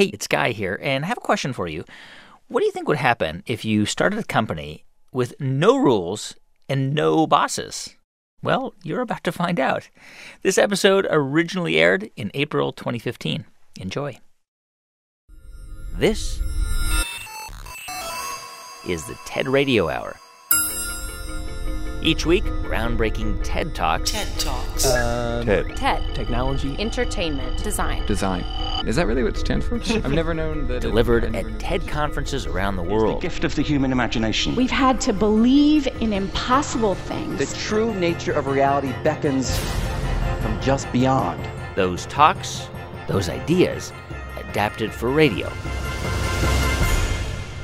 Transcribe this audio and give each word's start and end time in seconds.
Hey, 0.00 0.06
it's 0.06 0.26
Guy 0.26 0.52
here, 0.52 0.80
and 0.80 1.04
I 1.04 1.08
have 1.08 1.18
a 1.18 1.20
question 1.20 1.52
for 1.52 1.68
you. 1.68 1.84
What 2.48 2.60
do 2.60 2.64
you 2.64 2.72
think 2.72 2.88
would 2.88 2.96
happen 2.96 3.42
if 3.44 3.66
you 3.66 3.84
started 3.84 4.18
a 4.18 4.24
company 4.24 4.86
with 5.12 5.38
no 5.38 5.76
rules 5.76 6.34
and 6.70 6.94
no 6.94 7.26
bosses? 7.26 7.96
Well, 8.42 8.72
you're 8.82 9.02
about 9.02 9.24
to 9.24 9.30
find 9.30 9.60
out. 9.60 9.90
This 10.40 10.56
episode 10.56 11.06
originally 11.10 11.76
aired 11.76 12.10
in 12.16 12.30
April 12.32 12.72
2015. 12.72 13.44
Enjoy. 13.78 14.18
This 15.98 16.40
is 18.88 19.04
the 19.04 19.18
TED 19.26 19.48
Radio 19.48 19.90
Hour. 19.90 20.16
Each 22.02 22.24
week, 22.24 22.44
groundbreaking 22.44 23.40
TED 23.44 23.74
Talks. 23.74 24.12
TED 24.12 24.26
Talks. 24.40 24.86
Um, 24.86 25.44
TED. 25.44 25.76
TED. 25.76 26.14
Technology. 26.14 26.74
Entertainment. 26.78 27.62
Design. 27.62 28.06
Design. 28.06 28.40
Is 28.86 28.96
that 28.96 29.06
really 29.06 29.22
what 29.22 29.36
it 29.36 29.38
stands 29.40 29.66
for? 29.66 29.74
I've 29.96 30.10
never 30.10 30.32
known 30.32 30.66
that. 30.68 30.80
Delivered 30.80 31.24
I've 31.26 31.34
at 31.34 31.46
known- 31.46 31.58
TED 31.58 31.86
conferences 31.86 32.46
around 32.46 32.76
the 32.76 32.82
world. 32.82 33.18
The 33.18 33.20
gift 33.28 33.44
of 33.44 33.54
the 33.54 33.60
human 33.62 33.92
imagination. 33.92 34.56
We've 34.56 34.70
had 34.70 34.98
to 35.02 35.12
believe 35.12 35.86
in 36.00 36.14
impossible 36.14 36.94
things. 36.94 37.38
The 37.38 37.58
true 37.58 37.92
nature 37.94 38.32
of 38.32 38.46
reality 38.46 38.94
beckons 39.04 39.58
from 40.40 40.58
just 40.62 40.90
beyond. 40.92 41.46
Those 41.76 42.06
talks, 42.06 42.66
those 43.08 43.28
ideas, 43.28 43.92
adapted 44.38 44.90
for 44.92 45.10
radio. 45.10 45.50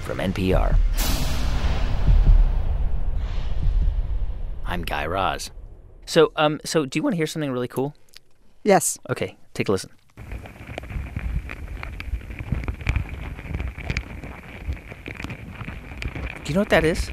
From 0.05 0.19
NPR. 0.19 0.77
I'm 4.67 4.83
Guy 4.83 5.07
Raz. 5.07 5.53
So, 6.07 6.33
um, 6.37 6.61
so 6.65 6.85
do 6.85 6.99
you 6.99 7.03
want 7.03 7.15
to 7.15 7.17
hear 7.17 7.27
something 7.27 7.51
really 7.53 7.69
cool? 7.69 7.95
Yes. 8.65 8.99
Okay, 9.09 9.37
take 9.55 9.69
a 9.69 9.73
listen. 9.73 9.91
Do 16.45 16.51
you 16.51 16.55
know 16.55 16.61
what 16.61 16.69
that 16.71 16.85
is? 16.85 17.11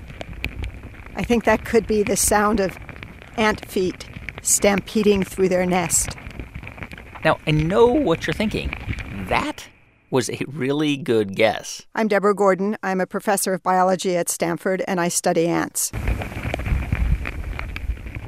I 1.16 1.24
think 1.24 1.44
that 1.46 1.64
could 1.64 1.86
be 1.86 2.02
the 2.02 2.18
sound 2.18 2.60
of 2.60 2.78
ant 3.38 3.66
feet 3.66 4.10
stampeding 4.42 5.24
through 5.24 5.50
their 5.50 5.66
nest. 5.66 6.10
Now, 7.24 7.40
I 7.48 7.52
know 7.52 7.88
what 7.88 8.26
you're 8.26 8.34
thinking. 8.34 8.74
That 9.30 9.68
was 10.10 10.30
a 10.30 10.40
really 10.48 10.98
good 10.98 11.36
guess. 11.36 11.84
I'm 11.96 12.08
Deborah 12.08 12.36
Gordon. 12.36 12.78
I'm 12.84 13.00
a 13.00 13.08
professor 13.08 13.54
of 13.54 13.64
biology 13.64 14.18
at 14.18 14.30
Stanford 14.30 14.84
and 14.88 15.00
I 15.00 15.08
study 15.08 15.48
ants. 15.48 15.92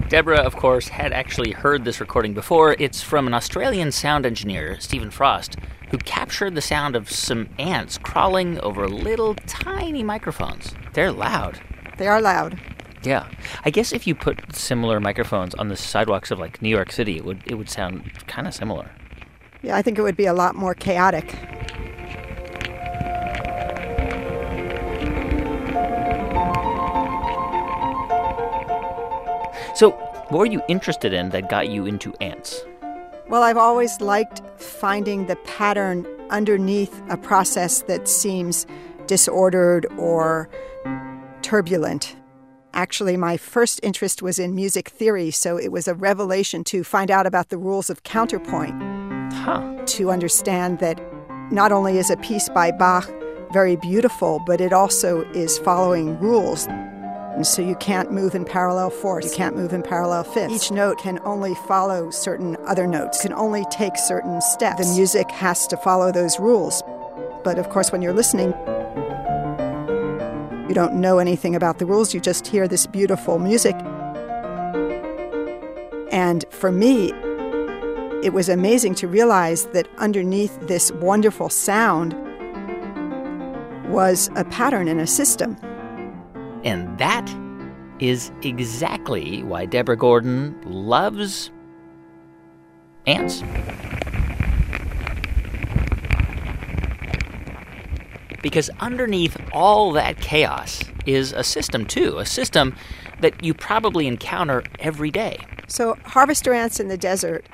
Deborah, 0.08 0.42
of 0.42 0.56
course, 0.56 0.88
had 0.88 1.12
actually 1.12 1.52
heard 1.52 1.84
this 1.84 2.00
recording 2.00 2.36
before. 2.36 2.76
It's 2.78 3.02
from 3.02 3.26
an 3.26 3.34
Australian 3.34 3.92
sound 3.92 4.24
engineer, 4.24 4.80
Stephen 4.80 5.10
Frost, 5.10 5.58
who 5.90 5.98
captured 5.98 6.54
the 6.54 6.62
sound 6.62 6.96
of 6.96 7.10
some 7.10 7.50
ants 7.58 7.98
crawling 7.98 8.60
over 8.60 8.88
little 8.88 9.34
tiny 9.48 10.04
microphones. 10.04 10.76
They're 10.94 11.12
loud. 11.12 11.60
They 11.98 12.08
are 12.08 12.22
loud. 12.22 12.60
Yeah. 13.04 13.28
I 13.64 13.72
guess 13.72 13.92
if 13.92 14.06
you 14.06 14.14
put 14.14 14.56
similar 14.56 15.00
microphones 15.00 15.56
on 15.56 15.70
the 15.70 15.76
sidewalks 15.76 16.30
of 16.30 16.38
like 16.38 16.62
New 16.62 16.70
York 16.70 16.92
City, 16.92 17.18
it 17.18 17.26
would 17.26 17.42
it 17.48 17.56
would 17.56 17.70
sound 17.70 18.12
kind 18.28 18.48
of 18.48 18.54
similar. 18.54 18.92
Yeah, 19.64 19.76
I 19.76 19.82
think 19.82 19.98
it 19.98 20.04
would 20.04 20.18
be 20.18 20.28
a 20.28 20.34
lot 20.34 20.56
more 20.56 20.76
chaotic. 20.76 21.36
What 30.30 30.40
were 30.40 30.46
you 30.46 30.62
interested 30.68 31.14
in 31.14 31.30
that 31.30 31.50
got 31.50 31.70
you 31.70 31.86
into 31.86 32.14
ants? 32.22 32.64
Well, 33.30 33.44
I've 33.44 33.58
always 33.58 34.02
liked 34.02 34.42
finding 34.58 35.26
the 35.28 35.36
pattern 35.38 36.06
underneath 36.30 37.02
a 37.10 37.18
process 37.18 37.82
that 37.84 38.08
seems 38.08 38.66
disordered 39.08 39.86
or 39.98 40.50
turbulent. 41.42 42.16
Actually, 42.74 43.18
my 43.18 43.38
first 43.38 43.80
interest 43.84 44.22
was 44.22 44.38
in 44.38 44.54
music 44.54 44.90
theory, 44.90 45.32
so 45.32 45.58
it 45.58 45.72
was 45.72 45.88
a 45.88 45.94
revelation 45.94 46.64
to 46.66 46.84
find 46.84 47.10
out 47.10 47.26
about 47.26 47.50
the 47.50 47.58
rules 47.58 47.90
of 47.90 48.04
counterpoint, 48.04 48.76
Huh. 49.34 49.78
to 49.86 50.12
understand 50.12 50.80
that 50.80 51.00
not 51.52 51.72
only 51.72 51.98
is 51.98 52.10
a 52.10 52.18
piece 52.18 52.50
by 52.50 52.72
Bach 52.72 53.10
very 53.54 53.76
beautiful, 53.76 54.42
but 54.46 54.60
it 54.60 54.74
also 54.74 55.22
is 55.32 55.58
following 55.60 56.20
rules. 56.20 56.68
And 57.36 57.46
so 57.46 57.62
you 57.62 57.76
can't 57.76 58.14
move 58.14 58.34
in 58.34 58.46
parallel 58.46 58.90
fourths, 58.90 59.32
you 59.32 59.36
can't 59.36 59.58
move 59.58 59.74
in 59.74 59.84
parallel 59.84 60.24
fifths. 60.24 60.54
Each 60.54 60.72
note 60.72 61.00
can 61.00 61.20
only 61.26 61.54
follow 61.68 62.10
certain 62.10 62.56
other 62.66 62.88
notes, 62.88 63.22
can 63.22 63.34
only 63.34 63.66
take 63.72 63.98
certain 63.98 64.40
steps. 64.40 64.88
The 64.88 64.96
music 64.96 65.30
has 65.32 65.68
to 65.68 65.76
follow 65.76 66.14
those 66.14 66.40
rules. 66.40 66.82
But 67.44 67.60
of 67.60 67.70
course, 67.70 67.92
when 67.92 68.02
you're 68.02 68.14
listening, 68.14 68.54
you 70.70 70.74
don't 70.74 70.94
know 70.94 71.20
anything 71.20 71.56
about 71.56 71.78
the 71.80 71.86
rules, 71.86 72.14
you 72.14 72.22
just 72.22 72.48
hear 72.48 72.70
this 72.70 72.88
beautiful 72.88 73.38
music. 73.38 73.76
And 76.10 76.46
for 76.52 76.72
me, 76.72 77.12
it 78.24 78.32
was 78.34 78.48
amazing 78.48 78.96
to 78.96 79.10
realize 79.10 79.66
that 79.68 79.90
underneath 79.98 80.58
this 80.68 80.90
wonderful 80.94 81.50
sound 81.50 82.14
was 83.92 84.30
a 84.38 84.46
pattern 84.46 84.88
and 84.88 85.02
a 85.02 85.08
system. 85.08 85.58
And 86.66 86.98
that 86.98 87.34
is 88.00 88.32
exactly 88.42 89.44
why 89.44 89.66
Deborah 89.66 89.96
Gordon 89.96 90.60
loves 90.66 91.52
ants. 93.06 93.44
Because 98.42 98.70
underneath 98.80 99.38
all 99.54 99.92
that 99.94 100.20
chaos 100.20 100.84
is 101.06 101.34
a 101.34 101.44
system, 101.44 101.86
too, 101.86 102.18
a 102.18 102.26
system 102.26 102.76
that 103.22 103.44
you 103.44 103.54
probably 103.54 104.08
encounter 104.08 104.64
every 104.80 105.12
day. 105.12 105.38
So, 105.68 105.98
harvester 106.04 106.54
ants 106.54 106.80
in 106.80 106.88
the 106.88 106.98
desert 106.98 107.46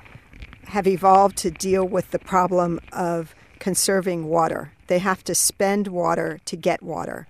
have 0.65 0.87
evolved 0.87 1.37
to 1.39 1.51
deal 1.51 1.85
with 1.85 2.11
the 2.11 2.19
problem 2.19 2.79
of 2.93 3.35
conserving 3.59 4.27
water. 4.27 4.71
They 4.87 4.99
have 4.99 5.23
to 5.25 5.35
spend 5.35 5.87
water 5.87 6.39
to 6.45 6.55
get 6.55 6.81
water. 6.81 7.27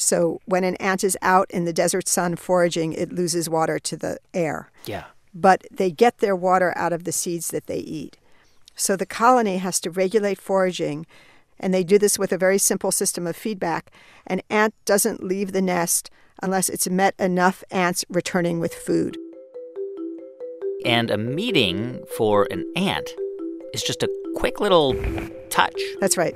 So, 0.00 0.40
when 0.44 0.62
an 0.62 0.76
ant 0.76 1.02
is 1.02 1.18
out 1.22 1.50
in 1.50 1.64
the 1.64 1.72
desert 1.72 2.06
sun 2.06 2.36
foraging, 2.36 2.92
it 2.92 3.12
loses 3.12 3.50
water 3.50 3.80
to 3.80 3.96
the 3.96 4.18
air. 4.32 4.70
Yeah. 4.86 5.06
But 5.34 5.66
they 5.72 5.90
get 5.90 6.18
their 6.18 6.36
water 6.36 6.72
out 6.76 6.92
of 6.92 7.02
the 7.02 7.10
seeds 7.10 7.48
that 7.48 7.66
they 7.66 7.78
eat. 7.78 8.16
So, 8.76 8.94
the 8.94 9.04
colony 9.04 9.58
has 9.58 9.80
to 9.80 9.90
regulate 9.90 10.38
foraging, 10.38 11.04
and 11.58 11.74
they 11.74 11.82
do 11.82 11.98
this 11.98 12.16
with 12.16 12.32
a 12.32 12.38
very 12.38 12.58
simple 12.58 12.92
system 12.92 13.26
of 13.26 13.34
feedback. 13.34 13.90
An 14.24 14.40
ant 14.48 14.72
doesn't 14.84 15.24
leave 15.24 15.50
the 15.50 15.60
nest 15.60 16.10
unless 16.40 16.68
it's 16.68 16.88
met 16.88 17.16
enough 17.18 17.64
ants 17.72 18.04
returning 18.08 18.60
with 18.60 18.74
food. 18.74 19.16
And 20.84 21.10
a 21.10 21.18
meeting 21.18 22.04
for 22.16 22.46
an 22.52 22.64
ant 22.76 23.10
is 23.72 23.82
just 23.82 24.02
a 24.02 24.08
quick 24.36 24.60
little 24.60 24.94
touch. 25.50 25.80
That's 26.00 26.16
right, 26.16 26.34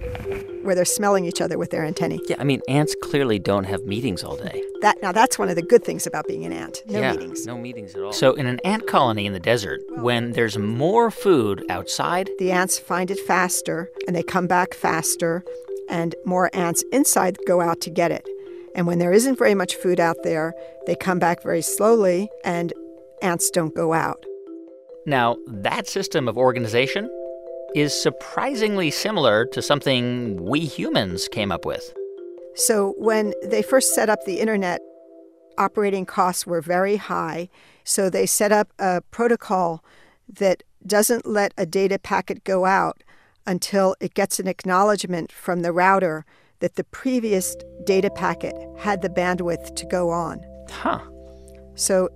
where 0.64 0.74
they're 0.74 0.84
smelling 0.84 1.24
each 1.24 1.40
other 1.40 1.58
with 1.58 1.70
their 1.70 1.84
antennae. 1.84 2.20
Yeah, 2.28 2.36
I 2.38 2.44
mean, 2.44 2.62
ants 2.68 2.94
clearly 3.02 3.38
don't 3.38 3.64
have 3.64 3.84
meetings 3.84 4.24
all 4.24 4.36
day. 4.36 4.62
That 4.80 5.00
now 5.02 5.12
that's 5.12 5.38
one 5.38 5.48
of 5.48 5.56
the 5.56 5.62
good 5.62 5.84
things 5.84 6.06
about 6.06 6.26
being 6.26 6.44
an 6.44 6.52
ant. 6.52 6.82
No 6.86 7.00
yeah, 7.00 7.12
meetings. 7.12 7.46
No 7.46 7.56
meetings 7.58 7.94
at 7.94 8.02
all. 8.02 8.12
So, 8.12 8.32
in 8.34 8.46
an 8.46 8.58
ant 8.64 8.86
colony 8.86 9.26
in 9.26 9.32
the 9.32 9.40
desert, 9.40 9.80
when 9.98 10.32
there's 10.32 10.58
more 10.58 11.10
food 11.10 11.64
outside, 11.68 12.30
The 12.38 12.50
ants 12.52 12.78
find 12.78 13.10
it 13.10 13.20
faster 13.20 13.90
and 14.06 14.16
they 14.16 14.22
come 14.22 14.46
back 14.46 14.74
faster, 14.74 15.44
and 15.88 16.14
more 16.24 16.50
ants 16.54 16.82
inside 16.92 17.38
go 17.46 17.60
out 17.60 17.80
to 17.82 17.90
get 17.90 18.10
it. 18.10 18.26
And 18.74 18.86
when 18.86 18.98
there 18.98 19.12
isn't 19.12 19.38
very 19.38 19.54
much 19.54 19.76
food 19.76 20.00
out 20.00 20.16
there, 20.24 20.54
they 20.86 20.94
come 20.94 21.18
back 21.18 21.42
very 21.42 21.60
slowly 21.62 22.30
and 22.44 22.72
ants 23.20 23.50
don't 23.50 23.74
go 23.74 23.92
out. 23.92 24.24
now 25.06 25.36
that 25.46 25.86
system 25.88 26.28
of 26.28 26.36
organization 26.38 27.08
is 27.74 27.92
surprisingly 28.00 28.90
similar 28.90 29.46
to 29.46 29.62
something 29.62 30.42
we 30.44 30.60
humans 30.60 31.28
came 31.28 31.50
up 31.52 31.64
with. 31.64 31.92
So 32.54 32.94
when 32.98 33.32
they 33.42 33.62
first 33.62 33.94
set 33.94 34.10
up 34.10 34.24
the 34.24 34.40
internet, 34.40 34.80
operating 35.58 36.04
costs 36.06 36.46
were 36.46 36.60
very 36.60 36.96
high. 36.96 37.48
So 37.84 38.10
they 38.10 38.26
set 38.26 38.52
up 38.52 38.72
a 38.78 39.00
protocol 39.10 39.82
that 40.28 40.62
doesn't 40.86 41.26
let 41.26 41.52
a 41.56 41.66
data 41.66 41.98
packet 41.98 42.44
go 42.44 42.64
out 42.64 43.02
until 43.46 43.96
it 44.00 44.14
gets 44.14 44.38
an 44.38 44.46
acknowledgement 44.48 45.32
from 45.32 45.60
the 45.60 45.72
router 45.72 46.24
that 46.60 46.76
the 46.76 46.84
previous 46.84 47.56
data 47.84 48.10
packet 48.10 48.54
had 48.78 49.02
the 49.02 49.08
bandwidth 49.08 49.74
to 49.74 49.86
go 49.86 50.10
on. 50.10 50.40
Huh. 50.70 51.00
So 51.74 52.08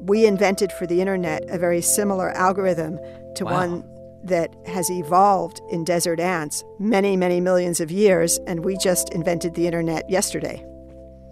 we 0.00 0.26
invented 0.26 0.72
for 0.72 0.86
the 0.86 1.00
internet 1.00 1.44
a 1.48 1.58
very 1.58 1.82
similar 1.82 2.30
algorithm 2.30 2.98
to 3.34 3.44
Wow. 3.44 3.52
one 3.52 3.95
that 4.26 4.54
has 4.66 4.90
evolved 4.90 5.60
in 5.70 5.84
desert 5.84 6.20
ants 6.20 6.64
many, 6.78 7.16
many 7.16 7.40
millions 7.40 7.80
of 7.80 7.90
years, 7.90 8.38
and 8.46 8.64
we 8.64 8.76
just 8.76 9.10
invented 9.10 9.54
the 9.54 9.66
internet 9.66 10.08
yesterday. 10.08 10.64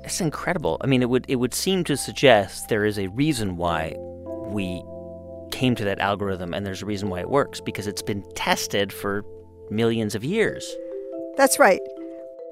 It's 0.05 0.21
incredible. 0.21 0.77
I 0.83 0.87
mean, 0.87 1.03
it 1.03 1.09
would 1.09 1.25
it 1.29 1.37
would 1.37 1.55
seem 1.55 1.83
to 1.85 1.97
suggest 1.97 2.69
there 2.69 2.85
is 2.85 2.99
a 2.99 3.07
reason 3.09 3.57
why 3.57 3.95
we 4.49 4.83
came 5.51 5.75
to 5.77 5.85
that 5.85 5.99
algorithm 5.99 6.53
and 6.53 6.67
there's 6.67 6.83
a 6.83 6.87
reason 6.87 7.09
why 7.09 7.21
it 7.21 7.31
works 7.31 7.61
because 7.61 7.87
it's 7.87 8.03
been 8.03 8.25
tested 8.35 8.93
for 8.93 9.25
millions 9.71 10.15
of 10.15 10.25
years. 10.25 10.77
That's 11.37 11.59
right. 11.59 11.81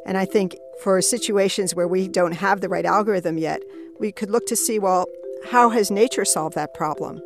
And 0.06 0.16
I 0.16 0.24
think 0.24 0.56
for 0.80 1.00
situations 1.02 1.74
where 1.74 1.88
we 1.88 2.08
don't 2.08 2.32
have 2.32 2.60
the 2.60 2.68
right 2.68 2.84
algorithm 2.84 3.38
yet, 3.38 3.62
we 4.00 4.12
could 4.12 4.30
look 4.30 4.46
to 4.46 4.56
see 4.56 4.78
well, 4.78 5.06
how 5.44 5.70
has 5.70 5.90
nature 5.90 6.24
solved 6.24 6.54
that 6.54 6.74
problem? 6.74 7.20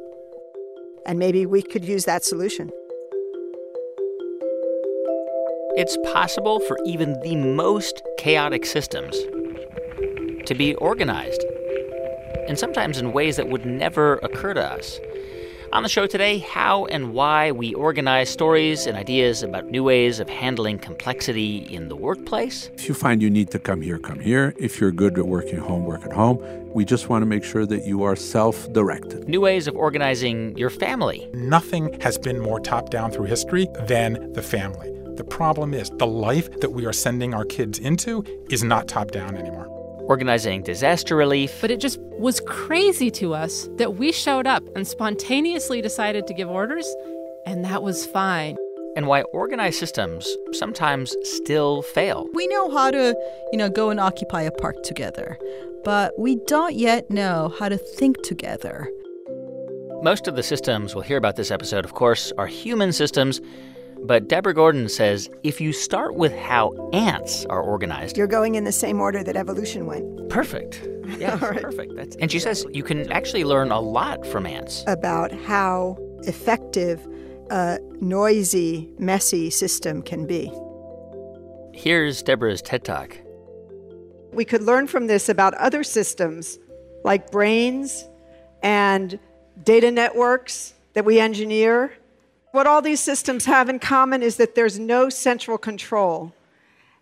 And 1.07 1.19
maybe 1.19 1.47
we 1.47 1.63
could 1.63 1.85
use 1.85 2.05
that 2.07 2.25
solution. 2.25 2.71
It's 5.77 5.99
possible 6.11 6.59
for 6.61 6.79
even 6.87 7.21
the 7.21 7.37
most 7.37 8.03
chaotic 8.17 8.65
systems 8.65 9.15
to 10.47 10.55
be 10.55 10.75
organized, 10.77 11.45
and 12.49 12.59
sometimes 12.59 12.97
in 12.97 13.13
ways 13.13 13.37
that 13.37 13.51
would 13.51 13.67
never 13.67 14.15
occur 14.23 14.55
to 14.55 14.65
us. 14.65 14.99
On 15.75 15.83
the 15.83 15.91
show 15.91 16.07
today, 16.07 16.39
how 16.39 16.87
and 16.87 17.13
why 17.13 17.53
we 17.53 17.75
organize 17.75 18.31
stories 18.31 18.87
and 18.87 18.97
ideas 18.97 19.43
about 19.43 19.67
new 19.67 19.85
ways 19.85 20.19
of 20.19 20.31
handling 20.31 20.79
complexity 20.79 21.59
in 21.59 21.89
the 21.89 21.97
workplace. 21.97 22.71
If 22.77 22.89
you 22.89 22.95
find 22.95 23.21
you 23.21 23.29
need 23.29 23.51
to 23.51 23.59
come 23.59 23.83
here, 23.83 23.99
come 23.99 24.19
here. 24.19 24.55
If 24.57 24.81
you're 24.81 24.93
good 24.93 25.19
at 25.19 25.27
working 25.27 25.59
home, 25.59 25.85
work 25.85 26.07
at 26.07 26.13
home. 26.15 26.39
We 26.73 26.87
just 26.87 27.11
want 27.11 27.21
to 27.21 27.27
make 27.27 27.45
sure 27.45 27.67
that 27.67 27.85
you 27.85 28.03
are 28.03 28.17
self 28.17 28.73
directed. 28.73 29.29
New 29.29 29.43
ways 29.43 29.67
of 29.67 29.77
organizing 29.77 30.57
your 30.57 30.71
family. 30.71 31.29
Nothing 31.35 32.01
has 32.01 32.17
been 32.17 32.41
more 32.41 32.61
top 32.61 32.89
down 32.89 33.11
through 33.11 33.27
history 33.27 33.69
than 33.87 34.33
the 34.33 34.43
family. 34.43 34.96
The 35.17 35.25
problem 35.25 35.73
is 35.73 35.91
the 35.97 36.07
life 36.07 36.51
that 36.61 36.71
we 36.71 36.85
are 36.85 36.93
sending 36.93 37.33
our 37.33 37.47
kids 37.47 37.79
into 37.79 38.23
is 38.51 38.63
not 38.63 38.87
top 38.87 39.13
down 39.13 39.35
anymore. 39.35 39.67
Organizing 40.05 40.63
disaster 40.63 41.17
relief. 41.17 41.59
But 41.63 41.71
it 41.71 41.81
just 41.81 41.99
was 42.19 42.41
crazy 42.41 43.11
to 43.13 43.35
us 43.35 43.67
that 43.77 43.95
we 43.95 44.13
showed 44.13 44.47
up 44.47 44.63
and 44.77 44.87
spontaneously 44.87 45.81
decided 45.81 46.27
to 46.27 46.35
give 46.35 46.51
orders, 46.51 46.87
and 47.47 47.65
that 47.65 47.83
was 47.83 48.05
fine. 48.05 48.57
And 48.95 49.07
why 49.07 49.23
organized 49.23 49.79
systems 49.79 50.29
sometimes 50.53 51.17
still 51.23 51.81
fail. 51.81 52.29
We 52.35 52.47
know 52.49 52.71
how 52.71 52.91
to, 52.91 53.15
you 53.53 53.59
know, 53.59 53.71
go 53.71 53.89
and 53.89 53.99
occupy 53.99 54.43
a 54.43 54.51
park 54.51 54.83
together, 54.83 55.39
but 55.83 56.19
we 56.19 56.37
don't 56.47 56.75
yet 56.75 57.11
know 57.11 57.55
how 57.59 57.71
to 57.71 57.79
think 57.79 58.23
together. 58.23 58.89
Most 60.03 60.29
of 60.29 60.37
the 60.37 60.43
systems 60.43 60.95
we'll 60.95 61.05
hear 61.05 61.17
about 61.17 61.37
this 61.37 61.51
episode, 61.51 61.87
of 61.87 61.95
course, 61.95 62.33
are 62.37 62.47
human 62.47 62.93
systems 62.93 63.41
but 64.07 64.29
Deborah 64.29 64.55
Gordon 64.55 64.89
says 64.89 65.29
if 65.43 65.61
you 65.61 65.73
start 65.73 66.15
with 66.15 66.35
how 66.37 66.73
ants 66.93 67.45
are 67.47 67.61
organized, 67.61 68.17
you're 68.17 68.27
going 68.27 68.55
in 68.55 68.65
the 68.65 68.73
same 68.73 69.01
order 69.01 69.23
that 69.23 69.37
evolution 69.37 69.87
went. 69.87 70.29
Perfect. 70.29 70.83
Yeah, 71.19 71.39
right. 71.39 71.63
perfect. 71.63 71.95
That's, 71.95 72.17
and 72.17 72.33
she 72.33 72.41
says 72.41 72.67
you 72.73 72.83
can 72.83 73.11
actually 73.13 73.45
learn 73.45 73.71
a 73.71 73.79
lot 73.79 74.27
from 74.27 74.45
ants 74.45 74.83
about 74.89 75.31
how 75.31 75.97
effective 76.25 77.07
a 77.49 77.79
noisy, 78.01 78.91
messy 78.99 79.49
system 79.49 80.03
can 80.03 80.27
be. 80.27 80.51
Here's 81.73 82.23
Deborah's 82.25 82.61
TED 82.61 82.83
Talk. 82.85 83.17
We 84.33 84.45
could 84.45 84.63
learn 84.63 84.89
from 84.89 85.07
this 85.07 85.29
about 85.29 85.55
other 85.55 85.85
systems 85.85 86.59
like 87.05 87.31
brains 87.31 88.05
and 88.65 89.19
data 89.63 89.93
networks 89.93 90.75
that 90.95 91.05
we 91.05 91.21
engineer 91.21 91.93
what 92.57 92.67
all 92.67 92.81
these 92.81 93.01
systems 93.01 93.45
have 93.45 93.69
in 93.69 93.79
common 93.79 94.23
is 94.23 94.37
that 94.39 94.55
there's 94.55 94.79
no 94.79 95.11
central 95.11 95.59
control. 95.59 96.33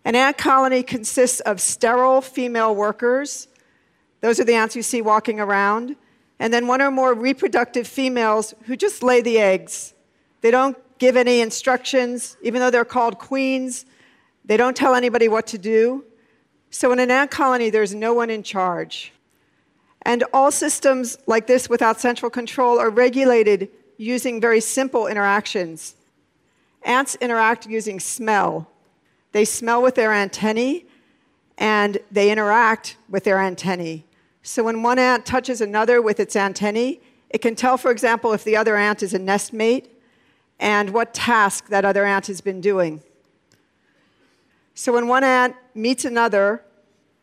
An 0.03 0.13
ant 0.13 0.37
colony 0.37 0.83
consists 0.83 1.39
of 1.39 1.61
sterile 1.61 2.19
female 2.19 2.75
workers. 2.75 3.47
Those 4.19 4.37
are 4.41 4.43
the 4.43 4.53
ants 4.53 4.75
you 4.75 4.83
see 4.83 5.01
walking 5.01 5.39
around. 5.39 5.95
And 6.39 6.53
then 6.53 6.67
one 6.67 6.81
or 6.81 6.91
more 6.91 7.13
reproductive 7.13 7.87
females 7.87 8.53
who 8.65 8.75
just 8.75 9.01
lay 9.01 9.21
the 9.21 9.39
eggs. 9.39 9.93
They 10.41 10.51
don't 10.51 10.77
give 10.99 11.15
any 11.15 11.39
instructions, 11.39 12.35
even 12.41 12.59
though 12.59 12.69
they're 12.69 12.83
called 12.83 13.17
queens. 13.17 13.85
They 14.43 14.57
don't 14.57 14.75
tell 14.75 14.93
anybody 14.93 15.29
what 15.29 15.47
to 15.47 15.57
do. 15.57 16.03
So 16.69 16.91
in 16.91 16.99
an 16.99 17.09
ant 17.09 17.31
colony, 17.31 17.69
there's 17.69 17.95
no 17.95 18.13
one 18.13 18.29
in 18.29 18.43
charge. 18.43 19.13
And 20.01 20.25
all 20.33 20.51
systems 20.51 21.17
like 21.27 21.47
this 21.47 21.69
without 21.69 22.01
central 22.01 22.29
control 22.29 22.77
are 22.77 22.89
regulated 22.89 23.69
using 23.97 24.41
very 24.41 24.59
simple 24.59 25.07
interactions. 25.07 25.95
Ants 26.83 27.15
interact 27.15 27.67
using 27.67 27.99
smell. 27.99 28.69
They 29.31 29.45
smell 29.45 29.81
with 29.81 29.95
their 29.95 30.13
antennae 30.13 30.85
and 31.57 31.97
they 32.11 32.31
interact 32.31 32.97
with 33.09 33.23
their 33.23 33.39
antennae. 33.39 34.05
So 34.43 34.63
when 34.63 34.83
one 34.83 34.99
ant 34.99 35.25
touches 35.25 35.61
another 35.61 36.01
with 36.01 36.19
its 36.19 36.35
antennae, 36.35 36.99
it 37.29 37.39
can 37.39 37.55
tell, 37.55 37.77
for 37.77 37.91
example, 37.91 38.33
if 38.33 38.43
the 38.43 38.55
other 38.55 38.75
ant 38.75 39.01
is 39.01 39.13
a 39.13 39.19
nest 39.19 39.51
mate 39.51 39.91
and 40.59 40.91
what 40.91 41.13
task 41.13 41.67
that 41.69 41.83
other 41.83 42.05
ant 42.05 42.27
has 42.27 42.41
been 42.41 42.61
doing. 42.61 43.01
So 44.73 44.93
when 44.93 45.07
one 45.07 45.23
ant 45.23 45.55
meets 45.73 46.05
another, 46.05 46.63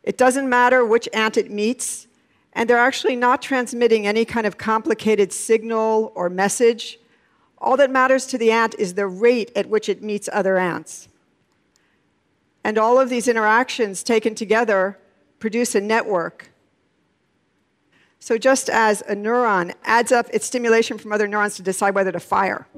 it 0.03 0.19
doesn't 0.19 0.49
matter 0.49 0.85
which 0.85 1.09
ant 1.13 1.37
it 1.37 1.51
meets, 1.51 2.09
and 2.53 2.69
they're 2.69 2.79
actually 2.79 3.17
not 3.17 3.41
transmitting 3.43 4.07
any 4.07 4.25
kind 4.25 4.47
of 4.47 4.59
complicated 4.59 5.33
signal 5.33 6.13
or 6.15 6.29
message. 6.29 6.99
All 7.59 7.77
that 7.77 7.91
matters 7.91 8.27
to 8.27 8.39
the 8.39 8.51
ant 8.51 8.75
is 8.79 8.95
the 8.95 9.07
rate 9.07 9.51
at 9.57 9.69
which 9.69 9.89
it 9.89 10.03
meets 10.03 10.29
other 10.33 10.59
ants. 10.59 11.09
And 12.65 12.79
all 12.79 13.01
of 13.01 13.09
these 13.09 13.29
interactions 13.29 14.03
taken 14.03 14.35
together 14.35 14.99
produce 15.39 15.75
a 15.75 15.81
network. 15.81 16.51
So, 18.21 18.39
just 18.39 18.71
as 18.71 19.01
a 19.03 19.17
neuron 19.17 19.75
adds 19.83 20.13
up 20.13 20.29
its 20.33 20.47
stimulation 20.47 20.97
from 20.97 21.13
other 21.13 21.27
neurons 21.27 21.57
to 21.57 21.63
decide 21.63 21.97
whether 21.97 22.13
to 22.13 22.21
fire, 22.21 22.69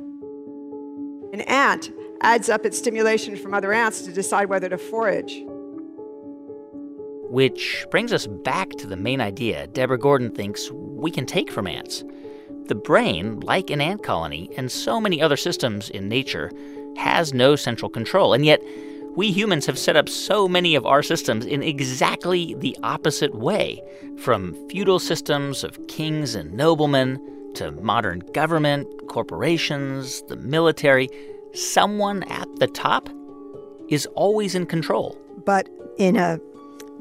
an 1.34 1.42
ant 1.42 1.90
adds 2.22 2.48
up 2.48 2.64
its 2.64 2.78
stimulation 2.78 3.36
from 3.36 3.52
other 3.52 3.70
ants 3.70 4.02
to 4.02 4.12
decide 4.12 4.48
whether 4.48 4.70
to 4.70 4.78
forage. 4.78 5.42
Which 7.34 7.84
brings 7.90 8.12
us 8.12 8.28
back 8.28 8.70
to 8.78 8.86
the 8.86 8.96
main 8.96 9.20
idea 9.20 9.66
Deborah 9.66 9.98
Gordon 9.98 10.30
thinks 10.30 10.70
we 10.70 11.10
can 11.10 11.26
take 11.26 11.50
from 11.50 11.66
ants. 11.66 12.04
The 12.66 12.76
brain, 12.76 13.40
like 13.40 13.70
an 13.70 13.80
ant 13.80 14.04
colony 14.04 14.48
and 14.56 14.70
so 14.70 15.00
many 15.00 15.20
other 15.20 15.36
systems 15.36 15.90
in 15.90 16.08
nature, 16.08 16.52
has 16.96 17.34
no 17.34 17.56
central 17.56 17.88
control. 17.88 18.34
And 18.34 18.46
yet, 18.46 18.62
we 19.16 19.32
humans 19.32 19.66
have 19.66 19.80
set 19.80 19.96
up 19.96 20.08
so 20.08 20.46
many 20.46 20.76
of 20.76 20.86
our 20.86 21.02
systems 21.02 21.44
in 21.44 21.60
exactly 21.60 22.54
the 22.54 22.76
opposite 22.84 23.34
way 23.34 23.82
from 24.16 24.54
feudal 24.68 25.00
systems 25.00 25.64
of 25.64 25.88
kings 25.88 26.36
and 26.36 26.52
noblemen 26.52 27.18
to 27.54 27.72
modern 27.72 28.20
government, 28.32 28.86
corporations, 29.08 30.22
the 30.28 30.36
military. 30.36 31.08
Someone 31.52 32.22
at 32.30 32.46
the 32.60 32.68
top 32.68 33.08
is 33.88 34.06
always 34.14 34.54
in 34.54 34.66
control. 34.66 35.18
But 35.44 35.68
in 35.98 36.14
a 36.14 36.38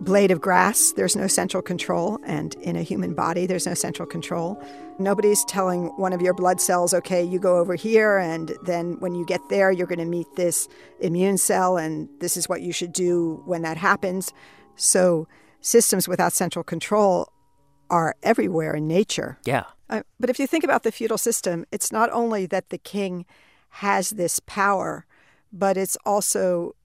blade 0.03 0.31
of 0.31 0.41
grass, 0.41 0.91
there's 0.91 1.15
no 1.15 1.27
central 1.27 1.63
control, 1.63 2.19
and 2.25 2.53
in 2.55 2.75
a 2.75 2.83
human 2.83 3.13
body, 3.13 3.45
there's 3.45 3.65
no 3.65 3.73
central 3.73 4.07
control. 4.07 4.61
Nobody's 4.99 5.43
telling 5.45 5.87
one 5.97 6.13
of 6.13 6.21
your 6.21 6.33
blood 6.33 6.61
cells, 6.61 6.93
okay, 6.93 7.23
you 7.23 7.39
go 7.39 7.57
over 7.57 7.75
here, 7.75 8.17
and 8.17 8.53
then 8.63 8.99
when 8.99 9.15
you 9.15 9.25
get 9.25 9.41
there, 9.49 9.71
you're 9.71 9.87
going 9.87 9.99
to 9.99 10.05
meet 10.05 10.27
this 10.35 10.67
immune 10.99 11.37
cell, 11.37 11.77
and 11.77 12.09
this 12.19 12.37
is 12.37 12.47
what 12.47 12.61
you 12.61 12.71
should 12.71 12.93
do 12.93 13.41
when 13.45 13.61
that 13.63 13.77
happens. 13.77 14.33
So, 14.75 15.27
systems 15.61 16.07
without 16.07 16.33
central 16.33 16.63
control 16.63 17.31
are 17.89 18.15
everywhere 18.23 18.75
in 18.75 18.87
nature. 18.87 19.39
Yeah. 19.45 19.63
Uh, 19.89 20.03
but 20.19 20.29
if 20.29 20.39
you 20.39 20.47
think 20.47 20.63
about 20.63 20.83
the 20.83 20.91
feudal 20.91 21.17
system, 21.17 21.65
it's 21.71 21.91
not 21.91 22.11
only 22.11 22.45
that 22.47 22.69
the 22.69 22.77
king 22.77 23.25
has 23.69 24.11
this 24.11 24.39
power, 24.45 25.05
but 25.51 25.77
it's 25.77 25.97
also 26.05 26.75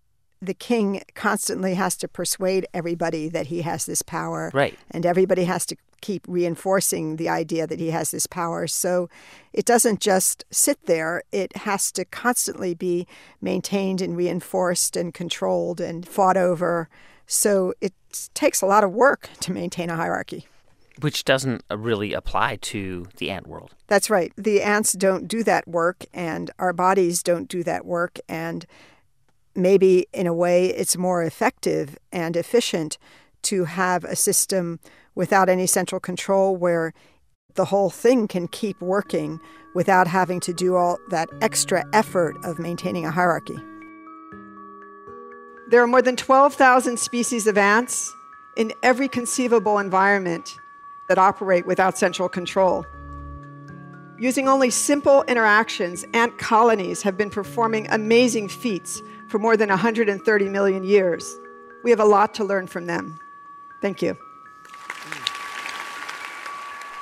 the 0.40 0.54
king 0.54 1.02
constantly 1.14 1.74
has 1.74 1.96
to 1.96 2.08
persuade 2.08 2.66
everybody 2.72 3.28
that 3.28 3.48
he 3.48 3.62
has 3.62 3.86
this 3.86 4.02
power. 4.02 4.50
Right. 4.54 4.78
And 4.90 5.04
everybody 5.04 5.44
has 5.44 5.66
to 5.66 5.76
keep 6.00 6.24
reinforcing 6.28 7.16
the 7.16 7.28
idea 7.28 7.66
that 7.66 7.80
he 7.80 7.90
has 7.90 8.10
this 8.10 8.26
power. 8.26 8.66
So 8.66 9.08
it 9.52 9.64
doesn't 9.64 10.00
just 10.00 10.44
sit 10.50 10.78
there, 10.86 11.22
it 11.32 11.56
has 11.58 11.90
to 11.92 12.04
constantly 12.04 12.74
be 12.74 13.06
maintained 13.40 14.00
and 14.00 14.16
reinforced 14.16 14.96
and 14.96 15.12
controlled 15.12 15.80
and 15.80 16.06
fought 16.06 16.36
over. 16.36 16.88
So 17.26 17.74
it 17.80 17.92
takes 18.34 18.62
a 18.62 18.66
lot 18.66 18.84
of 18.84 18.92
work 18.92 19.28
to 19.40 19.52
maintain 19.52 19.90
a 19.90 19.96
hierarchy. 19.96 20.46
Which 21.00 21.24
doesn't 21.24 21.62
uh, 21.70 21.78
really 21.78 22.12
apply 22.12 22.56
to 22.56 23.06
the 23.18 23.30
ant 23.30 23.46
world. 23.46 23.74
That's 23.86 24.10
right. 24.10 24.32
The 24.36 24.62
ants 24.62 24.94
don't 24.94 25.28
do 25.28 25.44
that 25.44 25.68
work, 25.68 26.06
and 26.12 26.50
our 26.58 26.72
bodies 26.72 27.22
don't 27.22 27.48
do 27.48 27.62
that 27.64 27.84
work. 27.84 28.18
And 28.28 28.66
maybe 29.54 30.06
in 30.12 30.26
a 30.26 30.34
way 30.34 30.66
it's 30.66 30.96
more 30.96 31.22
effective 31.22 31.98
and 32.12 32.36
efficient 32.36 32.98
to 33.42 33.64
have 33.64 34.04
a 34.04 34.16
system 34.16 34.80
without 35.14 35.48
any 35.48 35.66
central 35.66 36.00
control 36.00 36.56
where 36.56 36.92
the 37.54 37.66
whole 37.66 37.90
thing 37.90 38.28
can 38.28 38.46
keep 38.48 38.80
working 38.80 39.40
without 39.74 40.06
having 40.06 40.40
to 40.40 40.52
do 40.52 40.76
all 40.76 40.98
that 41.10 41.28
extra 41.40 41.84
effort 41.92 42.36
of 42.44 42.58
maintaining 42.58 43.04
a 43.04 43.10
hierarchy. 43.10 43.58
There 45.70 45.82
are 45.82 45.86
more 45.86 46.02
than 46.02 46.16
12,000 46.16 46.98
species 46.98 47.46
of 47.46 47.58
ants 47.58 48.14
in 48.56 48.72
every 48.82 49.08
conceivable 49.08 49.78
environment 49.78 50.56
that 51.08 51.18
operate 51.18 51.66
without 51.66 51.98
central 51.98 52.28
control. 52.28 52.86
Using 54.18 54.48
only 54.48 54.70
simple 54.70 55.22
interactions, 55.24 56.04
ant 56.14 56.38
colonies 56.38 57.02
have 57.02 57.16
been 57.16 57.30
performing 57.30 57.86
amazing 57.90 58.48
feats 58.48 59.00
for 59.28 59.38
more 59.38 59.56
than 59.56 59.68
130 59.68 60.48
million 60.48 60.84
years. 60.84 61.38
We 61.84 61.90
have 61.90 62.00
a 62.00 62.04
lot 62.04 62.34
to 62.34 62.44
learn 62.44 62.66
from 62.66 62.86
them. 62.86 63.18
Thank 63.80 64.02
you. 64.02 64.16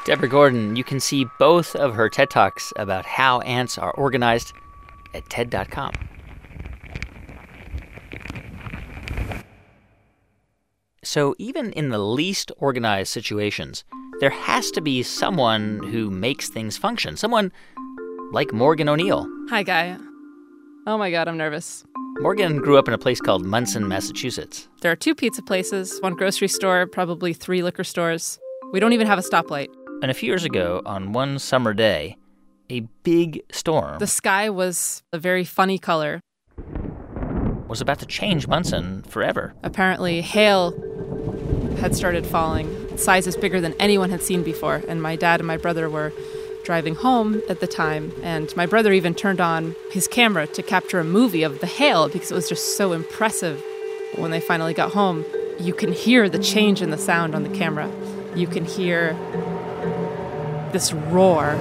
Deborah 0.04 0.28
Gordon, 0.28 0.76
you 0.76 0.84
can 0.84 1.00
see 1.00 1.26
both 1.38 1.74
of 1.74 1.94
her 1.94 2.08
TED 2.08 2.30
Talks 2.30 2.72
about 2.76 3.06
how 3.06 3.40
ants 3.40 3.76
are 3.76 3.90
organized 3.92 4.52
at 5.14 5.28
TED.com. 5.28 5.92
So, 11.02 11.34
even 11.38 11.72
in 11.72 11.88
the 11.88 11.98
least 11.98 12.52
organized 12.58 13.10
situations, 13.12 13.84
there 14.20 14.30
has 14.30 14.70
to 14.72 14.80
be 14.80 15.02
someone 15.02 15.82
who 15.90 16.10
makes 16.10 16.48
things 16.48 16.76
function. 16.76 17.16
Someone 17.16 17.52
like 18.32 18.52
Morgan 18.52 18.88
O'Neill. 18.88 19.28
Hi, 19.50 19.62
Guy. 19.62 19.96
Oh 20.88 20.96
my 20.96 21.10
God, 21.10 21.26
I'm 21.26 21.36
nervous. 21.36 21.84
Morgan 22.20 22.58
grew 22.58 22.78
up 22.78 22.86
in 22.86 22.94
a 22.94 22.98
place 22.98 23.20
called 23.20 23.44
Monson, 23.44 23.88
Massachusetts. 23.88 24.68
There 24.82 24.92
are 24.92 24.96
two 24.96 25.16
pizza 25.16 25.42
places, 25.42 25.98
one 26.00 26.14
grocery 26.14 26.46
store, 26.46 26.86
probably 26.86 27.32
three 27.32 27.60
liquor 27.64 27.82
stores. 27.82 28.38
We 28.72 28.78
don't 28.78 28.92
even 28.92 29.08
have 29.08 29.18
a 29.18 29.22
stoplight. 29.22 29.66
And 30.00 30.12
a 30.12 30.14
few 30.14 30.28
years 30.28 30.44
ago, 30.44 30.82
on 30.86 31.12
one 31.12 31.40
summer 31.40 31.74
day, 31.74 32.16
a 32.70 32.80
big 33.02 33.42
storm 33.50 33.98
The 33.98 34.06
sky 34.06 34.48
was 34.48 35.02
a 35.12 35.18
very 35.18 35.42
funny 35.42 35.76
color. 35.78 36.20
was 37.66 37.80
about 37.80 37.98
to 37.98 38.06
change 38.06 38.46
Monson 38.46 39.02
forever. 39.02 39.54
Apparently, 39.64 40.20
hail 40.20 40.70
had 41.80 41.96
started 41.96 42.24
falling, 42.24 42.96
sizes 42.96 43.36
bigger 43.36 43.60
than 43.60 43.74
anyone 43.80 44.10
had 44.10 44.22
seen 44.22 44.44
before. 44.44 44.82
And 44.86 45.02
my 45.02 45.16
dad 45.16 45.40
and 45.40 45.48
my 45.48 45.56
brother 45.56 45.90
were 45.90 46.12
driving 46.66 46.96
home 46.96 47.40
at 47.48 47.60
the 47.60 47.66
time. 47.66 48.12
And 48.22 48.54
my 48.56 48.66
brother 48.66 48.92
even 48.92 49.14
turned 49.14 49.40
on 49.40 49.76
his 49.92 50.08
camera 50.08 50.48
to 50.48 50.62
capture 50.64 50.98
a 50.98 51.04
movie 51.04 51.44
of 51.44 51.60
the 51.60 51.66
hail 51.66 52.08
because 52.08 52.32
it 52.32 52.34
was 52.34 52.48
just 52.48 52.76
so 52.76 52.92
impressive. 52.92 53.62
When 54.16 54.32
they 54.32 54.40
finally 54.40 54.74
got 54.74 54.92
home, 54.92 55.24
you 55.60 55.72
can 55.72 55.92
hear 55.92 56.28
the 56.28 56.40
change 56.40 56.82
in 56.82 56.90
the 56.90 56.98
sound 56.98 57.36
on 57.36 57.44
the 57.44 57.56
camera. 57.56 57.88
You 58.34 58.48
can 58.48 58.64
hear 58.64 59.12
this 60.72 60.92
roar. 60.92 61.54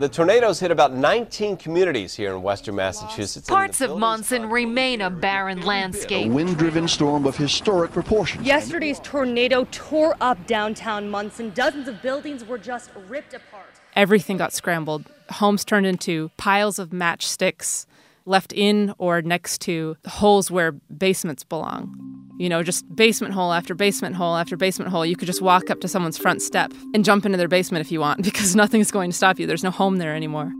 The 0.00 0.08
tornadoes 0.08 0.58
hit 0.58 0.72
about 0.72 0.92
19 0.92 1.56
communities 1.56 2.14
here 2.14 2.34
in 2.34 2.42
western 2.42 2.74
Massachusetts. 2.74 3.46
the 3.46 3.52
Parts 3.52 3.80
of 3.80 3.96
Monson 3.96 4.50
remain 4.50 5.00
a 5.00 5.08
barren 5.08 5.60
landscape. 5.60 6.26
A 6.26 6.34
wind 6.34 6.58
driven 6.58 6.88
storm 6.88 7.26
of 7.26 7.36
historic 7.36 7.92
proportions. 7.92 8.44
Yesterday's 8.44 8.98
tornado 9.04 9.68
tore 9.70 10.16
up 10.20 10.44
downtown 10.48 11.08
Monson. 11.08 11.50
Dozens 11.50 11.86
of 11.86 12.02
buildings 12.02 12.44
were 12.44 12.58
just 12.58 12.90
ripped 13.06 13.34
apart. 13.34 13.66
Everything 13.94 14.36
got 14.36 14.52
scrambled. 14.52 15.04
Homes 15.30 15.64
turned 15.64 15.86
into 15.86 16.32
piles 16.36 16.80
of 16.80 16.90
matchsticks 16.90 17.86
left 18.26 18.52
in 18.52 18.94
or 18.98 19.22
next 19.22 19.60
to 19.60 19.96
holes 20.06 20.50
where 20.50 20.72
basements 20.72 21.44
belong. 21.44 22.23
You 22.36 22.48
know, 22.48 22.62
just 22.62 22.94
basement 22.94 23.32
hole 23.34 23.52
after 23.52 23.74
basement 23.74 24.16
hole 24.16 24.36
after 24.36 24.56
basement 24.56 24.90
hole. 24.90 25.06
You 25.06 25.16
could 25.16 25.26
just 25.26 25.42
walk 25.42 25.70
up 25.70 25.80
to 25.80 25.88
someone's 25.88 26.18
front 26.18 26.42
step 26.42 26.72
and 26.92 27.04
jump 27.04 27.24
into 27.24 27.38
their 27.38 27.48
basement 27.48 27.84
if 27.84 27.92
you 27.92 28.00
want 28.00 28.22
because 28.24 28.56
nothing's 28.56 28.90
going 28.90 29.10
to 29.10 29.16
stop 29.16 29.38
you. 29.38 29.46
There's 29.46 29.64
no 29.64 29.70
home 29.70 29.98
there 29.98 30.14
anymore. 30.14 30.52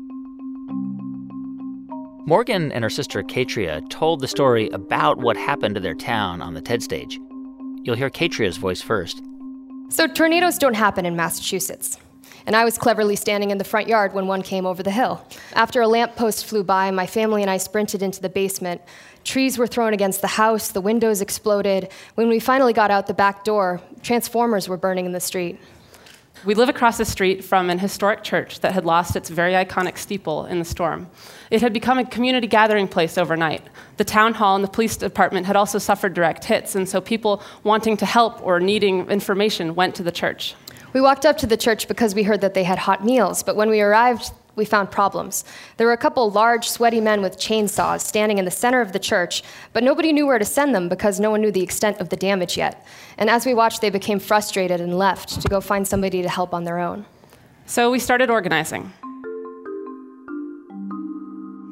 Morgan 2.26 2.72
and 2.72 2.82
her 2.82 2.90
sister 2.90 3.22
Caitria 3.22 3.86
told 3.90 4.20
the 4.20 4.28
story 4.28 4.70
about 4.70 5.18
what 5.18 5.36
happened 5.36 5.74
to 5.74 5.80
their 5.80 5.94
town 5.94 6.40
on 6.40 6.54
the 6.54 6.62
TED 6.62 6.82
stage. 6.82 7.20
You'll 7.82 7.96
hear 7.96 8.08
Caitria's 8.08 8.56
voice 8.56 8.80
first. 8.80 9.22
So, 9.90 10.06
tornadoes 10.06 10.56
don't 10.56 10.74
happen 10.74 11.04
in 11.04 11.16
Massachusetts. 11.16 11.98
And 12.46 12.56
I 12.56 12.64
was 12.64 12.78
cleverly 12.78 13.16
standing 13.16 13.50
in 13.50 13.58
the 13.58 13.64
front 13.64 13.88
yard 13.88 14.12
when 14.12 14.26
one 14.26 14.42
came 14.42 14.66
over 14.66 14.82
the 14.82 14.90
hill. 14.90 15.26
After 15.54 15.80
a 15.80 15.88
lamppost 15.88 16.46
flew 16.46 16.62
by, 16.62 16.90
my 16.90 17.06
family 17.06 17.42
and 17.42 17.50
I 17.50 17.56
sprinted 17.56 18.02
into 18.02 18.20
the 18.20 18.28
basement. 18.28 18.80
Trees 19.24 19.56
were 19.58 19.66
thrown 19.66 19.94
against 19.94 20.20
the 20.20 20.28
house, 20.28 20.68
the 20.70 20.80
windows 20.80 21.20
exploded. 21.20 21.90
When 22.14 22.28
we 22.28 22.38
finally 22.38 22.72
got 22.72 22.90
out 22.90 23.06
the 23.06 23.14
back 23.14 23.42
door, 23.42 23.80
transformers 24.02 24.68
were 24.68 24.76
burning 24.76 25.06
in 25.06 25.12
the 25.12 25.20
street. 25.20 25.58
We 26.44 26.54
live 26.54 26.68
across 26.68 26.98
the 26.98 27.06
street 27.06 27.42
from 27.42 27.70
an 27.70 27.78
historic 27.78 28.22
church 28.22 28.60
that 28.60 28.74
had 28.74 28.84
lost 28.84 29.16
its 29.16 29.30
very 29.30 29.52
iconic 29.52 29.96
steeple 29.96 30.44
in 30.44 30.58
the 30.58 30.64
storm. 30.66 31.08
It 31.50 31.62
had 31.62 31.72
become 31.72 31.96
a 31.96 32.04
community 32.04 32.46
gathering 32.46 32.86
place 32.86 33.16
overnight. 33.16 33.62
The 33.96 34.04
town 34.04 34.34
hall 34.34 34.54
and 34.54 34.62
the 34.62 34.68
police 34.68 34.98
department 34.98 35.46
had 35.46 35.56
also 35.56 35.78
suffered 35.78 36.12
direct 36.12 36.44
hits, 36.44 36.74
and 36.74 36.86
so 36.86 37.00
people 37.00 37.42
wanting 37.62 37.96
to 37.96 38.04
help 38.04 38.42
or 38.42 38.60
needing 38.60 39.08
information 39.08 39.74
went 39.74 39.94
to 39.94 40.02
the 40.02 40.12
church. 40.12 40.54
We 40.92 41.00
walked 41.00 41.24
up 41.24 41.38
to 41.38 41.46
the 41.46 41.56
church 41.56 41.88
because 41.88 42.14
we 42.14 42.24
heard 42.24 42.42
that 42.42 42.52
they 42.52 42.64
had 42.64 42.78
hot 42.78 43.02
meals, 43.02 43.42
but 43.42 43.56
when 43.56 43.70
we 43.70 43.80
arrived, 43.80 44.30
we 44.56 44.64
found 44.64 44.90
problems. 44.90 45.44
There 45.76 45.87
were 45.87 45.92
a 45.92 45.99
couple 45.99 46.30
large, 46.30 46.68
sweaty 46.68 47.00
men 47.00 47.23
with 47.23 47.38
chainsaws 47.38 48.00
standing 48.00 48.38
in 48.38 48.44
the 48.44 48.50
center 48.50 48.80
of 48.80 48.92
the 48.92 48.99
church, 48.99 49.42
but 49.73 49.82
nobody 49.82 50.12
knew 50.12 50.26
where 50.26 50.38
to 50.38 50.44
send 50.44 50.75
them 50.75 50.88
because 50.88 51.20
no 51.20 51.30
one 51.30 51.40
knew 51.40 51.50
the 51.50 51.62
extent 51.62 52.00
of 52.00 52.08
the 52.08 52.16
damage 52.16 52.56
yet. 52.56 52.87
And 53.18 53.30
as 53.30 53.46
we 53.46 53.54
watched, 53.54 53.80
they 53.80 53.90
became 53.90 54.18
frustrated 54.18 54.80
and 54.80 54.99
left 54.99 55.40
to 55.40 55.49
go 55.49 55.61
find 55.61 55.87
somebody 55.87 56.23
to 56.23 56.28
help 56.28 56.54
on 56.54 56.64
their 56.64 56.78
own. 56.78 57.04
So 57.66 57.90
we 57.90 57.99
started 57.99 58.30
organizing. 58.30 58.92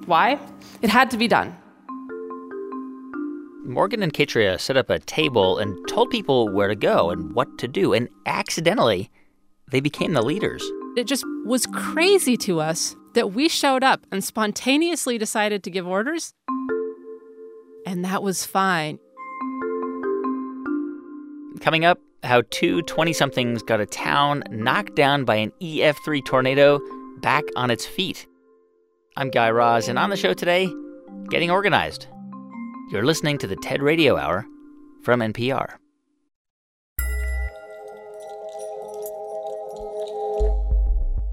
Why? 0.07 0.39
It 0.81 0.91
had 0.91 1.11
to 1.13 1.17
be 1.17 1.29
done. 1.29 1.57
Morgan 3.65 4.03
and 4.03 4.13
Caitria 4.13 4.59
set 4.59 4.77
up 4.77 4.91
a 4.91 4.99
table 4.99 5.59
and 5.59 5.77
told 5.89 6.11
people 6.11 6.49
where 6.49 6.67
to 6.67 6.75
go 6.75 7.11
and 7.11 7.33
what 7.33 7.59
to 7.59 7.69
do, 7.69 7.93
and 7.93 8.09
accidentally, 8.27 9.09
they 9.71 9.81
became 9.81 10.15
the 10.15 10.23
leaders. 10.23 10.63
It 10.95 11.07
just 11.07 11.25
was 11.47 11.67
crazy 11.67 12.37
to 12.39 12.61
us 12.61 12.97
that 13.15 13.33
we 13.33 13.49
showed 13.49 13.83
up 13.83 14.07
and 14.13 14.23
spontaneously 14.23 15.17
decided 15.17 15.63
to 15.63 15.71
give 15.71 15.87
orders, 15.87 16.35
and 17.87 18.05
that 18.05 18.23
was 18.23 18.45
fine. 18.45 18.99
Coming 21.61 21.85
up, 21.85 21.99
how 22.23 22.43
two 22.51 22.83
20 22.83 23.13
somethings 23.15 23.63
got 23.63 23.81
a 23.81 23.87
town 23.87 24.43
knocked 24.51 24.95
down 24.95 25.25
by 25.25 25.37
an 25.37 25.53
EF3 25.63 26.25
tornado 26.25 26.79
back 27.21 27.45
on 27.57 27.71
its 27.71 27.87
feet. 27.87 28.27
I'm 29.17 29.31
Guy 29.31 29.51
Raz, 29.51 29.89
and 29.89 29.99
on 29.99 30.11
the 30.11 30.17
show 30.17 30.35
today, 30.35 30.71
getting 31.31 31.51
organized. 31.51 32.07
You're 32.91 33.05
listening 33.05 33.39
to 33.39 33.47
the 33.47 33.57
TED 33.57 33.83
Radio 33.83 34.19
Hour 34.19 34.45
from 35.03 35.21
NPR. 35.21 35.82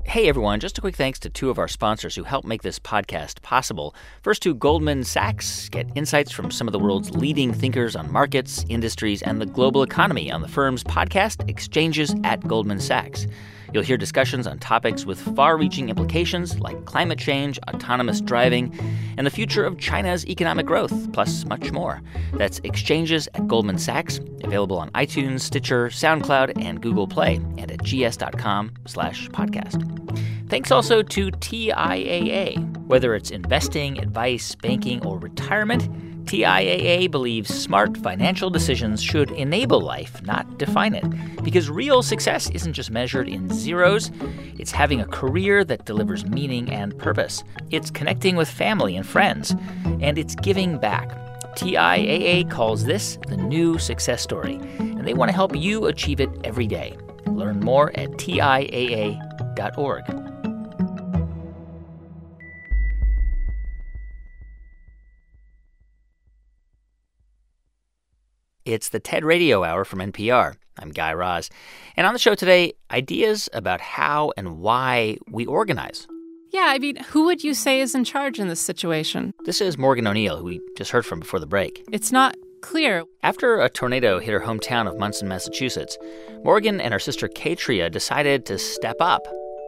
Hey 0.09 0.27
everyone, 0.27 0.59
just 0.59 0.75
a 0.75 0.81
quick 0.81 0.95
thanks 0.95 1.19
to 1.19 1.29
two 1.29 1.51
of 1.51 1.59
our 1.59 1.67
sponsors 1.67 2.15
who 2.15 2.23
help 2.23 2.43
make 2.43 2.63
this 2.63 2.79
podcast 2.79 3.43
possible. 3.43 3.93
First 4.23 4.41
to 4.41 4.55
Goldman 4.55 5.03
Sachs, 5.03 5.69
get 5.69 5.87
insights 5.93 6.31
from 6.31 6.49
some 6.49 6.67
of 6.67 6.71
the 6.71 6.79
world's 6.79 7.11
leading 7.11 7.53
thinkers 7.53 7.95
on 7.95 8.11
markets, 8.11 8.65
industries, 8.69 9.21
and 9.21 9.39
the 9.39 9.45
global 9.45 9.83
economy 9.83 10.31
on 10.31 10.41
the 10.41 10.47
firm's 10.47 10.83
podcast, 10.83 11.47
Exchanges 11.47 12.15
at 12.23 12.41
Goldman 12.47 12.79
Sachs. 12.79 13.27
You'll 13.73 13.83
hear 13.83 13.97
discussions 13.97 14.47
on 14.47 14.59
topics 14.59 15.05
with 15.05 15.19
far 15.35 15.57
reaching 15.57 15.89
implications 15.89 16.59
like 16.59 16.85
climate 16.85 17.19
change, 17.19 17.59
autonomous 17.67 18.21
driving, 18.21 18.77
and 19.17 19.25
the 19.25 19.31
future 19.31 19.65
of 19.65 19.77
China's 19.77 20.25
economic 20.27 20.65
growth, 20.65 21.11
plus 21.13 21.45
much 21.45 21.71
more. 21.71 22.01
That's 22.33 22.59
Exchanges 22.63 23.27
at 23.33 23.47
Goldman 23.47 23.77
Sachs, 23.77 24.19
available 24.43 24.77
on 24.77 24.89
iTunes, 24.91 25.41
Stitcher, 25.41 25.87
SoundCloud, 25.89 26.63
and 26.63 26.81
Google 26.81 27.07
Play, 27.07 27.35
and 27.57 27.71
at 27.71 27.79
gs.com 27.83 28.71
slash 28.85 29.29
podcast. 29.29 29.85
Thanks 30.49 30.71
also 30.71 31.03
to 31.03 31.29
TIAA. 31.29 32.87
Whether 32.87 33.13
it's 33.13 33.29
investing, 33.29 33.99
advice, 33.99 34.55
banking, 34.55 35.05
or 35.05 35.19
retirement, 35.19 35.87
TIAA 36.29 37.09
believes 37.09 37.51
smart 37.51 37.97
financial 37.97 38.51
decisions 38.51 39.01
should 39.01 39.31
enable 39.31 39.81
life, 39.81 40.21
not 40.21 40.59
define 40.59 40.93
it. 40.93 41.03
Because 41.43 41.71
real 41.71 42.03
success 42.03 42.51
isn't 42.51 42.73
just 42.73 42.91
measured 42.91 43.27
in 43.27 43.49
zeros, 43.49 44.11
it's 44.59 44.71
having 44.71 45.01
a 45.01 45.07
career 45.07 45.63
that 45.63 45.85
delivers 45.85 46.27
meaning 46.27 46.69
and 46.69 46.95
purpose. 46.99 47.43
It's 47.71 47.89
connecting 47.89 48.35
with 48.35 48.47
family 48.47 48.95
and 48.95 49.07
friends, 49.07 49.55
and 50.01 50.19
it's 50.19 50.35
giving 50.35 50.77
back. 50.77 51.09
TIAA 51.55 52.47
calls 52.51 52.83
this 52.85 53.17
the 53.27 53.37
new 53.37 53.79
success 53.79 54.21
story, 54.21 54.59
and 54.77 55.07
they 55.07 55.15
want 55.15 55.29
to 55.29 55.35
help 55.35 55.55
you 55.55 55.87
achieve 55.87 56.19
it 56.19 56.29
every 56.43 56.67
day. 56.67 56.95
Learn 57.25 57.59
more 57.59 57.89
at 57.95 58.11
TIAA.org. 58.11 59.17
It's 68.69 68.89
the 68.89 68.99
TED 68.99 69.25
Radio 69.25 69.63
Hour 69.63 69.83
from 69.83 69.97
NPR. 69.97 70.53
I'm 70.77 70.91
Guy 70.91 71.11
Raz. 71.13 71.49
And 71.97 72.05
on 72.05 72.13
the 72.13 72.19
show 72.19 72.35
today, 72.35 72.73
ideas 72.91 73.49
about 73.51 73.81
how 73.81 74.31
and 74.37 74.59
why 74.59 75.17
we 75.27 75.47
organize. 75.47 76.05
Yeah, 76.53 76.65
I 76.67 76.77
mean, 76.77 76.97
who 76.97 77.25
would 77.25 77.43
you 77.43 77.55
say 77.55 77.81
is 77.81 77.95
in 77.95 78.03
charge 78.03 78.39
in 78.39 78.47
this 78.47 78.59
situation? 78.59 79.33
This 79.45 79.59
is 79.59 79.79
Morgan 79.79 80.05
O'Neill, 80.05 80.37
who 80.37 80.43
we 80.43 80.61
just 80.77 80.91
heard 80.91 81.03
from 81.03 81.19
before 81.19 81.39
the 81.39 81.47
break. 81.47 81.83
It's 81.91 82.11
not 82.11 82.35
clear. 82.61 83.05
After 83.23 83.59
a 83.59 83.69
tornado 83.69 84.19
hit 84.19 84.33
her 84.33 84.39
hometown 84.39 84.87
of 84.87 84.99
Monson, 84.99 85.27
Massachusetts, 85.27 85.97
Morgan 86.43 86.79
and 86.79 86.93
her 86.93 86.99
sister 86.99 87.27
Caitria 87.27 87.89
decided 87.89 88.45
to 88.45 88.59
step 88.59 88.97
up 88.99 89.25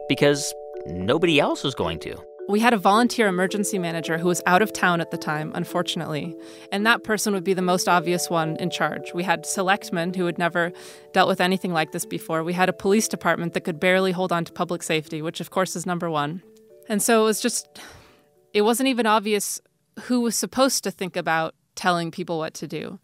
because 0.08 0.54
nobody 0.86 1.40
else 1.40 1.64
was 1.64 1.74
going 1.74 1.98
to. 2.00 2.16
We 2.48 2.60
had 2.60 2.74
a 2.74 2.78
volunteer 2.78 3.28
emergency 3.28 3.78
manager 3.78 4.18
who 4.18 4.26
was 4.26 4.42
out 4.46 4.62
of 4.62 4.72
town 4.72 5.00
at 5.00 5.10
the 5.10 5.16
time, 5.16 5.52
unfortunately, 5.54 6.36
and 6.70 6.84
that 6.84 7.04
person 7.04 7.32
would 7.34 7.44
be 7.44 7.54
the 7.54 7.62
most 7.62 7.88
obvious 7.88 8.28
one 8.28 8.56
in 8.56 8.68
charge. 8.68 9.14
We 9.14 9.22
had 9.22 9.46
selectmen 9.46 10.12
who 10.14 10.26
had 10.26 10.38
never 10.38 10.72
dealt 11.12 11.28
with 11.28 11.40
anything 11.40 11.72
like 11.72 11.92
this 11.92 12.04
before. 12.04 12.42
We 12.42 12.52
had 12.52 12.68
a 12.68 12.72
police 12.74 13.06
department 13.08 13.54
that 13.54 13.62
could 13.62 13.78
barely 13.78 14.12
hold 14.12 14.32
on 14.32 14.44
to 14.44 14.52
public 14.52 14.82
safety, 14.82 15.22
which 15.22 15.40
of 15.40 15.50
course 15.50 15.76
is 15.76 15.86
number 15.86 16.10
one. 16.10 16.42
And 16.88 17.00
so 17.00 17.22
it 17.22 17.24
was 17.24 17.40
just, 17.40 17.80
it 18.52 18.62
wasn't 18.62 18.88
even 18.88 19.06
obvious 19.06 19.60
who 20.04 20.20
was 20.20 20.36
supposed 20.36 20.82
to 20.84 20.90
think 20.90 21.16
about 21.16 21.54
telling 21.76 22.10
people 22.10 22.38
what 22.38 22.54
to 22.54 22.66
do. 22.66 22.98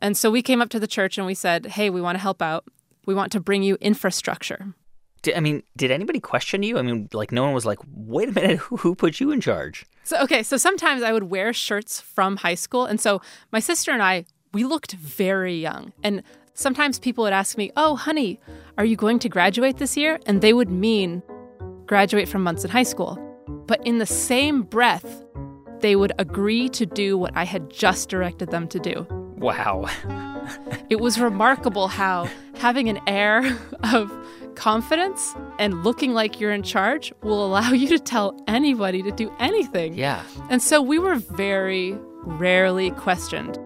And 0.00 0.16
so 0.16 0.30
we 0.30 0.42
came 0.42 0.62
up 0.62 0.70
to 0.70 0.80
the 0.80 0.86
church 0.86 1.18
and 1.18 1.26
we 1.26 1.34
said, 1.34 1.66
hey, 1.66 1.90
we 1.90 2.00
want 2.00 2.16
to 2.16 2.22
help 2.22 2.40
out. 2.40 2.64
We 3.04 3.14
want 3.14 3.32
to 3.32 3.40
bring 3.40 3.62
you 3.62 3.76
infrastructure. 3.80 4.74
Did, 5.22 5.34
I 5.34 5.40
mean, 5.40 5.62
did 5.76 5.90
anybody 5.90 6.20
question 6.20 6.62
you? 6.62 6.78
I 6.78 6.82
mean, 6.82 7.08
like, 7.12 7.32
no 7.32 7.42
one 7.42 7.52
was 7.52 7.66
like, 7.66 7.78
wait 7.92 8.28
a 8.28 8.32
minute, 8.32 8.58
who, 8.58 8.76
who 8.76 8.94
put 8.94 9.20
you 9.20 9.30
in 9.30 9.40
charge? 9.40 9.84
So, 10.04 10.20
okay, 10.22 10.42
so 10.42 10.56
sometimes 10.56 11.02
I 11.02 11.12
would 11.12 11.24
wear 11.24 11.52
shirts 11.52 12.00
from 12.00 12.36
high 12.36 12.54
school. 12.54 12.86
And 12.86 13.00
so 13.00 13.20
my 13.52 13.60
sister 13.60 13.90
and 13.90 14.02
I, 14.02 14.24
we 14.52 14.64
looked 14.64 14.92
very 14.92 15.54
young. 15.54 15.92
And 16.02 16.22
sometimes 16.54 16.98
people 16.98 17.24
would 17.24 17.32
ask 17.32 17.58
me, 17.58 17.70
oh, 17.76 17.96
honey, 17.96 18.40
are 18.78 18.84
you 18.84 18.96
going 18.96 19.18
to 19.20 19.28
graduate 19.28 19.76
this 19.76 19.96
year? 19.96 20.18
And 20.26 20.40
they 20.40 20.52
would 20.52 20.70
mean 20.70 21.22
graduate 21.86 22.28
from 22.28 22.42
Monson 22.42 22.70
High 22.70 22.84
School. 22.84 23.18
But 23.66 23.84
in 23.86 23.98
the 23.98 24.06
same 24.06 24.62
breath, 24.62 25.24
they 25.80 25.96
would 25.96 26.12
agree 26.18 26.68
to 26.70 26.86
do 26.86 27.16
what 27.16 27.36
I 27.36 27.44
had 27.44 27.70
just 27.70 28.08
directed 28.08 28.50
them 28.50 28.68
to 28.68 28.78
do. 28.78 29.06
Wow. 29.36 29.86
it 30.90 31.00
was 31.00 31.20
remarkable 31.20 31.88
how 31.88 32.28
having 32.56 32.88
an 32.88 33.00
air 33.06 33.58
of 33.92 34.12
confidence 34.58 35.36
and 35.60 35.84
looking 35.84 36.12
like 36.12 36.40
you're 36.40 36.52
in 36.52 36.64
charge 36.64 37.12
will 37.22 37.46
allow 37.46 37.70
you 37.80 37.88
to 37.88 37.98
tell 37.98 38.36
anybody 38.46 39.02
to 39.02 39.12
do 39.12 39.32
anything. 39.38 39.94
Yeah. 39.94 40.22
And 40.50 40.60
so 40.60 40.82
we 40.82 40.98
were 40.98 41.14
very 41.14 41.96
rarely 42.24 42.90
questioned. 42.90 43.58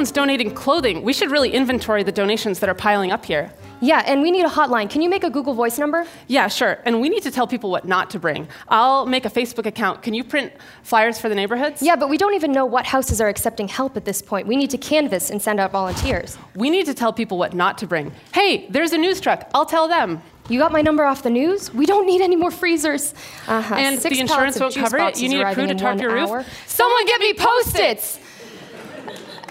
Everyone's 0.00 0.12
donating 0.12 0.54
clothing. 0.54 1.02
We 1.02 1.12
should 1.12 1.30
really 1.30 1.50
inventory 1.52 2.02
the 2.02 2.10
donations 2.10 2.60
that 2.60 2.70
are 2.70 2.74
piling 2.74 3.12
up 3.12 3.22
here. 3.22 3.52
Yeah, 3.82 4.02
and 4.06 4.22
we 4.22 4.30
need 4.30 4.46
a 4.46 4.48
hotline. 4.48 4.88
Can 4.88 5.02
you 5.02 5.10
make 5.10 5.24
a 5.24 5.28
Google 5.28 5.52
Voice 5.52 5.78
number? 5.78 6.06
Yeah, 6.26 6.48
sure. 6.48 6.78
And 6.86 7.02
we 7.02 7.10
need 7.10 7.22
to 7.24 7.30
tell 7.30 7.46
people 7.46 7.70
what 7.70 7.84
not 7.84 8.08
to 8.12 8.18
bring. 8.18 8.48
I'll 8.68 9.04
make 9.04 9.26
a 9.26 9.28
Facebook 9.28 9.66
account. 9.66 10.00
Can 10.00 10.14
you 10.14 10.24
print 10.24 10.54
flyers 10.84 11.20
for 11.20 11.28
the 11.28 11.34
neighborhoods? 11.34 11.82
Yeah, 11.82 11.96
but 11.96 12.08
we 12.08 12.16
don't 12.16 12.32
even 12.32 12.50
know 12.50 12.64
what 12.64 12.86
houses 12.86 13.20
are 13.20 13.28
accepting 13.28 13.68
help 13.68 13.94
at 13.94 14.06
this 14.06 14.22
point. 14.22 14.46
We 14.46 14.56
need 14.56 14.70
to 14.70 14.78
canvass 14.78 15.28
and 15.28 15.42
send 15.42 15.60
out 15.60 15.70
volunteers. 15.70 16.38
We 16.54 16.70
need 16.70 16.86
to 16.86 16.94
tell 16.94 17.12
people 17.12 17.36
what 17.36 17.52
not 17.52 17.76
to 17.78 17.86
bring. 17.86 18.10
Hey, 18.32 18.68
there's 18.70 18.94
a 18.94 18.98
news 18.98 19.20
truck. 19.20 19.50
I'll 19.52 19.66
tell 19.66 19.86
them. 19.86 20.22
You 20.48 20.58
got 20.58 20.72
my 20.72 20.80
number 20.80 21.04
off 21.04 21.22
the 21.22 21.28
news? 21.28 21.74
We 21.74 21.84
don't 21.84 22.06
need 22.06 22.22
any 22.22 22.36
more 22.36 22.50
freezers. 22.50 23.12
Uh-huh. 23.46 23.74
And 23.74 24.00
Six 24.00 24.16
the 24.16 24.22
insurance 24.22 24.58
won't 24.58 24.74
cover 24.74 24.96
it. 24.96 25.20
You 25.20 25.28
need 25.28 25.42
a 25.42 25.52
crew 25.52 25.66
to 25.66 25.74
tarp 25.74 26.00
your 26.00 26.18
hour. 26.18 26.38
roof. 26.38 26.46
Someone 26.66 27.04
get 27.04 27.20
me 27.20 27.34
post-its! 27.34 28.18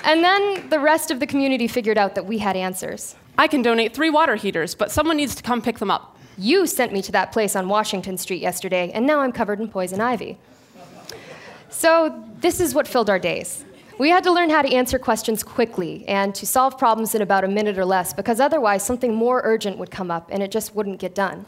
And 0.10 0.24
then 0.24 0.68
the 0.70 0.80
rest 0.80 1.12
of 1.12 1.20
the 1.20 1.28
community 1.28 1.68
figured 1.68 1.96
out 1.96 2.16
that 2.16 2.26
we 2.26 2.40
had 2.40 2.56
answers. 2.56 3.16
I 3.38 3.46
can 3.46 3.62
donate 3.62 3.94
three 3.94 4.10
water 4.10 4.36
heaters, 4.36 4.74
but 4.74 4.90
someone 4.90 5.18
needs 5.18 5.36
to 5.36 5.44
come 5.44 5.62
pick 5.62 5.78
them 5.78 5.92
up. 5.92 6.18
You 6.36 6.66
sent 6.66 6.92
me 6.92 7.04
to 7.04 7.12
that 7.12 7.32
place 7.32 7.56
on 7.56 7.70
Washington 7.70 8.18
Street 8.18 8.42
yesterday, 8.42 8.90
and 8.92 9.06
now 9.06 9.20
I'm 9.20 9.32
covered 9.32 9.60
in 9.60 9.68
poison 9.68 10.02
ivy. 10.02 10.40
So, 11.70 12.26
this 12.40 12.60
is 12.60 12.74
what 12.74 12.88
filled 12.88 13.08
our 13.08 13.20
days. 13.20 13.64
We 14.00 14.10
had 14.10 14.24
to 14.24 14.32
learn 14.32 14.50
how 14.50 14.64
to 14.64 14.74
answer 14.74 14.98
questions 14.98 15.44
quickly 15.44 16.06
and 16.08 16.34
to 16.34 16.48
solve 16.48 16.80
problems 16.80 17.14
in 17.14 17.22
about 17.22 17.44
a 17.44 17.48
minute 17.48 17.78
or 17.78 17.86
less, 17.86 18.12
because 18.12 18.40
otherwise, 18.40 18.84
something 18.84 19.14
more 19.14 19.42
urgent 19.44 19.78
would 19.78 19.92
come 19.92 20.10
up 20.10 20.30
and 20.32 20.42
it 20.42 20.50
just 20.50 20.74
wouldn't 20.74 21.00
get 21.00 21.14
done. 21.14 21.46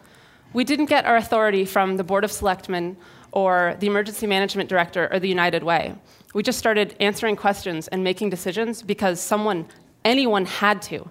We 0.53 0.65
didn't 0.65 0.85
get 0.85 1.05
our 1.05 1.15
authority 1.15 1.65
from 1.65 1.97
the 1.97 2.03
Board 2.03 2.23
of 2.23 2.31
Selectmen 2.31 2.97
or 3.31 3.75
the 3.79 3.87
Emergency 3.87 4.27
Management 4.27 4.69
Director 4.69 5.09
or 5.11 5.19
the 5.19 5.29
United 5.29 5.63
Way. 5.63 5.95
We 6.33 6.43
just 6.43 6.57
started 6.59 6.95
answering 6.99 7.35
questions 7.35 7.87
and 7.89 8.03
making 8.03 8.29
decisions 8.29 8.81
because 8.81 9.19
someone, 9.19 9.67
anyone 10.05 10.45
had 10.45 10.81
to. 10.83 11.09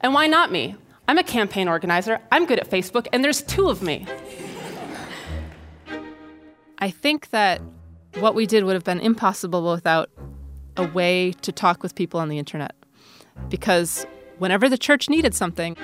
And 0.00 0.14
why 0.14 0.26
not 0.26 0.52
me? 0.52 0.76
I'm 1.08 1.18
a 1.18 1.24
campaign 1.24 1.66
organizer, 1.66 2.20
I'm 2.30 2.46
good 2.46 2.60
at 2.60 2.70
Facebook, 2.70 3.08
and 3.12 3.24
there's 3.24 3.42
two 3.42 3.68
of 3.68 3.82
me. 3.82 4.06
I 6.78 6.90
think 6.90 7.30
that 7.30 7.60
what 8.20 8.34
we 8.34 8.46
did 8.46 8.64
would 8.64 8.74
have 8.74 8.84
been 8.84 9.00
impossible 9.00 9.68
without 9.72 10.08
a 10.76 10.86
way 10.86 11.32
to 11.42 11.50
talk 11.50 11.82
with 11.82 11.96
people 11.96 12.20
on 12.20 12.28
the 12.28 12.38
internet. 12.38 12.76
Because 13.48 14.06
whenever 14.38 14.68
the 14.68 14.78
church 14.78 15.08
needed 15.08 15.34
something, 15.34 15.76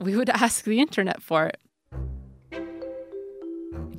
we 0.00 0.16
would 0.16 0.30
ask 0.30 0.64
the 0.64 0.80
internet 0.80 1.22
for 1.22 1.46
it 1.46 1.60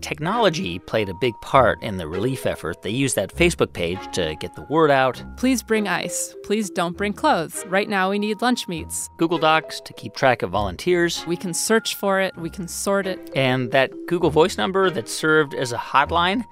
technology 0.03 0.77
played 0.79 1.09
a 1.09 1.13
big 1.15 1.33
part 1.41 1.81
in 1.81 1.97
the 1.97 2.07
relief 2.07 2.45
effort. 2.45 2.83
They 2.83 2.91
used 2.91 3.15
that 3.15 3.33
Facebook 3.33 3.73
page 3.73 3.99
to 4.13 4.35
get 4.35 4.53
the 4.55 4.61
word 4.63 4.91
out. 4.91 5.23
Please 5.37 5.63
bring 5.63 5.87
ice. 5.87 6.35
Please 6.43 6.69
don't 6.69 6.95
bring 6.95 7.13
clothes. 7.13 7.65
Right 7.67 7.89
now, 7.89 8.11
we 8.11 8.19
need 8.19 8.41
lunch 8.41 8.67
meats. 8.67 9.09
Google 9.17 9.39
Docs 9.39 9.81
to 9.81 9.93
keep 9.93 10.13
track 10.13 10.43
of 10.43 10.51
volunteers. 10.51 11.25
We 11.25 11.37
can 11.37 11.53
search 11.53 11.95
for 11.95 12.19
it, 12.19 12.37
we 12.37 12.49
can 12.49 12.67
sort 12.67 13.07
it. 13.07 13.31
And 13.35 13.71
that 13.71 13.91
Google 14.07 14.29
Voice 14.29 14.57
number 14.57 14.89
that 14.91 15.09
served 15.09 15.55
as 15.55 15.71
a 15.71 15.77
hotline. 15.77 16.43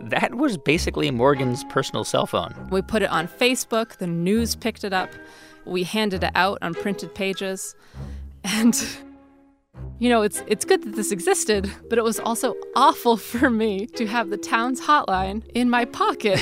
That 0.00 0.36
was 0.36 0.56
basically 0.56 1.10
Morgan's 1.10 1.64
personal 1.64 2.04
cell 2.04 2.26
phone. 2.26 2.54
We 2.70 2.82
put 2.82 3.02
it 3.02 3.10
on 3.10 3.26
Facebook, 3.26 3.98
the 3.98 4.06
news 4.06 4.54
picked 4.54 4.84
it 4.84 4.92
up, 4.92 5.10
we 5.64 5.82
handed 5.82 6.24
it 6.24 6.32
out 6.34 6.58
on 6.62 6.74
printed 6.74 7.14
pages. 7.14 7.74
And 8.44 8.74
you 10.00 10.08
know, 10.08 10.22
it's 10.22 10.42
it's 10.46 10.64
good 10.64 10.82
that 10.82 10.96
this 10.96 11.12
existed, 11.12 11.70
but 11.88 11.98
it 11.98 12.04
was 12.04 12.18
also 12.18 12.54
awful 12.74 13.16
for 13.32 13.48
me 13.48 13.86
to 13.86 14.06
have 14.06 14.30
the 14.30 14.36
town's 14.36 14.80
hotline 14.80 15.46
in 15.54 15.70
my 15.70 15.84
pocket. 15.84 16.40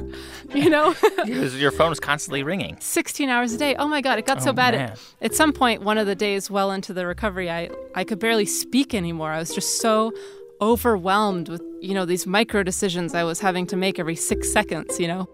you 0.54 0.68
know, 0.68 0.94
your 1.24 1.70
phone 1.70 1.90
was 1.90 2.00
constantly 2.00 2.42
ringing. 2.42 2.76
16 2.80 3.28
hours 3.28 3.52
a 3.52 3.58
day. 3.58 3.76
Oh 3.76 3.86
my 3.86 4.00
god, 4.00 4.18
it 4.18 4.26
got 4.26 4.38
oh, 4.38 4.44
so 4.44 4.52
bad. 4.52 4.74
Man. 4.74 4.96
At 5.22 5.34
some 5.34 5.52
point 5.52 5.82
one 5.82 5.98
of 5.98 6.06
the 6.06 6.16
days 6.16 6.50
well 6.50 6.72
into 6.72 6.92
the 6.92 7.06
recovery, 7.06 7.50
I 7.50 7.70
I 7.94 8.04
could 8.04 8.18
barely 8.18 8.46
speak 8.46 8.92
anymore. 8.92 9.30
I 9.30 9.38
was 9.38 9.54
just 9.54 9.80
so 9.80 10.12
overwhelmed 10.60 11.48
with, 11.48 11.62
you 11.80 11.94
know, 11.94 12.04
these 12.04 12.26
micro 12.26 12.62
decisions 12.62 13.14
I 13.14 13.24
was 13.24 13.40
having 13.40 13.66
to 13.68 13.76
make 13.76 13.98
every 13.98 14.14
6 14.14 14.52
seconds, 14.52 15.00
you 15.00 15.08
know. 15.08 15.26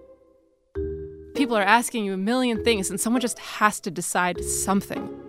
People 1.34 1.56
are 1.56 1.64
asking 1.64 2.04
you 2.04 2.12
a 2.12 2.16
million 2.16 2.62
things 2.62 2.90
and 2.90 3.00
someone 3.00 3.20
just 3.20 3.40
has 3.40 3.80
to 3.80 3.90
decide 3.90 4.44
something. 4.44 5.25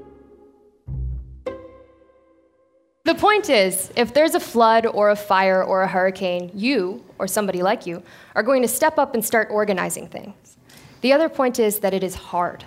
The 3.07 3.15
point 3.15 3.49
is, 3.49 3.89
if 3.95 4.13
there's 4.13 4.35
a 4.35 4.39
flood 4.41 4.85
or 4.85 5.11
a 5.11 5.15
fire 5.15 5.63
or 5.63 5.81
a 5.81 5.87
hurricane, 5.87 6.51
you, 6.53 7.05
or 7.17 7.25
somebody 7.25 7.63
like 7.63 7.85
you, 7.85 8.03
are 8.35 8.43
going 8.43 8.61
to 8.63 8.67
step 8.67 8.99
up 8.99 9.13
and 9.13 9.23
start 9.23 9.47
organizing 9.49 10.09
things. 10.09 10.57
The 10.99 11.13
other 11.13 11.29
point 11.29 11.57
is 11.57 11.79
that 11.79 11.93
it 11.93 12.03
is 12.03 12.15
hard. 12.15 12.65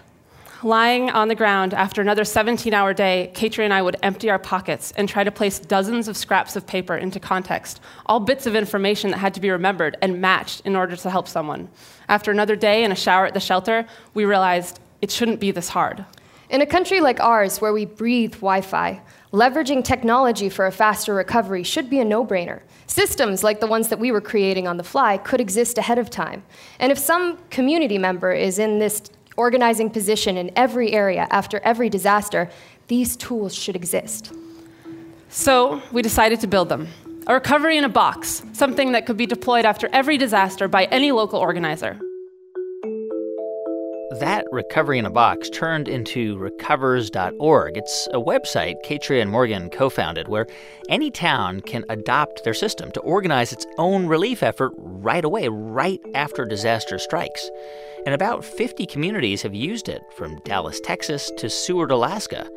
Lying 0.62 1.10
on 1.10 1.28
the 1.28 1.34
ground 1.34 1.74
after 1.74 2.00
another 2.00 2.24
17 2.24 2.72
hour 2.72 2.94
day, 2.94 3.30
Caitria 3.34 3.64
and 3.64 3.74
I 3.74 3.82
would 3.82 3.96
empty 4.02 4.30
our 4.30 4.38
pockets 4.38 4.94
and 4.96 5.06
try 5.06 5.24
to 5.24 5.30
place 5.30 5.58
dozens 5.58 6.08
of 6.08 6.16
scraps 6.16 6.56
of 6.56 6.66
paper 6.66 6.96
into 6.96 7.20
context, 7.20 7.78
all 8.06 8.18
bits 8.18 8.46
of 8.46 8.56
information 8.56 9.10
that 9.10 9.18
had 9.18 9.34
to 9.34 9.40
be 9.40 9.50
remembered 9.50 9.98
and 10.00 10.22
matched 10.22 10.62
in 10.64 10.74
order 10.74 10.96
to 10.96 11.10
help 11.10 11.28
someone. 11.28 11.68
After 12.08 12.30
another 12.30 12.56
day 12.56 12.82
and 12.82 12.94
a 12.94 12.96
shower 12.96 13.26
at 13.26 13.34
the 13.34 13.40
shelter, 13.40 13.84
we 14.14 14.24
realized 14.24 14.80
it 15.02 15.10
shouldn't 15.10 15.38
be 15.38 15.50
this 15.50 15.68
hard. 15.68 16.06
In 16.48 16.62
a 16.62 16.66
country 16.66 17.00
like 17.00 17.20
ours, 17.20 17.60
where 17.60 17.74
we 17.74 17.84
breathe 17.84 18.32
Wi 18.32 18.62
Fi, 18.62 19.02
Leveraging 19.32 19.84
technology 19.84 20.48
for 20.48 20.66
a 20.66 20.72
faster 20.72 21.14
recovery 21.14 21.62
should 21.62 21.88
be 21.88 22.00
a 22.00 22.04
no 22.04 22.26
brainer. 22.26 22.62
Systems 22.88 23.44
like 23.44 23.60
the 23.60 23.66
ones 23.66 23.86
that 23.86 24.00
we 24.00 24.10
were 24.10 24.20
creating 24.20 24.66
on 24.66 24.76
the 24.76 24.82
fly 24.82 25.18
could 25.18 25.40
exist 25.40 25.78
ahead 25.78 25.98
of 25.98 26.10
time. 26.10 26.42
And 26.80 26.90
if 26.90 26.98
some 26.98 27.38
community 27.48 27.96
member 27.96 28.32
is 28.32 28.58
in 28.58 28.80
this 28.80 29.02
organizing 29.36 29.88
position 29.88 30.36
in 30.36 30.50
every 30.56 30.92
area 30.92 31.28
after 31.30 31.60
every 31.60 31.88
disaster, 31.88 32.50
these 32.88 33.16
tools 33.16 33.54
should 33.54 33.76
exist. 33.76 34.32
So 35.28 35.80
we 35.92 36.02
decided 36.02 36.40
to 36.40 36.48
build 36.48 36.68
them. 36.68 36.88
A 37.28 37.34
recovery 37.34 37.76
in 37.76 37.84
a 37.84 37.88
box, 37.88 38.42
something 38.52 38.90
that 38.92 39.06
could 39.06 39.16
be 39.16 39.26
deployed 39.26 39.64
after 39.64 39.88
every 39.92 40.18
disaster 40.18 40.66
by 40.66 40.86
any 40.86 41.12
local 41.12 41.38
organizer 41.38 42.00
that 44.18 44.44
recovery 44.50 44.98
in 44.98 45.06
a 45.06 45.10
box 45.10 45.48
turned 45.50 45.86
into 45.86 46.36
recovers.org. 46.38 47.76
It's 47.76 48.08
a 48.12 48.20
website 48.20 48.74
Caitria 48.84 49.22
and 49.22 49.30
Morgan 49.30 49.70
co 49.70 49.88
founded 49.88 50.26
where 50.26 50.48
any 50.88 51.12
town 51.12 51.60
can 51.60 51.84
adopt 51.88 52.42
their 52.42 52.54
system 52.54 52.90
to 52.92 53.00
organize 53.00 53.52
its 53.52 53.66
own 53.78 54.06
relief 54.06 54.42
effort 54.42 54.72
right 54.76 55.24
away, 55.24 55.46
right 55.46 56.00
after 56.14 56.44
disaster 56.44 56.98
strikes. 56.98 57.48
And 58.04 58.12
about 58.12 58.44
50 58.44 58.84
communities 58.86 59.42
have 59.42 59.54
used 59.54 59.88
it, 59.88 60.02
from 60.16 60.40
Dallas, 60.44 60.80
Texas 60.80 61.30
to 61.38 61.48
Seward, 61.48 61.92
Alaska. 61.92 62.48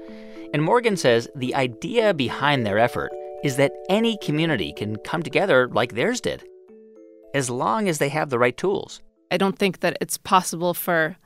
And 0.53 0.63
Morgan 0.63 0.97
says 0.97 1.29
the 1.35 1.53
idea 1.53 2.15
behind 2.15 2.65
their 2.65 2.79
effort 2.79 3.11
is 3.43 3.57
that 3.57 3.73
any 3.89 4.17
community 4.23 4.73
can 4.73 4.95
come 4.95 5.21
together 5.21 5.67
like 5.67 5.93
theirs 5.93 6.19
did, 6.19 6.43
as 7.35 7.51
long 7.51 7.87
as 7.87 7.99
they 7.99 8.09
have 8.09 8.31
the 8.31 8.39
right 8.39 8.57
tools. 8.57 9.01
I 9.29 9.37
don't 9.37 9.57
think 9.57 9.81
that 9.81 9.97
it's 10.01 10.17
possible 10.17 10.73
for 10.73 11.17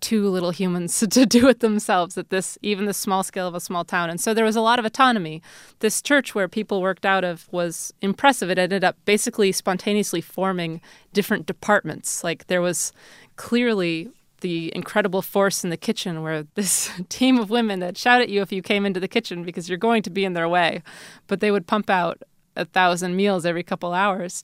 two 0.00 0.28
little 0.28 0.50
humans 0.50 0.98
to 1.10 1.26
do 1.26 1.48
it 1.48 1.60
themselves 1.60 2.16
at 2.18 2.30
this 2.30 2.58
even 2.62 2.86
the 2.86 2.94
small 2.94 3.22
scale 3.22 3.46
of 3.46 3.54
a 3.54 3.60
small 3.60 3.84
town. 3.84 4.10
And 4.10 4.20
so 4.20 4.34
there 4.34 4.44
was 4.44 4.56
a 4.56 4.60
lot 4.60 4.78
of 4.78 4.84
autonomy. 4.84 5.42
This 5.80 6.02
church 6.02 6.34
where 6.34 6.48
people 6.48 6.80
worked 6.80 7.06
out 7.06 7.24
of 7.24 7.48
was 7.52 7.92
impressive. 8.00 8.50
It 8.50 8.58
ended 8.58 8.84
up 8.84 8.96
basically 9.04 9.52
spontaneously 9.52 10.20
forming 10.20 10.80
different 11.12 11.46
departments. 11.46 12.24
Like 12.24 12.46
there 12.46 12.62
was 12.62 12.92
clearly 13.36 14.10
the 14.40 14.72
incredible 14.74 15.22
force 15.22 15.64
in 15.64 15.70
the 15.70 15.76
kitchen 15.76 16.22
where 16.22 16.44
this 16.54 16.90
team 17.08 17.38
of 17.38 17.50
women 17.50 17.80
that 17.80 17.96
shout 17.96 18.20
at 18.20 18.28
you 18.28 18.42
if 18.42 18.52
you 18.52 18.62
came 18.62 18.86
into 18.86 19.00
the 19.00 19.08
kitchen 19.08 19.44
because 19.44 19.68
you're 19.68 19.78
going 19.78 20.02
to 20.02 20.10
be 20.10 20.24
in 20.24 20.32
their 20.32 20.48
way. 20.48 20.82
But 21.26 21.40
they 21.40 21.50
would 21.50 21.66
pump 21.66 21.90
out 21.90 22.22
a 22.56 22.64
thousand 22.64 23.16
meals 23.16 23.46
every 23.46 23.62
couple 23.62 23.92
hours 23.92 24.42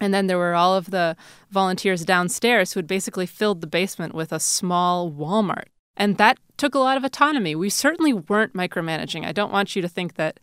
and 0.00 0.12
then 0.12 0.26
there 0.26 0.38
were 0.38 0.54
all 0.54 0.74
of 0.74 0.90
the 0.90 1.16
volunteers 1.50 2.04
downstairs 2.04 2.72
who 2.72 2.78
had 2.78 2.86
basically 2.86 3.26
filled 3.26 3.60
the 3.60 3.66
basement 3.66 4.14
with 4.14 4.32
a 4.32 4.40
small 4.40 5.10
Walmart. 5.10 5.66
And 5.96 6.16
that 6.18 6.38
took 6.56 6.74
a 6.74 6.80
lot 6.80 6.96
of 6.96 7.04
autonomy. 7.04 7.54
We 7.54 7.70
certainly 7.70 8.12
weren't 8.12 8.54
micromanaging. 8.54 9.24
I 9.24 9.32
don't 9.32 9.52
want 9.52 9.76
you 9.76 9.82
to 9.82 9.88
think 9.88 10.14
that 10.14 10.40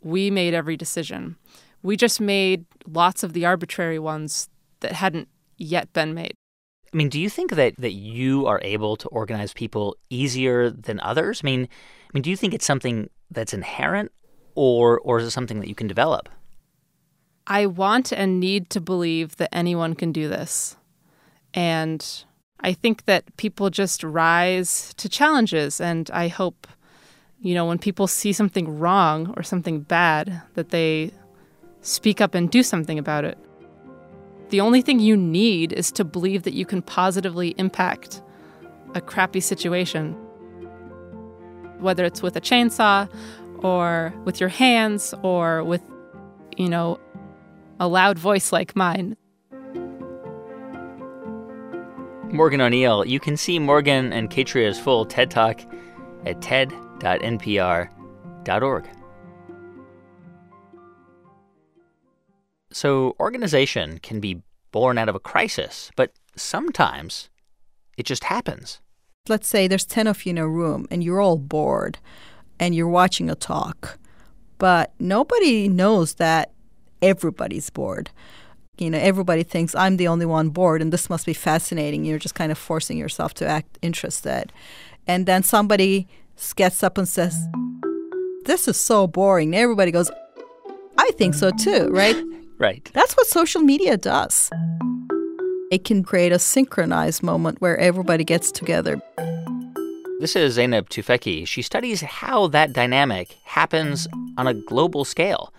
we 0.00 0.30
made 0.30 0.54
every 0.54 0.76
decision. 0.76 1.36
We 1.82 1.96
just 1.96 2.20
made 2.20 2.64
lots 2.86 3.22
of 3.22 3.32
the 3.32 3.44
arbitrary 3.44 3.98
ones 3.98 4.48
that 4.80 4.92
hadn't 4.92 5.28
yet 5.58 5.92
been 5.92 6.14
made. 6.14 6.34
I 6.92 6.96
mean, 6.96 7.08
do 7.08 7.20
you 7.20 7.30
think 7.30 7.52
that, 7.52 7.74
that 7.78 7.92
you 7.92 8.46
are 8.46 8.60
able 8.62 8.96
to 8.96 9.08
organize 9.08 9.52
people 9.52 9.96
easier 10.10 10.70
than 10.70 11.00
others? 11.00 11.40
I 11.42 11.46
mean, 11.46 11.62
I 11.62 12.10
mean, 12.12 12.22
do 12.22 12.30
you 12.30 12.36
think 12.36 12.54
it's 12.54 12.66
something 12.66 13.08
that's 13.30 13.54
inherent 13.54 14.12
or 14.54 15.00
or 15.00 15.18
is 15.18 15.26
it 15.26 15.30
something 15.30 15.60
that 15.60 15.68
you 15.68 15.74
can 15.74 15.86
develop? 15.86 16.28
I 17.46 17.66
want 17.66 18.12
and 18.12 18.38
need 18.38 18.70
to 18.70 18.80
believe 18.80 19.36
that 19.36 19.54
anyone 19.54 19.94
can 19.94 20.12
do 20.12 20.28
this. 20.28 20.76
And 21.54 22.24
I 22.60 22.72
think 22.72 23.04
that 23.06 23.36
people 23.36 23.70
just 23.70 24.04
rise 24.04 24.94
to 24.94 25.08
challenges. 25.08 25.80
And 25.80 26.10
I 26.12 26.28
hope, 26.28 26.66
you 27.40 27.54
know, 27.54 27.66
when 27.66 27.78
people 27.78 28.06
see 28.06 28.32
something 28.32 28.78
wrong 28.78 29.34
or 29.36 29.42
something 29.42 29.80
bad, 29.80 30.42
that 30.54 30.70
they 30.70 31.10
speak 31.80 32.20
up 32.20 32.34
and 32.34 32.50
do 32.50 32.62
something 32.62 32.98
about 32.98 33.24
it. 33.24 33.36
The 34.50 34.60
only 34.60 34.82
thing 34.82 35.00
you 35.00 35.16
need 35.16 35.72
is 35.72 35.90
to 35.92 36.04
believe 36.04 36.44
that 36.44 36.54
you 36.54 36.64
can 36.64 36.82
positively 36.82 37.54
impact 37.58 38.22
a 38.94 39.00
crappy 39.00 39.40
situation. 39.40 40.12
Whether 41.80 42.04
it's 42.04 42.22
with 42.22 42.36
a 42.36 42.40
chainsaw 42.40 43.08
or 43.64 44.14
with 44.24 44.38
your 44.38 44.50
hands 44.50 45.14
or 45.22 45.64
with, 45.64 45.82
you 46.56 46.68
know, 46.68 47.00
a 47.80 47.88
loud 47.88 48.18
voice 48.18 48.52
like 48.52 48.76
mine. 48.76 49.16
Morgan 52.32 52.60
O'Neill. 52.62 53.06
You 53.06 53.20
can 53.20 53.36
see 53.36 53.58
Morgan 53.58 54.12
and 54.12 54.30
Caitria's 54.30 54.78
full 54.78 55.04
TED 55.04 55.30
Talk 55.30 55.60
at 56.24 56.40
ted.npr.org. 56.40 57.88
So, 62.72 63.14
organization 63.20 63.98
can 63.98 64.18
be 64.18 64.40
born 64.70 64.96
out 64.96 65.10
of 65.10 65.14
a 65.14 65.20
crisis, 65.20 65.90
but 65.94 66.12
sometimes 66.34 67.28
it 67.98 68.06
just 68.06 68.24
happens. 68.24 68.80
Let's 69.28 69.46
say 69.46 69.68
there's 69.68 69.84
10 69.84 70.06
of 70.06 70.24
you 70.24 70.30
in 70.30 70.38
a 70.38 70.48
room 70.48 70.86
and 70.90 71.04
you're 71.04 71.20
all 71.20 71.36
bored 71.36 71.98
and 72.58 72.74
you're 72.74 72.88
watching 72.88 73.28
a 73.28 73.34
talk, 73.34 73.98
but 74.56 74.94
nobody 74.98 75.68
knows 75.68 76.14
that 76.14 76.51
everybody's 77.02 77.68
bored. 77.68 78.10
You 78.78 78.90
know, 78.90 78.98
everybody 78.98 79.42
thinks 79.42 79.74
I'm 79.74 79.96
the 79.96 80.08
only 80.08 80.24
one 80.24 80.48
bored 80.48 80.80
and 80.80 80.92
this 80.92 81.10
must 81.10 81.26
be 81.26 81.34
fascinating. 81.34 82.04
You're 82.04 82.18
just 82.18 82.34
kind 82.34 82.50
of 82.50 82.58
forcing 82.58 82.96
yourself 82.96 83.34
to 83.34 83.46
act 83.46 83.78
interested. 83.82 84.52
And 85.06 85.26
then 85.26 85.42
somebody 85.42 86.08
gets 86.56 86.82
up 86.82 86.96
and 86.96 87.08
says, 87.08 87.36
This 88.44 88.68
is 88.68 88.76
so 88.76 89.06
boring. 89.06 89.48
And 89.48 89.56
everybody 89.56 89.90
goes, 89.90 90.10
I 90.96 91.10
think 91.12 91.34
so 91.34 91.50
too, 91.50 91.88
right? 91.90 92.16
Right. 92.58 92.88
That's 92.94 93.14
what 93.14 93.26
social 93.26 93.60
media 93.60 93.96
does. 93.96 94.48
It 95.72 95.82
can 95.82 96.04
create 96.04 96.30
a 96.30 96.38
synchronized 96.38 97.20
moment 97.20 97.60
where 97.60 97.76
everybody 97.76 98.22
gets 98.22 98.52
together. 98.52 99.02
This 100.20 100.36
is 100.36 100.56
Zeynep 100.56 100.88
Tufekci. 100.88 101.44
She 101.44 101.60
studies 101.62 102.02
how 102.02 102.46
that 102.48 102.72
dynamic 102.72 103.36
happens 103.42 104.06
on 104.38 104.46
a 104.46 104.54
global 104.54 105.04
scale 105.04 105.52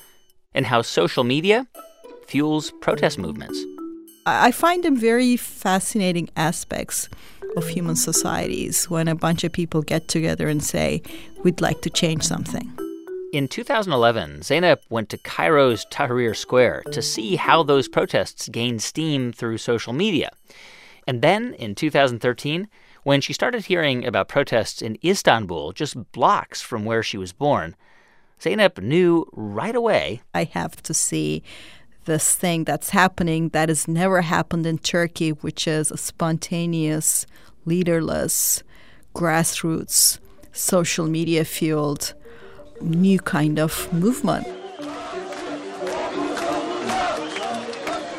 and 0.53 0.65
how 0.65 0.81
social 0.81 1.23
media 1.23 1.67
fuels 2.27 2.71
protest 2.81 3.17
movements. 3.17 3.59
I 4.25 4.51
find 4.51 4.83
them 4.83 4.95
very 4.95 5.35
fascinating 5.35 6.29
aspects 6.37 7.09
of 7.57 7.67
human 7.67 7.95
societies 7.95 8.89
when 8.89 9.07
a 9.07 9.15
bunch 9.15 9.43
of 9.43 9.51
people 9.51 9.81
get 9.81 10.07
together 10.07 10.47
and 10.47 10.63
say, 10.63 11.01
we'd 11.43 11.61
like 11.61 11.81
to 11.81 11.89
change 11.89 12.23
something. 12.23 12.71
In 13.33 13.47
2011, 13.47 14.41
Zeynep 14.41 14.77
went 14.89 15.09
to 15.09 15.17
Cairo's 15.17 15.85
Tahrir 15.91 16.35
Square 16.35 16.83
to 16.91 17.01
see 17.01 17.35
how 17.35 17.63
those 17.63 17.87
protests 17.87 18.47
gained 18.47 18.81
steam 18.81 19.33
through 19.33 19.57
social 19.57 19.91
media. 19.91 20.29
And 21.07 21.21
then 21.21 21.53
in 21.55 21.75
2013, 21.75 22.67
when 23.03 23.21
she 23.21 23.33
started 23.33 23.65
hearing 23.65 24.05
about 24.05 24.29
protests 24.29 24.81
in 24.81 24.97
Istanbul, 25.03 25.73
just 25.73 26.11
blocks 26.11 26.61
from 26.61 26.85
where 26.85 27.03
she 27.03 27.17
was 27.17 27.33
born, 27.33 27.75
Zeynep 28.43 28.81
knew 28.81 29.25
right 29.31 29.75
away. 29.75 30.21
I 30.33 30.43
have 30.43 30.75
to 30.83 30.93
see 30.93 31.43
this 32.03 32.35
thing 32.35 32.65
that's 32.65 32.89
happening 32.89 33.49
that 33.49 33.69
has 33.69 33.87
never 33.87 34.21
happened 34.21 34.65
in 34.65 34.79
Turkey, 34.79 35.29
which 35.29 35.65
is 35.65 35.91
a 35.91 35.97
spontaneous, 35.97 37.25
leaderless, 37.65 38.61
grassroots, 39.15 40.19
social 40.51 41.07
media 41.07 41.45
fueled, 41.45 42.13
new 42.81 43.17
kind 43.19 43.59
of 43.59 43.91
movement. 43.93 44.45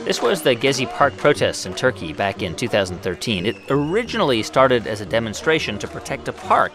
This 0.07 0.23
was 0.23 0.43
the 0.43 0.57
Gezi 0.57 0.91
Park 0.91 1.17
protests 1.19 1.67
in 1.67 1.75
Turkey 1.75 2.15
back 2.15 2.43
in 2.43 2.57
2013. 2.57 3.45
It 3.45 3.57
originally 3.69 4.43
started 4.43 4.87
as 4.87 5.03
a 5.03 5.07
demonstration 5.07 5.79
to 5.79 5.89
protect 5.89 6.29
a 6.29 6.33
park 6.33 6.73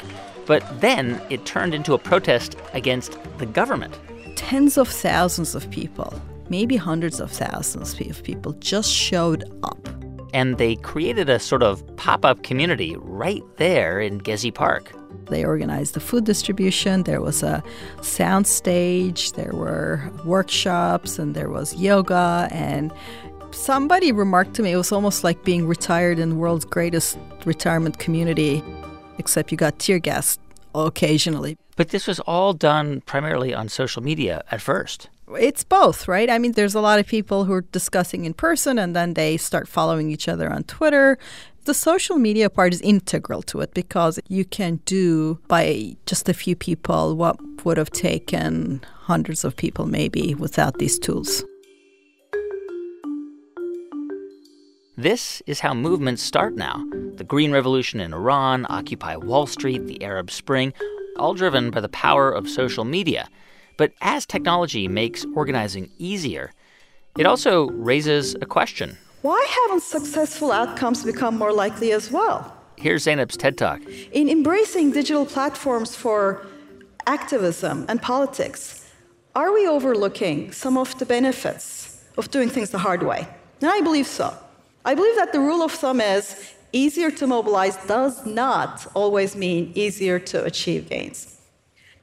but 0.49 0.63
then 0.81 1.21
it 1.29 1.45
turned 1.45 1.75
into 1.75 1.93
a 1.93 1.99
protest 1.99 2.55
against 2.73 3.19
the 3.38 3.45
government. 3.45 3.99
Tens 4.35 4.79
of 4.79 4.88
thousands 4.88 5.53
of 5.53 5.69
people, 5.69 6.19
maybe 6.49 6.75
hundreds 6.75 7.19
of 7.19 7.31
thousands 7.31 7.93
of 8.01 8.23
people, 8.23 8.53
just 8.53 8.91
showed 8.91 9.43
up. 9.62 9.88
And 10.33 10.57
they 10.57 10.75
created 10.77 11.29
a 11.29 11.38
sort 11.38 11.62
of 11.62 11.85
pop 11.97 12.25
up 12.25 12.41
community 12.41 12.95
right 12.97 13.43
there 13.57 14.01
in 14.01 14.21
Gezi 14.21 14.51
Park. 14.51 14.91
They 15.29 15.45
organized 15.45 15.93
the 15.93 15.99
food 15.99 16.23
distribution. 16.23 17.03
There 17.03 17.21
was 17.21 17.43
a 17.43 17.63
sound 18.01 18.47
stage, 18.47 19.33
there 19.33 19.53
were 19.53 20.12
workshops, 20.25 21.19
and 21.19 21.35
there 21.35 21.51
was 21.51 21.75
yoga. 21.75 22.47
And 22.49 22.91
somebody 23.51 24.12
remarked 24.12 24.55
to 24.55 24.63
me 24.63 24.71
it 24.71 24.77
was 24.77 24.91
almost 24.91 25.23
like 25.23 25.43
being 25.43 25.67
retired 25.67 26.17
in 26.17 26.29
the 26.29 26.35
world's 26.35 26.65
greatest 26.65 27.19
retirement 27.45 27.99
community 27.99 28.63
except 29.19 29.51
you 29.51 29.58
got 29.58 29.77
tear 29.77 29.99
gas 29.99 30.39
occasionally. 30.73 31.58
But 31.75 31.89
this 31.89 32.08
was 32.08 32.19
all 32.21 32.53
done 32.53 33.01
primarily 33.01 33.53
on 33.53 33.69
social 33.69 34.01
media 34.01 34.43
at 34.51 34.62
first. 34.62 35.10
It's 35.39 35.63
both, 35.63 36.08
right? 36.08 36.29
I 36.29 36.39
mean, 36.39 36.53
there's 36.53 36.75
a 36.75 36.82
lot 36.82 36.99
of 36.99 37.05
people 37.05 37.45
who 37.45 37.53
are 37.53 37.62
discussing 37.62 38.25
in 38.25 38.34
person 38.34 38.79
and 38.79 38.95
then 38.95 39.13
they 39.13 39.38
start 39.38 39.67
following 39.67 40.10
each 40.10 40.27
other 40.27 40.51
on 40.51 40.63
Twitter. 40.63 41.17
The 41.65 41.73
social 41.73 42.17
media 42.17 42.49
part 42.49 42.73
is 42.73 42.82
integral 42.82 43.43
to 43.43 43.62
it 43.62 43.73
because 43.73 44.19
you 44.27 44.43
can 44.43 44.77
do 44.86 45.39
by 45.47 45.95
just 46.08 46.27
a 46.27 46.34
few 46.34 46.55
people 46.55 47.15
what 47.15 47.38
would 47.63 47.77
have 47.77 47.91
taken 47.91 48.84
hundreds 49.01 49.43
of 49.43 49.55
people 49.55 49.86
maybe 49.86 50.34
without 50.34 50.79
these 50.79 50.97
tools. 50.97 51.43
This 54.99 55.41
is 55.47 55.62
how 55.62 55.73
movements 55.73 56.21
start 56.21 56.57
now. 56.57 56.85
The 57.15 57.23
Green 57.23 57.53
Revolution 57.53 58.01
in 58.01 58.13
Iran, 58.13 58.65
Occupy 58.69 59.15
Wall 59.15 59.47
Street, 59.47 59.88
the 59.88 60.03
Arab 60.03 60.29
Spring, 60.29 60.73
all 61.15 61.33
driven 61.33 61.71
by 61.71 61.79
the 61.79 61.88
power 61.88 62.29
of 62.29 62.49
social 62.49 62.83
media. 62.83 63.29
But 63.77 63.93
as 64.01 64.25
technology 64.25 64.89
makes 64.89 65.25
organizing 65.33 65.89
easier, 65.99 66.51
it 67.17 67.25
also 67.25 67.69
raises 67.69 68.35
a 68.41 68.45
question. 68.45 68.97
Why 69.21 69.41
haven't 69.62 69.83
successful 69.83 70.51
outcomes 70.51 71.05
become 71.05 71.38
more 71.38 71.53
likely 71.53 71.93
as 71.93 72.12
well? 72.12 72.53
Here's 72.75 73.05
Zeynep's 73.05 73.38
TED 73.38 73.57
Talk. 73.57 73.79
In 74.12 74.27
embracing 74.27 74.91
digital 74.91 75.25
platforms 75.25 75.95
for 75.95 76.45
activism 77.07 77.85
and 77.88 78.01
politics, 78.01 78.85
are 79.33 79.53
we 79.53 79.65
overlooking 79.65 80.51
some 80.51 80.77
of 80.77 80.99
the 80.99 81.05
benefits 81.05 82.03
of 82.17 82.29
doing 82.31 82.49
things 82.49 82.71
the 82.71 82.79
hard 82.79 83.01
way? 83.01 83.29
And 83.62 83.71
I 83.71 83.79
believe 83.79 84.05
so. 84.05 84.38
I 84.85 84.95
believe 84.95 85.15
that 85.15 85.33
the 85.33 85.39
rule 85.39 85.61
of 85.61 85.71
thumb 85.71 86.01
is 86.01 86.53
easier 86.71 87.11
to 87.11 87.27
mobilize 87.27 87.77
does 87.85 88.25
not 88.25 88.87
always 88.93 89.35
mean 89.35 89.71
easier 89.75 90.19
to 90.19 90.43
achieve 90.43 90.89
gains. 90.89 91.37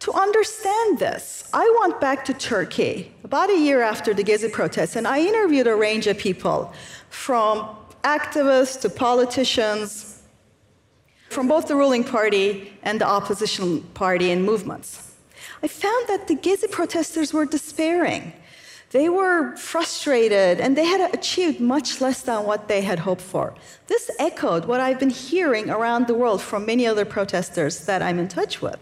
To 0.01 0.13
understand 0.13 0.99
this, 0.99 1.49
I 1.55 1.79
went 1.81 2.01
back 2.01 2.25
to 2.27 2.35
Turkey 2.35 3.13
about 3.25 3.49
a 3.51 3.59
year 3.59 3.81
after 3.81 4.13
the 4.13 4.23
Gezi 4.23 4.53
protests, 4.53 4.95
and 4.95 5.09
I 5.09 5.21
interviewed 5.21 5.67
a 5.67 5.75
range 5.75 6.07
of 6.07 6.19
people 6.19 6.73
from 7.09 7.67
activists 8.05 8.81
to 8.83 8.91
politicians. 8.91 10.13
from 11.29 11.49
both 11.49 11.67
the 11.67 11.75
ruling 11.75 12.05
party 12.05 12.73
and 12.85 13.01
the 13.01 13.07
opposition 13.07 13.83
party 13.95 14.31
and 14.31 14.45
movements. 14.45 15.13
I 15.63 15.69
found 15.69 16.07
that 16.09 16.29
the 16.29 16.37
Gezi 16.37 16.71
protesters 16.71 17.33
were 17.33 17.45
despairing. 17.45 18.33
They 18.97 19.11
were 19.11 19.55
frustrated 19.57 20.59
and 20.59 20.75
they 20.75 20.87
had 20.87 21.13
achieved 21.13 21.61
much 21.61 22.01
less 22.01 22.23
than 22.23 22.45
what 22.45 22.67
they 22.67 22.81
had 22.81 23.01
hoped 23.01 23.21
for. 23.21 23.55
This 23.89 24.11
echoed 24.19 24.65
what 24.65 24.81
I've 24.81 24.99
been 24.99 25.11
hearing 25.11 25.69
around 25.69 26.07
the 26.07 26.15
world 26.15 26.41
from 26.41 26.65
many 26.65 26.87
other 26.87 27.05
protesters 27.05 27.85
that 27.85 28.01
I'm 28.01 28.19
in 28.19 28.29
touch 28.29 28.63
with. 28.63 28.81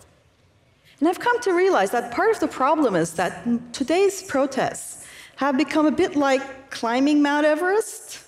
And 1.01 1.09
I've 1.09 1.19
come 1.19 1.41
to 1.41 1.53
realize 1.53 1.91
that 1.91 2.13
part 2.13 2.31
of 2.31 2.39
the 2.39 2.47
problem 2.47 2.95
is 2.95 3.15
that 3.15 3.33
today's 3.73 4.23
protests 4.23 5.05
have 5.43 5.57
become 5.57 5.85
a 5.85 5.91
bit 6.03 6.15
like 6.15 6.71
climbing 6.71 7.21
Mount 7.21 7.45
Everest 7.45 8.21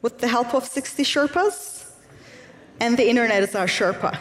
with 0.00 0.20
the 0.20 0.28
help 0.28 0.54
of 0.54 0.64
60 0.64 1.02
Sherpas, 1.02 1.90
and 2.80 2.96
the 2.96 3.06
internet 3.06 3.42
is 3.42 3.54
our 3.54 3.66
Sherpa. 3.66 4.18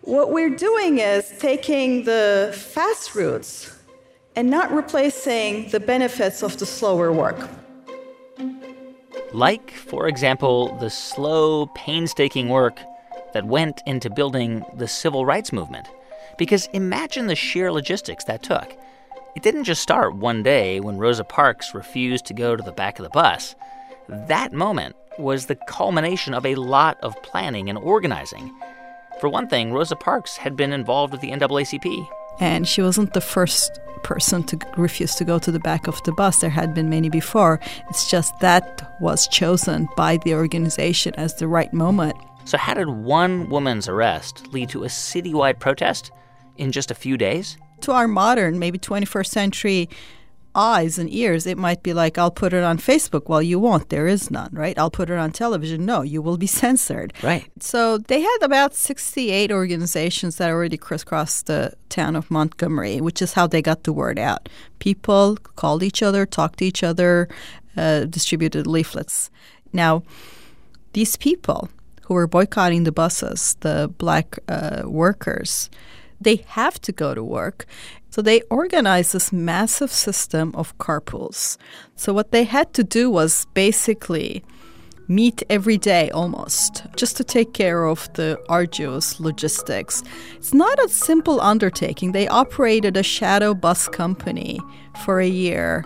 What 0.00 0.32
we're 0.32 0.56
doing 0.56 0.98
is 0.98 1.32
taking 1.38 2.02
the 2.02 2.52
fast 2.56 3.14
routes 3.14 3.73
and 4.36 4.50
not 4.50 4.72
replacing 4.72 5.68
the 5.70 5.80
benefits 5.80 6.42
of 6.42 6.58
the 6.58 6.66
slower 6.66 7.12
work. 7.12 7.48
Like, 9.32 9.70
for 9.72 10.06
example, 10.06 10.76
the 10.78 10.90
slow, 10.90 11.66
painstaking 11.74 12.48
work 12.48 12.78
that 13.32 13.46
went 13.46 13.82
into 13.86 14.08
building 14.10 14.64
the 14.76 14.88
civil 14.88 15.26
rights 15.26 15.52
movement. 15.52 15.88
Because 16.38 16.68
imagine 16.72 17.26
the 17.26 17.36
sheer 17.36 17.72
logistics 17.72 18.24
that 18.24 18.42
took. 18.42 18.76
It 19.34 19.42
didn't 19.42 19.64
just 19.64 19.82
start 19.82 20.14
one 20.14 20.44
day 20.44 20.78
when 20.78 20.98
Rosa 20.98 21.24
Parks 21.24 21.74
refused 21.74 22.26
to 22.26 22.34
go 22.34 22.54
to 22.54 22.62
the 22.62 22.72
back 22.72 22.98
of 22.98 23.02
the 23.02 23.10
bus. 23.10 23.56
That 24.08 24.52
moment 24.52 24.94
was 25.18 25.46
the 25.46 25.58
culmination 25.68 26.34
of 26.34 26.46
a 26.46 26.54
lot 26.54 26.98
of 27.02 27.20
planning 27.22 27.68
and 27.68 27.78
organizing. 27.78 28.52
For 29.20 29.28
one 29.28 29.48
thing, 29.48 29.72
Rosa 29.72 29.96
Parks 29.96 30.36
had 30.36 30.56
been 30.56 30.72
involved 30.72 31.12
with 31.12 31.20
the 31.20 31.30
NAACP. 31.30 32.06
And 32.40 32.66
she 32.66 32.82
wasn't 32.82 33.14
the 33.14 33.20
first 33.20 33.80
person 34.02 34.44
to 34.44 34.58
refuse 34.76 35.14
to 35.16 35.24
go 35.24 35.38
to 35.38 35.50
the 35.50 35.58
back 35.58 35.88
of 35.88 36.00
the 36.04 36.12
bus. 36.12 36.38
There 36.38 36.50
had 36.50 36.74
been 36.74 36.88
many 36.88 37.08
before. 37.08 37.58
It's 37.88 38.08
just 38.10 38.38
that 38.40 38.96
was 39.00 39.26
chosen 39.28 39.88
by 39.96 40.18
the 40.18 40.34
organization 40.34 41.14
as 41.16 41.34
the 41.34 41.48
right 41.48 41.72
moment. 41.72 42.16
So, 42.44 42.58
how 42.58 42.74
did 42.74 42.90
one 42.90 43.48
woman's 43.48 43.88
arrest 43.88 44.52
lead 44.52 44.68
to 44.70 44.84
a 44.84 44.88
citywide 44.88 45.58
protest 45.58 46.12
in 46.56 46.70
just 46.70 46.90
a 46.90 46.94
few 46.94 47.16
days? 47.16 47.56
To 47.80 47.92
our 47.92 48.06
modern, 48.06 48.58
maybe 48.58 48.78
21st 48.78 49.26
century 49.26 49.88
eyes 50.54 50.98
and 50.98 51.12
ears, 51.12 51.46
it 51.46 51.58
might 51.58 51.82
be 51.82 51.92
like, 51.92 52.18
I'll 52.18 52.30
put 52.30 52.52
it 52.52 52.62
on 52.62 52.78
Facebook. 52.78 53.28
Well, 53.28 53.42
you 53.42 53.58
won't. 53.58 53.88
There 53.88 54.06
is 54.06 54.30
none, 54.30 54.50
right? 54.52 54.78
I'll 54.78 54.90
put 54.90 55.10
it 55.10 55.18
on 55.18 55.32
television. 55.32 55.84
No, 55.84 56.02
you 56.02 56.22
will 56.22 56.36
be 56.36 56.46
censored. 56.62 57.12
Right. 57.22 57.50
So 57.60 57.98
they 57.98 58.20
had 58.20 58.38
about 58.42 58.74
68 58.74 59.50
organizations 59.50 60.36
that 60.36 60.50
already 60.50 60.76
crisscrossed 60.76 61.46
the 61.46 61.74
town 61.88 62.16
of 62.16 62.30
Montgomery, 62.30 63.00
which 63.00 63.20
is 63.20 63.34
how 63.34 63.46
they 63.46 63.62
got 63.62 63.84
the 63.84 63.92
word 63.92 64.18
out. 64.18 64.48
People 64.78 65.36
called 65.56 65.82
each 65.82 66.02
other, 66.02 66.26
talked 66.26 66.58
to 66.60 66.64
each 66.64 66.82
other, 66.82 67.28
uh, 67.76 68.04
distributed 68.04 68.66
leaflets. 68.66 69.30
Now, 69.72 70.02
these 70.92 71.16
people 71.16 71.68
who 72.02 72.14
were 72.14 72.26
boycotting 72.26 72.84
the 72.84 72.92
buses, 72.92 73.56
the 73.60 73.92
black 73.98 74.38
uh, 74.48 74.82
workers, 74.84 75.70
they 76.20 76.36
have 76.48 76.80
to 76.82 76.92
go 76.92 77.14
to 77.14 77.22
work. 77.22 77.66
So 78.14 78.22
they 78.22 78.42
organized 78.42 79.12
this 79.12 79.32
massive 79.32 79.90
system 79.90 80.52
of 80.54 80.78
carpools. 80.78 81.58
So 81.96 82.12
what 82.12 82.30
they 82.30 82.44
had 82.44 82.72
to 82.74 82.84
do 82.84 83.10
was 83.10 83.44
basically 83.54 84.44
meet 85.08 85.42
every 85.50 85.78
day 85.78 86.10
almost 86.10 86.86
just 86.94 87.16
to 87.16 87.24
take 87.24 87.54
care 87.54 87.86
of 87.86 88.08
the 88.12 88.38
arduous 88.48 89.18
logistics. 89.18 90.04
It's 90.36 90.54
not 90.54 90.78
a 90.78 90.88
simple 90.88 91.40
undertaking. 91.40 92.12
They 92.12 92.28
operated 92.28 92.96
a 92.96 93.02
shadow 93.02 93.52
bus 93.52 93.88
company 93.88 94.60
for 95.04 95.18
a 95.18 95.26
year 95.26 95.84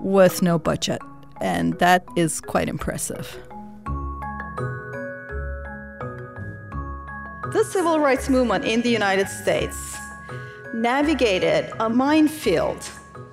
with 0.00 0.42
no 0.42 0.58
budget, 0.58 1.00
and 1.40 1.78
that 1.78 2.04
is 2.16 2.40
quite 2.40 2.68
impressive. 2.68 3.38
The 7.52 7.64
civil 7.70 8.00
rights 8.00 8.28
movement 8.28 8.64
in 8.64 8.82
the 8.82 8.90
United 8.90 9.28
States 9.28 9.96
navigated 10.72 11.72
a 11.80 11.88
minefield 11.88 12.88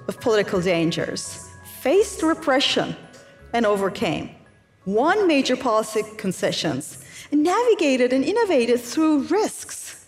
of 0.08 0.20
political 0.20 0.62
dangers, 0.62 1.50
faced 1.82 2.24
repression, 2.24 2.96
and 3.54 3.66
overcame. 3.66 4.32
Won 4.86 5.28
major 5.28 5.56
policy 5.56 6.04
concessions, 6.18 7.04
and 7.32 7.44
navigated 7.44 8.14
and 8.14 8.24
innovated 8.24 8.80
through 8.80 9.24
risks. 9.24 10.06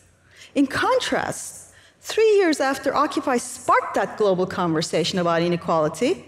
In 0.56 0.68
contrast, 0.68 1.74
three 2.02 2.38
years 2.38 2.60
after 2.60 2.96
Occupy 2.96 3.38
sparked 3.38 3.96
that 3.96 4.18
global 4.18 4.46
conversation 4.46 5.20
about 5.20 5.42
inequality, 5.42 6.26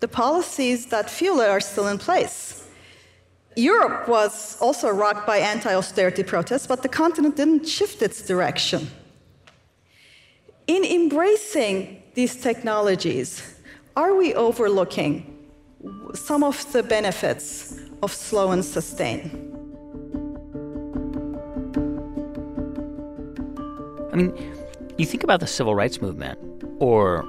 the 0.00 0.08
policies 0.08 0.86
that 0.86 1.10
fuel 1.10 1.40
it 1.40 1.48
are 1.48 1.60
still 1.60 1.88
in 1.88 1.98
place. 1.98 2.64
Europe 3.56 4.06
was 4.06 4.56
also 4.60 4.88
rocked 4.88 5.26
by 5.26 5.38
anti 5.38 5.74
austerity 5.74 6.22
protests, 6.22 6.68
but 6.68 6.82
the 6.82 6.88
continent 6.88 7.36
didn't 7.36 7.66
shift 7.66 8.00
its 8.02 8.22
direction. 8.22 8.88
In 10.68 10.84
embracing 10.84 12.02
these 12.12 12.36
technologies, 12.36 13.42
are 13.96 14.14
we 14.14 14.34
overlooking 14.34 15.34
some 16.12 16.44
of 16.44 16.70
the 16.72 16.82
benefits 16.82 17.80
of 18.02 18.12
slow 18.12 18.50
and 18.50 18.62
sustain? 18.62 19.30
I 24.12 24.16
mean, 24.16 24.54
you 24.98 25.06
think 25.06 25.24
about 25.24 25.40
the 25.40 25.46
civil 25.46 25.74
rights 25.74 26.02
movement 26.02 26.38
or 26.80 27.24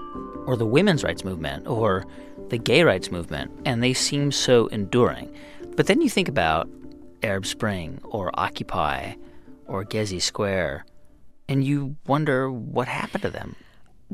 or 0.46 0.58
the 0.58 0.66
women's 0.66 1.06
rights 1.06 1.24
movement 1.24 1.66
or 1.66 2.06
the 2.50 2.58
gay 2.58 2.84
rights 2.84 3.10
movement 3.10 3.52
and 3.64 3.82
they 3.82 3.94
seem 3.94 4.34
so 4.34 4.68
enduring. 4.68 5.34
But 5.78 5.88
then 5.88 6.02
you 6.02 6.10
think 6.10 6.28
about 6.28 6.68
Arab 7.24 7.46
Spring 7.46 8.00
or 8.04 8.32
Occupy 8.34 9.14
or 9.66 9.86
Gezi 9.86 10.22
Square 10.22 10.84
and 11.50 11.64
you 11.66 11.98
wonder 12.06 12.50
what 12.50 12.88
happened 12.88 13.24
to 13.24 13.30
them. 13.30 13.56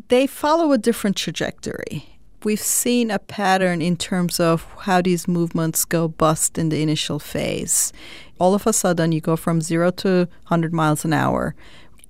They 0.08 0.26
follow 0.26 0.72
a 0.72 0.78
different 0.78 1.18
trajectory. 1.18 2.18
We've 2.44 2.60
seen 2.60 3.12
a 3.12 3.20
pattern 3.20 3.82
in 3.82 3.98
terms 3.98 4.40
of 4.40 4.64
how 4.80 5.02
these 5.02 5.28
movements 5.28 5.84
go 5.84 6.08
bust 6.08 6.58
in 6.58 6.70
the 6.70 6.82
initial 6.82 7.20
phase. 7.20 7.92
All 8.40 8.54
of 8.54 8.66
a 8.66 8.74
sudden, 8.74 9.12
you 9.12 9.20
go 9.20 9.36
from 9.36 9.62
zero 9.62 9.92
to 9.92 10.30
100 10.48 10.74
miles 10.74 11.04
an 11.04 11.12
hour. 11.14 11.56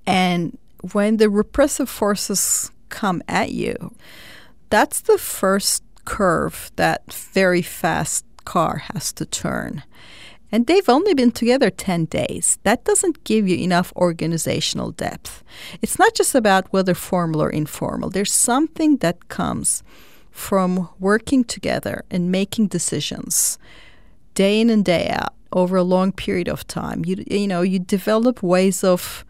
And 0.05 0.57
when 0.93 1.17
the 1.17 1.29
repressive 1.29 1.89
forces 1.89 2.71
come 2.89 3.23
at 3.27 3.51
you, 3.51 3.75
that's 4.69 5.01
the 5.01 5.17
first 5.17 5.83
curve 6.05 6.71
that 6.75 7.11
very 7.11 7.63
fast 7.63 8.25
car 8.43 8.83
has 8.93 9.11
to 9.13 9.25
turn. 9.25 9.83
And 10.55 10.67
they've 10.67 10.87
only 10.87 11.13
been 11.13 11.31
together 11.31 11.69
10 11.69 12.05
days. 12.05 12.57
That 12.63 12.85
doesn't 12.85 13.25
give 13.25 13.45
you 13.45 13.57
enough 13.57 13.91
organizational 13.97 14.91
depth. 14.91 15.43
It's 15.81 15.99
not 15.99 16.15
just 16.15 16.33
about 16.33 16.71
whether 16.71 16.93
formal 16.93 17.41
or 17.41 17.49
informal, 17.49 18.09
there's 18.09 18.31
something 18.31 18.95
that 18.97 19.27
comes 19.27 19.83
from 20.31 20.87
working 20.97 21.43
together 21.43 22.05
and 22.09 22.31
making 22.31 22.67
decisions 22.67 23.57
day 24.33 24.61
in 24.61 24.69
and 24.69 24.85
day 24.85 25.09
out 25.09 25.33
over 25.51 25.75
a 25.75 25.83
long 25.83 26.13
period 26.13 26.47
of 26.47 26.65
time. 26.67 27.03
You, 27.03 27.21
you 27.27 27.49
know, 27.49 27.61
you 27.61 27.79
develop 27.79 28.41
ways 28.41 28.81
of 28.81 29.25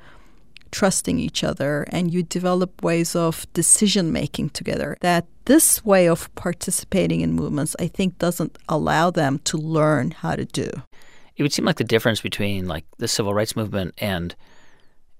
trusting 0.70 1.18
each 1.18 1.44
other 1.44 1.88
and 1.90 2.14
you 2.14 2.22
develop 2.22 2.84
ways 2.84 3.16
of 3.16 3.52
decision 3.54 4.12
making 4.12 4.52
together 4.52 4.96
that 5.02 5.26
this 5.46 5.84
way 5.84 6.08
of 6.08 6.34
participating 6.36 7.22
in 7.22 7.32
movements 7.32 7.78
i 7.80 7.88
think 7.88 8.18
doesn't 8.18 8.58
allow 8.68 9.10
them 9.10 9.40
to 9.40 9.56
learn 9.58 10.12
how 10.12 10.36
to 10.36 10.44
do 10.44 10.70
it 11.36 11.43
would 11.43 11.54
seem 11.54 11.65
like 11.65 11.78
the 11.78 11.84
difference 11.84 12.21
between 12.21 12.67
like 12.67 12.86
the 12.98 13.08
civil 13.08 13.34
rights 13.34 13.56
movement 13.56 13.93
and 13.98 14.36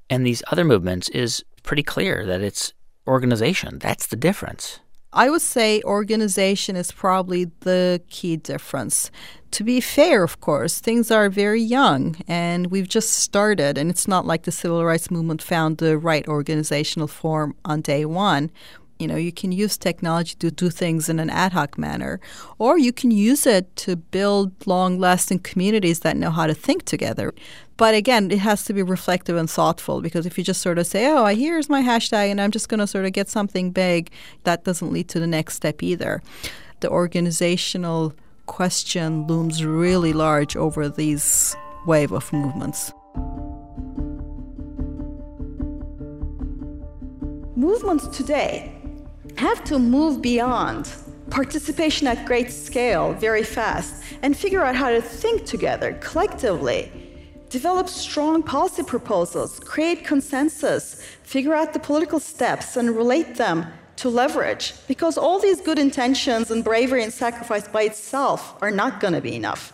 and 0.10 0.26
these 0.26 0.44
other 0.52 0.64
movements 0.64 1.10
is 1.10 1.44
pretty 1.64 1.84
clear 1.84 2.26
that 2.26 2.42
it's 2.42 2.74
organization. 3.08 3.80
That's 3.80 4.08
the 4.08 4.16
difference. 4.16 4.80
I 5.12 5.30
would 5.30 5.42
say 5.42 5.82
organization 5.84 6.76
is 6.76 6.92
probably 6.92 7.46
the 7.62 8.02
key 8.10 8.36
difference. 8.36 9.10
To 9.52 9.64
be 9.64 9.80
fair, 9.80 10.24
of 10.24 10.42
course, 10.42 10.80
things 10.80 11.10
are 11.10 11.30
very 11.30 11.62
young 11.62 12.18
and 12.28 12.68
we've 12.68 12.90
just 12.90 13.14
started, 13.14 13.78
and 13.78 13.90
it's 13.90 14.10
not 14.10 14.26
like 14.26 14.44
the 14.44 14.52
civil 14.52 14.84
rights 14.84 15.10
movement 15.10 15.42
found 15.42 15.78
the 15.78 15.98
right 15.98 16.28
organizational 16.28 17.08
form 17.08 17.56
on 17.64 17.80
day 17.80 18.04
one 18.04 18.52
you 19.00 19.08
know 19.08 19.16
you 19.16 19.32
can 19.32 19.52
use 19.52 19.78
technology 19.78 20.36
to 20.36 20.50
do 20.52 20.70
things 20.70 21.10
in 21.10 21.20
an 21.20 21.30
ad 21.30 21.54
hoc 21.54 21.78
manner 21.78 22.20
or 22.58 22.78
you 22.78 22.94
can 22.94 23.12
use 23.12 23.46
it 23.46 23.76
to 23.76 23.96
build 23.96 24.52
long 24.66 25.00
lasting 25.00 25.40
communities 25.40 26.00
that 26.00 26.16
know 26.16 26.32
how 26.32 26.48
to 26.48 26.54
think 26.54 26.86
together. 26.86 27.34
But 27.78 27.94
again 27.94 28.32
it 28.32 28.40
has 28.40 28.64
to 28.66 28.74
be 28.74 28.82
reflective 28.84 29.36
and 29.36 29.50
thoughtful 29.50 30.02
because 30.02 30.26
if 30.26 30.38
you 30.38 30.44
just 30.44 30.62
sort 30.62 30.78
of 30.78 30.88
say 30.88 31.08
oh 31.08 31.26
here's 31.26 31.70
my 31.70 31.82
hashtag 31.82 32.32
and 32.32 32.40
i'm 32.40 32.52
just 32.52 32.70
going 32.70 32.80
to 32.80 32.88
sort 32.88 33.06
of 33.06 33.12
get 33.12 33.28
something 33.30 33.72
big 33.72 34.12
that 34.44 34.64
doesn't 34.64 34.94
lead 34.94 35.10
to 35.10 35.20
the 35.20 35.28
next 35.28 35.56
step 35.56 35.84
either. 35.84 36.22
The 36.80 36.90
organizational 36.90 38.14
question 38.46 39.28
looms 39.28 39.66
really 39.66 40.14
large 40.14 40.56
over 40.56 40.88
these 40.88 41.56
wave 41.86 42.12
of 42.12 42.32
movements. 42.32 42.94
Movements 47.56 48.08
today 48.16 48.75
have 49.38 49.64
to 49.66 49.80
move 49.80 50.22
beyond 50.22 50.92
participation 51.30 52.08
at 52.08 52.26
great 52.26 52.52
scale 52.52 53.14
very 53.14 53.44
fast 53.44 54.04
and 54.22 54.38
figure 54.38 54.64
out 54.64 54.76
how 54.76 54.90
to 54.90 55.02
think 55.02 55.46
together 55.46 55.98
collectively, 56.02 56.92
develop 57.50 57.90
strong 57.90 58.44
policy 58.44 58.84
proposals, 58.84 59.60
create 59.60 60.06
consensus, 60.06 61.02
figure 61.24 61.54
out 61.54 61.74
the 61.74 61.80
political 61.80 62.20
steps, 62.20 62.78
and 62.78 62.90
relate 62.92 63.36
them 63.36 63.66
to 63.98 64.10
leverage. 64.10 64.74
Because 64.88 65.18
all 65.18 65.40
these 65.40 65.62
good 65.62 65.80
intentions 65.80 66.52
and 66.52 66.64
bravery 66.64 67.04
and 67.04 67.14
sacrifice 67.14 67.68
by 67.68 67.84
itself 67.84 68.62
are 68.62 68.72
not 68.72 69.00
going 69.00 69.14
to 69.14 69.22
be 69.22 69.36
enough. 69.36 69.74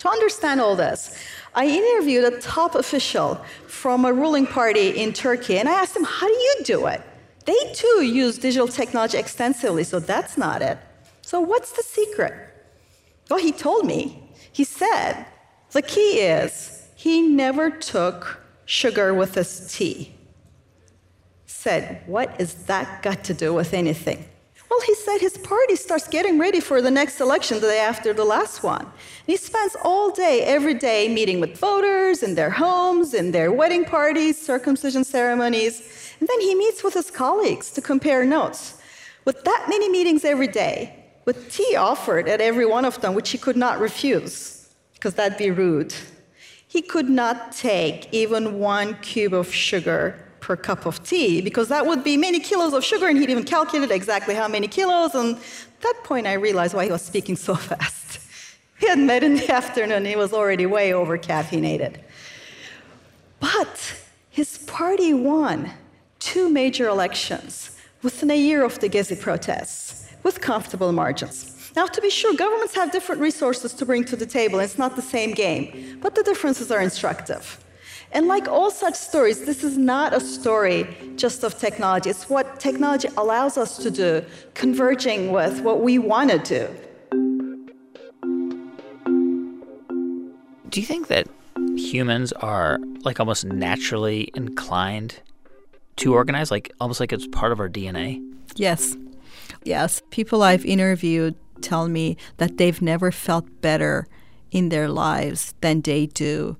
To 0.00 0.08
understand 0.08 0.60
all 0.60 0.76
this, 0.76 1.16
I 1.54 1.66
interviewed 1.66 2.24
a 2.24 2.38
top 2.40 2.74
official 2.74 3.36
from 3.66 4.04
a 4.04 4.12
ruling 4.12 4.46
party 4.46 4.88
in 4.90 5.12
Turkey, 5.12 5.58
and 5.58 5.68
I 5.68 5.72
asked 5.72 5.96
him, 5.96 6.04
How 6.04 6.26
do 6.26 6.32
you 6.32 6.56
do 6.64 6.86
it? 6.86 7.00
They 7.44 7.72
too 7.74 8.02
use 8.02 8.38
digital 8.38 8.68
technology 8.68 9.18
extensively, 9.18 9.84
so 9.84 10.00
that's 10.00 10.36
not 10.38 10.62
it. 10.62 10.78
So, 11.22 11.40
what's 11.40 11.72
the 11.72 11.82
secret? 11.82 12.32
Well, 13.30 13.40
he 13.40 13.52
told 13.52 13.86
me. 13.86 14.20
He 14.52 14.64
said, 14.64 15.26
The 15.72 15.82
key 15.82 16.20
is 16.20 16.88
he 16.94 17.22
never 17.22 17.70
took 17.70 18.40
sugar 18.66 19.12
with 19.12 19.34
his 19.34 19.72
tea. 19.74 20.14
Said, 21.46 22.02
What 22.06 22.40
is 22.40 22.54
that 22.66 23.02
got 23.02 23.24
to 23.24 23.34
do 23.34 23.52
with 23.52 23.74
anything? 23.74 24.26
Well, 24.70 24.80
he 24.80 24.94
said 24.96 25.18
his 25.20 25.38
party 25.38 25.76
starts 25.76 26.08
getting 26.08 26.36
ready 26.38 26.58
for 26.58 26.82
the 26.82 26.90
next 26.90 27.20
election 27.20 27.60
the 27.60 27.68
day 27.68 27.78
after 27.78 28.12
the 28.12 28.24
last 28.24 28.64
one. 28.64 28.80
And 28.80 28.92
he 29.26 29.36
spends 29.36 29.76
all 29.84 30.10
day, 30.10 30.42
every 30.42 30.74
day, 30.74 31.06
meeting 31.06 31.38
with 31.38 31.56
voters 31.56 32.24
in 32.24 32.34
their 32.34 32.50
homes, 32.50 33.14
in 33.14 33.30
their 33.30 33.52
wedding 33.52 33.84
parties, 33.84 34.40
circumcision 34.40 35.04
ceremonies. 35.04 36.03
And 36.20 36.28
then 36.28 36.40
he 36.40 36.54
meets 36.54 36.82
with 36.82 36.94
his 36.94 37.10
colleagues 37.10 37.70
to 37.72 37.80
compare 37.80 38.24
notes. 38.24 38.80
With 39.24 39.44
that 39.44 39.66
many 39.68 39.88
meetings 39.88 40.24
every 40.24 40.48
day, 40.48 41.04
with 41.24 41.50
tea 41.50 41.76
offered 41.76 42.28
at 42.28 42.40
every 42.40 42.66
one 42.66 42.84
of 42.84 43.00
them, 43.00 43.14
which 43.14 43.30
he 43.30 43.38
could 43.38 43.56
not 43.56 43.80
refuse, 43.80 44.68
because 44.94 45.14
that'd 45.14 45.38
be 45.38 45.50
rude, 45.50 45.94
he 46.68 46.82
could 46.82 47.08
not 47.08 47.52
take 47.52 48.12
even 48.12 48.58
one 48.58 48.94
cube 49.00 49.32
of 49.32 49.52
sugar 49.52 50.20
per 50.40 50.56
cup 50.56 50.84
of 50.84 51.02
tea 51.02 51.40
because 51.40 51.68
that 51.68 51.86
would 51.86 52.04
be 52.04 52.18
many 52.18 52.38
kilos 52.38 52.74
of 52.74 52.84
sugar, 52.84 53.06
and 53.06 53.16
he'd 53.18 53.30
even 53.30 53.44
calculated 53.44 53.94
exactly 53.94 54.34
how 54.34 54.46
many 54.46 54.68
kilos. 54.68 55.14
And 55.14 55.36
at 55.36 55.80
that 55.80 56.00
point, 56.04 56.26
I 56.26 56.34
realized 56.34 56.74
why 56.74 56.84
he 56.84 56.92
was 56.92 57.02
speaking 57.02 57.36
so 57.36 57.54
fast. 57.70 58.20
He 58.78 58.88
had 58.88 58.98
met 58.98 59.22
in 59.22 59.36
the 59.36 59.50
afternoon, 59.50 60.04
he 60.04 60.16
was 60.16 60.32
already 60.32 60.66
way 60.66 60.92
over 60.92 61.16
caffeinated. 61.16 62.00
But 63.40 63.94
his 64.30 64.58
party 64.58 65.14
won 65.14 65.70
two 66.24 66.48
major 66.48 66.88
elections 66.88 67.70
within 68.02 68.30
a 68.30 68.38
year 68.48 68.64
of 68.64 68.78
the 68.80 68.88
Gezi 68.88 69.20
protests 69.20 70.10
with 70.22 70.40
comfortable 70.40 70.90
margins. 70.90 71.36
Now, 71.76 71.86
to 71.86 72.00
be 72.00 72.08
sure, 72.08 72.32
governments 72.34 72.74
have 72.74 72.90
different 72.90 73.20
resources 73.20 73.74
to 73.74 73.84
bring 73.84 74.04
to 74.04 74.16
the 74.16 74.24
table. 74.24 74.58
It's 74.60 74.78
not 74.78 74.96
the 74.96 75.02
same 75.02 75.32
game, 75.34 75.98
but 76.00 76.14
the 76.14 76.22
differences 76.22 76.70
are 76.70 76.80
instructive. 76.80 77.62
And 78.12 78.26
like 78.26 78.48
all 78.48 78.70
such 78.70 78.94
stories, 78.94 79.44
this 79.44 79.62
is 79.62 79.76
not 79.76 80.14
a 80.14 80.20
story 80.20 80.86
just 81.16 81.44
of 81.44 81.58
technology. 81.58 82.08
It's 82.08 82.30
what 82.30 82.58
technology 82.58 83.08
allows 83.18 83.58
us 83.58 83.76
to 83.78 83.90
do, 83.90 84.24
converging 84.54 85.30
with 85.30 85.60
what 85.60 85.80
we 85.82 85.98
want 85.98 86.30
to 86.30 86.38
do. 86.38 86.64
Do 90.70 90.80
you 90.80 90.86
think 90.86 91.08
that 91.08 91.28
humans 91.76 92.32
are 92.32 92.78
like 93.02 93.20
almost 93.20 93.44
naturally 93.44 94.30
inclined 94.34 95.20
to 95.96 96.14
organize, 96.14 96.50
like 96.50 96.72
almost 96.80 97.00
like 97.00 97.12
it's 97.12 97.26
part 97.28 97.52
of 97.52 97.60
our 97.60 97.68
DNA? 97.68 98.22
Yes. 98.56 98.96
Yes. 99.64 100.02
People 100.10 100.42
I've 100.42 100.64
interviewed 100.64 101.34
tell 101.60 101.88
me 101.88 102.16
that 102.36 102.58
they've 102.58 102.82
never 102.82 103.10
felt 103.10 103.60
better 103.60 104.06
in 104.50 104.68
their 104.68 104.88
lives 104.88 105.54
than 105.60 105.80
they 105.80 106.06
do 106.06 106.56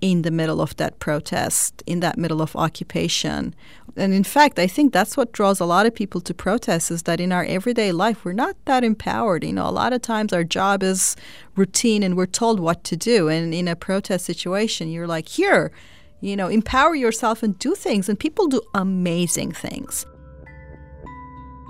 in 0.00 0.22
the 0.22 0.30
middle 0.30 0.60
of 0.60 0.76
that 0.76 0.98
protest, 1.00 1.82
in 1.86 2.00
that 2.00 2.16
middle 2.16 2.40
of 2.40 2.54
occupation. 2.54 3.54
And 3.96 4.14
in 4.14 4.24
fact, 4.24 4.58
I 4.58 4.66
think 4.66 4.92
that's 4.92 5.16
what 5.16 5.32
draws 5.32 5.58
a 5.58 5.64
lot 5.64 5.86
of 5.86 5.94
people 5.94 6.20
to 6.20 6.34
protests 6.34 6.90
is 6.90 7.02
that 7.02 7.20
in 7.20 7.32
our 7.32 7.44
everyday 7.44 7.90
life, 7.90 8.24
we're 8.24 8.32
not 8.32 8.56
that 8.66 8.84
empowered. 8.84 9.42
You 9.42 9.52
know, 9.52 9.68
a 9.68 9.70
lot 9.72 9.92
of 9.92 10.02
times 10.02 10.32
our 10.32 10.44
job 10.44 10.82
is 10.82 11.16
routine 11.56 12.02
and 12.02 12.16
we're 12.16 12.26
told 12.26 12.60
what 12.60 12.84
to 12.84 12.96
do. 12.96 13.28
And 13.28 13.52
in 13.52 13.66
a 13.66 13.74
protest 13.74 14.24
situation, 14.24 14.88
you're 14.88 15.08
like, 15.08 15.28
here, 15.28 15.72
you 16.20 16.36
know, 16.36 16.48
empower 16.48 16.94
yourself 16.94 17.42
and 17.42 17.58
do 17.58 17.74
things. 17.74 18.08
And 18.08 18.18
people 18.18 18.46
do 18.46 18.60
amazing 18.74 19.52
things. 19.52 20.06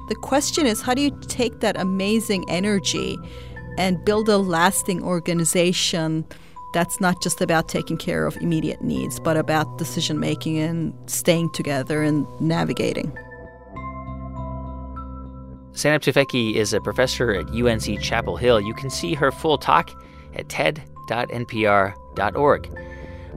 The 0.09 0.15
question 0.17 0.67
is, 0.67 0.81
how 0.81 0.95
do 0.95 1.03
you 1.03 1.19
take 1.29 1.61
that 1.61 1.79
amazing 1.79 2.49
energy 2.49 3.19
and 3.77 4.03
build 4.05 4.29
a 4.29 4.39
lasting 4.39 5.03
organization? 5.03 6.25
that's 6.73 7.01
not 7.01 7.23
just 7.23 7.41
about 7.41 7.69
taking 7.69 7.97
care 7.97 8.27
of 8.27 8.37
immediate 8.39 8.83
needs, 8.83 9.19
but 9.19 9.37
about 9.37 9.79
decision 9.79 10.21
making 10.21 10.59
and 10.59 10.93
staying 11.07 11.51
together 11.51 12.03
and 12.03 12.27
navigating. 12.41 13.17
Zeynep 15.73 16.01
Tufekci 16.01 16.55
is 16.55 16.73
a 16.73 16.81
professor 16.81 17.33
at 17.33 17.51
UNC 17.51 18.01
Chapel 18.01 18.37
Hill. 18.37 18.61
You 18.61 18.75
can 18.75 18.91
see 18.91 19.15
her 19.15 19.31
full 19.31 19.59
talk 19.59 19.91
at 20.35 20.49
ted.npr.org. 20.49 20.89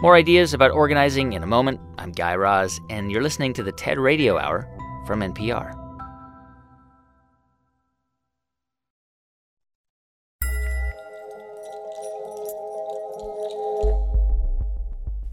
More 0.01 0.15
ideas 0.15 0.55
about 0.55 0.71
organizing 0.71 1.33
in 1.33 1.43
a 1.43 1.47
moment. 1.47 1.79
I'm 1.99 2.11
Guy 2.11 2.33
Raz, 2.33 2.79
and 2.89 3.11
you're 3.11 3.21
listening 3.21 3.53
to 3.53 3.61
the 3.61 3.71
TED 3.71 3.99
Radio 3.99 4.39
Hour 4.39 4.67
from 5.05 5.19
NPR. 5.19 5.80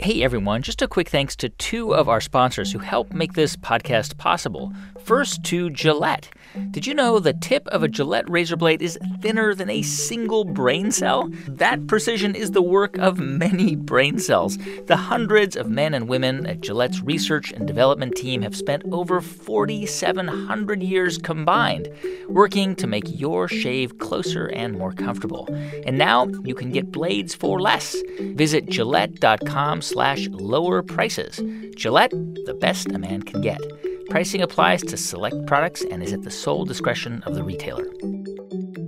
Hey 0.09 0.23
everyone, 0.23 0.63
just 0.63 0.81
a 0.81 0.89
quick 0.89 1.11
thanks 1.11 1.37
to 1.37 1.51
two 1.51 1.95
of 1.95 2.09
our 2.09 2.23
sponsors 2.23 2.73
who 2.73 2.79
help 2.79 3.13
make 3.13 3.35
this 3.35 3.57
podcast 3.57 4.17
possible. 4.17 4.73
First, 5.05 5.45
to 5.45 5.69
Gillette. 5.69 6.31
Did 6.71 6.87
you 6.87 6.95
know 6.95 7.19
the 7.19 7.35
tip 7.35 7.67
of 7.69 7.83
a 7.83 7.89
Gillette 7.89 8.29
razor 8.29 8.57
blade 8.57 8.81
is 8.81 8.99
thinner 9.21 9.55
than 9.55 9.69
a 9.69 9.83
single 9.83 10.45
brain 10.45 10.91
cell? 10.91 11.31
That 11.47 11.87
precision 11.87 12.35
is 12.35 12.53
the 12.53 12.63
work 12.63 12.97
of 12.97 13.19
many 13.19 13.77
brain 13.77 14.19
cells. 14.19 14.59
The 14.87 14.97
hundreds 14.97 15.57
of 15.57 15.69
men 15.69 15.93
and 15.93 16.09
women 16.09 16.47
at 16.47 16.63
Gillette's 16.63 17.03
research 17.03 17.53
and 17.53 17.67
development 17.67 18.17
team 18.17 18.43
have 18.43 18.57
spent 18.57 18.85
over 18.91 19.21
4,700 19.21 20.83
years 20.83 21.19
combined 21.19 21.89
working 22.29 22.75
to 22.77 22.87
make 22.87 23.05
your 23.07 23.49
shave 23.49 23.99
closer 23.99 24.47
and 24.47 24.77
more 24.77 24.93
comfortable. 24.93 25.49
And 25.87 25.99
now 25.99 26.29
you 26.45 26.55
can 26.55 26.71
get 26.71 26.93
blades 26.93 27.35
for 27.35 27.61
less. 27.61 27.97
Visit 28.21 28.67
gillette.com 28.67 29.83
lower 29.99 30.83
prices. 30.83 31.43
Gillette, 31.77 32.11
the 32.11 32.57
best 32.61 32.91
a 32.93 32.99
man 32.99 33.23
can 33.23 33.41
get. 33.41 33.61
Pricing 34.11 34.41
applies 34.41 34.83
to 34.83 34.97
select 34.97 35.47
products 35.47 35.85
and 35.91 36.03
is 36.03 36.13
at 36.13 36.23
the 36.23 36.31
sole 36.31 36.65
discretion 36.65 37.23
of 37.25 37.35
the 37.35 37.43
retailer. 37.43 37.87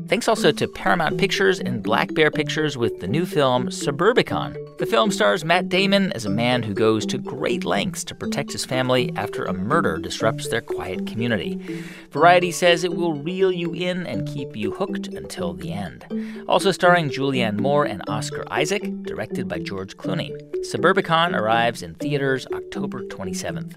Thanks 0.09 0.29
also 0.29 0.51
to 0.53 0.67
Paramount 0.67 1.19
Pictures 1.19 1.61
and 1.61 1.83
Black 1.83 2.15
Bear 2.15 2.31
Pictures 2.31 2.77
with 2.77 3.01
the 3.01 3.07
new 3.07 3.27
film 3.27 3.69
Suburbicon. 3.69 4.57
The 4.81 4.87
film 4.87 5.11
stars 5.11 5.45
Matt 5.45 5.69
Damon 5.69 6.11
as 6.13 6.25
a 6.25 6.31
man 6.31 6.63
who 6.63 6.73
goes 6.73 7.05
to 7.05 7.19
great 7.19 7.67
lengths 7.67 8.03
to 8.05 8.15
protect 8.15 8.51
his 8.51 8.65
family 8.65 9.13
after 9.15 9.45
a 9.45 9.53
murder 9.53 9.99
disrupts 9.99 10.49
their 10.49 10.63
quiet 10.63 11.07
community. 11.07 11.85
Variety 12.13 12.51
says 12.51 12.83
it 12.83 12.95
will 12.95 13.13
reel 13.13 13.53
you 13.53 13.75
in 13.75 14.07
and 14.07 14.27
keep 14.27 14.57
you 14.57 14.71
hooked 14.71 15.09
until 15.09 15.53
the 15.53 15.71
end. 15.71 16.07
Also 16.49 16.73
starring 16.73 17.11
Julianne 17.11 17.61
Moore 17.61 17.85
and 17.85 18.03
Oscar 18.09 18.43
Isaac, 18.51 18.83
directed 19.03 19.47
by 19.49 19.59
George 19.59 19.99
Clooney. 19.99 20.33
Suburbicon 20.65 21.39
arrives 21.39 21.83
in 21.83 21.95
theaters 21.97 22.47
October 22.47 23.03
27th. 23.03 23.77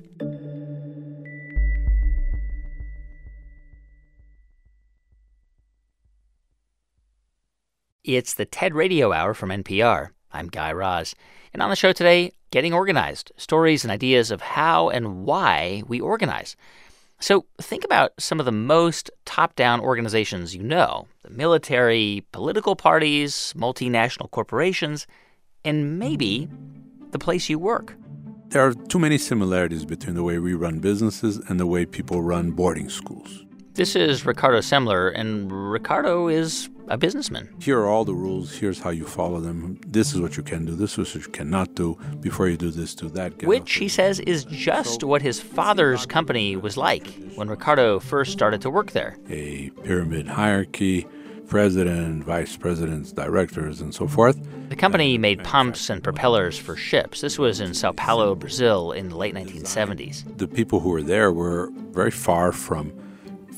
It's 8.05 8.33
the 8.33 8.45
TED 8.45 8.73
Radio 8.73 9.11
Hour 9.11 9.33
from 9.33 9.49
NPR. 9.49 10.11
I'm 10.33 10.47
Guy 10.47 10.71
Raz. 10.71 11.15
And 11.53 11.61
on 11.61 11.69
the 11.69 11.75
show 11.75 11.93
today, 11.93 12.31
getting 12.51 12.73
organized 12.73 13.31
stories 13.37 13.83
and 13.83 13.91
ideas 13.91 14.31
of 14.31 14.41
how 14.41 14.89
and 14.89 15.25
why 15.25 15.83
we 15.87 16.01
organize. 16.01 16.55
So 17.19 17.45
think 17.61 17.85
about 17.85 18.11
some 18.19 18.39
of 18.39 18.45
the 18.45 18.51
most 18.51 19.09
top 19.25 19.55
down 19.55 19.79
organizations 19.79 20.55
you 20.55 20.63
know 20.63 21.07
the 21.21 21.29
military, 21.29 22.25
political 22.31 22.75
parties, 22.75 23.53
multinational 23.55 24.29
corporations, 24.31 25.07
and 25.63 25.97
maybe 25.97 26.49
the 27.11 27.19
place 27.19 27.47
you 27.47 27.57
work. 27.57 27.95
There 28.49 28.61
are 28.61 28.73
too 28.73 28.99
many 28.99 29.17
similarities 29.17 29.85
between 29.85 30.15
the 30.15 30.23
way 30.23 30.37
we 30.37 30.53
run 30.53 30.79
businesses 30.79 31.37
and 31.47 31.59
the 31.59 31.65
way 31.65 31.85
people 31.85 32.21
run 32.21 32.51
boarding 32.51 32.89
schools. 32.89 33.45
This 33.73 33.95
is 33.95 34.25
Ricardo 34.25 34.59
Semler, 34.59 35.11
and 35.15 35.51
Ricardo 35.51 36.27
is 36.27 36.69
a 36.87 36.97
businessman. 36.97 37.49
Here 37.59 37.79
are 37.79 37.87
all 37.87 38.05
the 38.05 38.13
rules. 38.13 38.53
Here's 38.53 38.79
how 38.79 38.89
you 38.89 39.05
follow 39.05 39.39
them. 39.39 39.79
This 39.87 40.13
is 40.13 40.21
what 40.21 40.37
you 40.37 40.43
can 40.43 40.65
do. 40.65 40.75
This 40.75 40.97
is 40.97 41.15
what 41.15 41.25
you 41.25 41.31
cannot 41.31 41.75
do. 41.75 41.97
Before 42.19 42.47
you 42.47 42.57
do 42.57 42.71
this, 42.71 42.95
do 42.95 43.09
that. 43.09 43.43
Which 43.43 43.73
he 43.75 43.87
says 43.87 44.19
is 44.19 44.45
just 44.45 45.03
what 45.03 45.21
his 45.21 45.39
father's 45.39 46.05
company 46.05 46.55
was 46.55 46.77
like 46.77 47.07
when 47.35 47.49
Ricardo 47.49 47.99
first 47.99 48.31
started 48.31 48.61
to 48.61 48.69
work 48.69 48.91
there. 48.91 49.17
A 49.29 49.69
pyramid 49.83 50.27
hierarchy, 50.27 51.07
president, 51.47 52.23
vice 52.23 52.57
presidents, 52.57 53.11
directors, 53.11 53.81
and 53.81 53.93
so 53.93 54.07
forth. 54.07 54.37
The 54.69 54.75
company 54.75 55.17
made 55.17 55.43
pumps 55.43 55.89
and 55.89 56.03
propellers 56.03 56.57
for 56.57 56.75
ships. 56.75 57.21
This 57.21 57.37
was 57.37 57.59
in 57.59 57.73
Sao 57.73 57.91
Paulo, 57.91 58.33
Brazil, 58.33 58.91
in 58.91 59.09
the 59.09 59.17
late 59.17 59.35
1970s. 59.35 60.37
The 60.37 60.47
people 60.47 60.79
who 60.79 60.89
were 60.89 61.03
there 61.03 61.31
were 61.31 61.69
very 61.91 62.11
far 62.11 62.51
from 62.51 62.91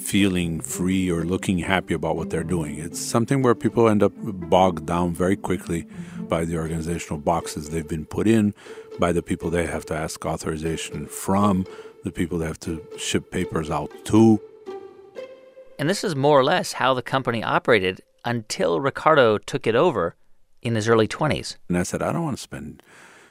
feeling 0.05 0.59
free 0.59 1.09
or 1.09 1.23
looking 1.23 1.57
happy 1.57 1.93
about 1.93 2.15
what 2.15 2.29
they're 2.29 2.43
doing. 2.43 2.77
It's 2.77 2.99
something 2.99 3.41
where 3.41 3.55
people 3.55 3.89
end 3.89 4.03
up 4.03 4.13
bogged 4.15 4.85
down 4.85 5.13
very 5.13 5.35
quickly 5.35 5.87
by 6.29 6.45
the 6.45 6.57
organizational 6.57 7.19
boxes 7.19 7.71
they've 7.71 7.87
been 7.87 8.05
put 8.05 8.27
in, 8.27 8.53
by 8.99 9.11
the 9.11 9.23
people 9.23 9.49
they 9.49 9.65
have 9.65 9.85
to 9.87 9.95
ask 9.95 10.23
authorization 10.25 11.07
from, 11.07 11.65
the 12.03 12.11
people 12.11 12.37
they 12.37 12.45
have 12.45 12.59
to 12.61 12.85
ship 12.97 13.31
papers 13.31 13.71
out 13.71 13.91
to. 14.05 14.39
And 15.79 15.89
this 15.89 16.03
is 16.03 16.15
more 16.15 16.39
or 16.39 16.43
less 16.43 16.73
how 16.73 16.93
the 16.93 17.01
company 17.01 17.43
operated 17.43 18.01
until 18.23 18.79
Ricardo 18.79 19.39
took 19.39 19.65
it 19.65 19.75
over 19.75 20.15
in 20.61 20.75
his 20.75 20.87
early 20.87 21.07
20s. 21.07 21.57
And 21.67 21.77
I 21.77 21.83
said, 21.83 22.01
I 22.01 22.11
don't 22.11 22.23
want 22.23 22.37
to 22.37 22.43
spend 22.43 22.83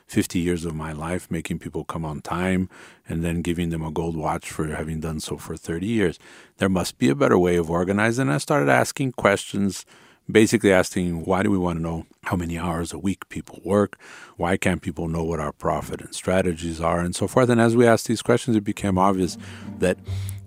50 0.07 0.38
years 0.38 0.64
of 0.64 0.74
my 0.74 0.92
life 0.92 1.30
making 1.30 1.59
people 1.59 1.84
come 1.84 2.05
on 2.05 2.20
time 2.20 2.68
and 3.09 3.24
then 3.24 3.42
giving 3.42 3.70
them 3.70 3.82
a 3.82 3.90
gold 3.90 4.16
watch 4.16 4.50
for 4.50 4.66
having 4.68 5.00
done 5.00 5.20
so 5.20 5.36
for 5.36 5.57
30 5.57 5.86
years. 5.86 6.18
There 6.59 6.68
must 6.68 6.98
be 6.98 7.09
a 7.09 7.14
better 7.14 7.38
way 7.38 7.57
of 7.57 7.70
organizing. 7.70 8.28
I 8.28 8.38
started 8.38 8.68
asking 8.68 9.12
questions, 9.12 9.86
basically 10.30 10.72
asking, 10.72 11.24
why 11.24 11.42
do 11.42 11.50
we 11.50 11.59
want 11.59 11.78
to 11.78 11.82
know 11.82 12.07
how 12.24 12.36
many 12.36 12.59
hours 12.59 12.92
a 12.92 12.98
week 12.98 13.28
people 13.28 13.61
work? 13.64 13.98
Why 14.36 14.57
can't 14.57 14.82
people 14.82 15.09
know 15.09 15.24
what 15.24 15.40
our 15.40 15.52
profit 15.52 16.00
and 16.00 16.14
strategies 16.14 16.80
are, 16.80 17.00
and 17.00 17.14
so 17.14 17.26
forth? 17.26 17.48
And 17.48 17.61
as 17.61 17.74
we 17.76 17.86
asked 17.86 18.07
these 18.07 18.22
questions, 18.22 18.57
it 18.57 18.64
became 18.64 18.98
obvious 18.98 19.36
that 19.78 19.98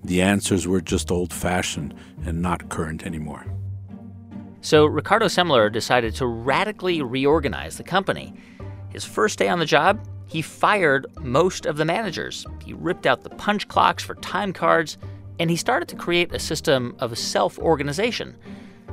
the 0.04 0.22
answers 0.22 0.68
were 0.68 0.82
just 0.82 1.12
old 1.12 1.34
fashioned 1.34 1.94
and 2.26 2.42
not 2.42 2.70
current 2.70 3.06
anymore. 3.06 3.46
So 4.62 4.86
Ricardo 4.86 5.28
Semler 5.28 5.72
decided 5.72 6.16
to 6.16 6.26
radically 6.26 7.02
reorganize 7.02 7.78
the 7.78 7.84
company. 7.84 8.34
His 8.98 9.06
first 9.06 9.38
day 9.38 9.48
on 9.48 9.60
the 9.60 9.66
job, 9.66 10.04
he 10.26 10.42
fired 10.42 11.06
most 11.22 11.68
of 11.68 11.78
the 11.78 11.86
managers. 11.86 12.48
He 12.66 12.74
ripped 12.74 13.06
out 13.06 13.22
the 13.22 13.30
punch 13.30 13.68
clocks 13.68 14.04
for 14.04 14.16
time 14.16 14.52
cards, 14.52 14.98
and 15.38 15.52
he 15.52 15.56
started 15.56 15.88
to 15.90 15.96
create 15.96 16.34
a 16.34 16.40
system 16.40 16.96
of 16.98 17.16
self 17.16 17.60
organization. 17.60 18.36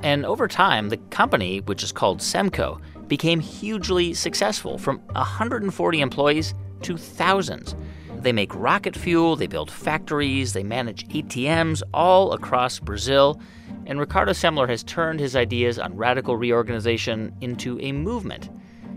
And 0.03 0.27
over 0.27 0.47
time, 0.47 0.91
the 0.91 0.99
company, 1.09 1.63
which 1.63 1.83
is 1.83 1.91
called 1.91 2.19
Semco, 2.19 2.83
became 3.09 3.41
hugely 3.41 4.13
successful 4.13 4.77
from 4.77 4.99
140 5.13 6.01
employees 6.03 6.53
to 6.83 6.99
thousands. 6.99 7.75
They 8.21 8.33
make 8.33 8.55
rocket 8.55 8.95
fuel, 8.95 9.37
they 9.37 9.47
build 9.47 9.71
factories, 9.71 10.53
they 10.53 10.65
manage 10.65 11.09
ATMs 11.09 11.83
all 11.95 12.35
across 12.35 12.79
Brazil. 12.79 13.41
And 13.87 13.99
Ricardo 13.99 14.33
Semler 14.33 14.69
has 14.69 14.83
turned 14.83 15.21
his 15.21 15.35
ideas 15.35 15.79
on 15.79 15.97
radical 15.97 16.37
reorganization 16.37 17.35
into 17.41 17.81
a 17.81 17.93
movement. 17.93 18.51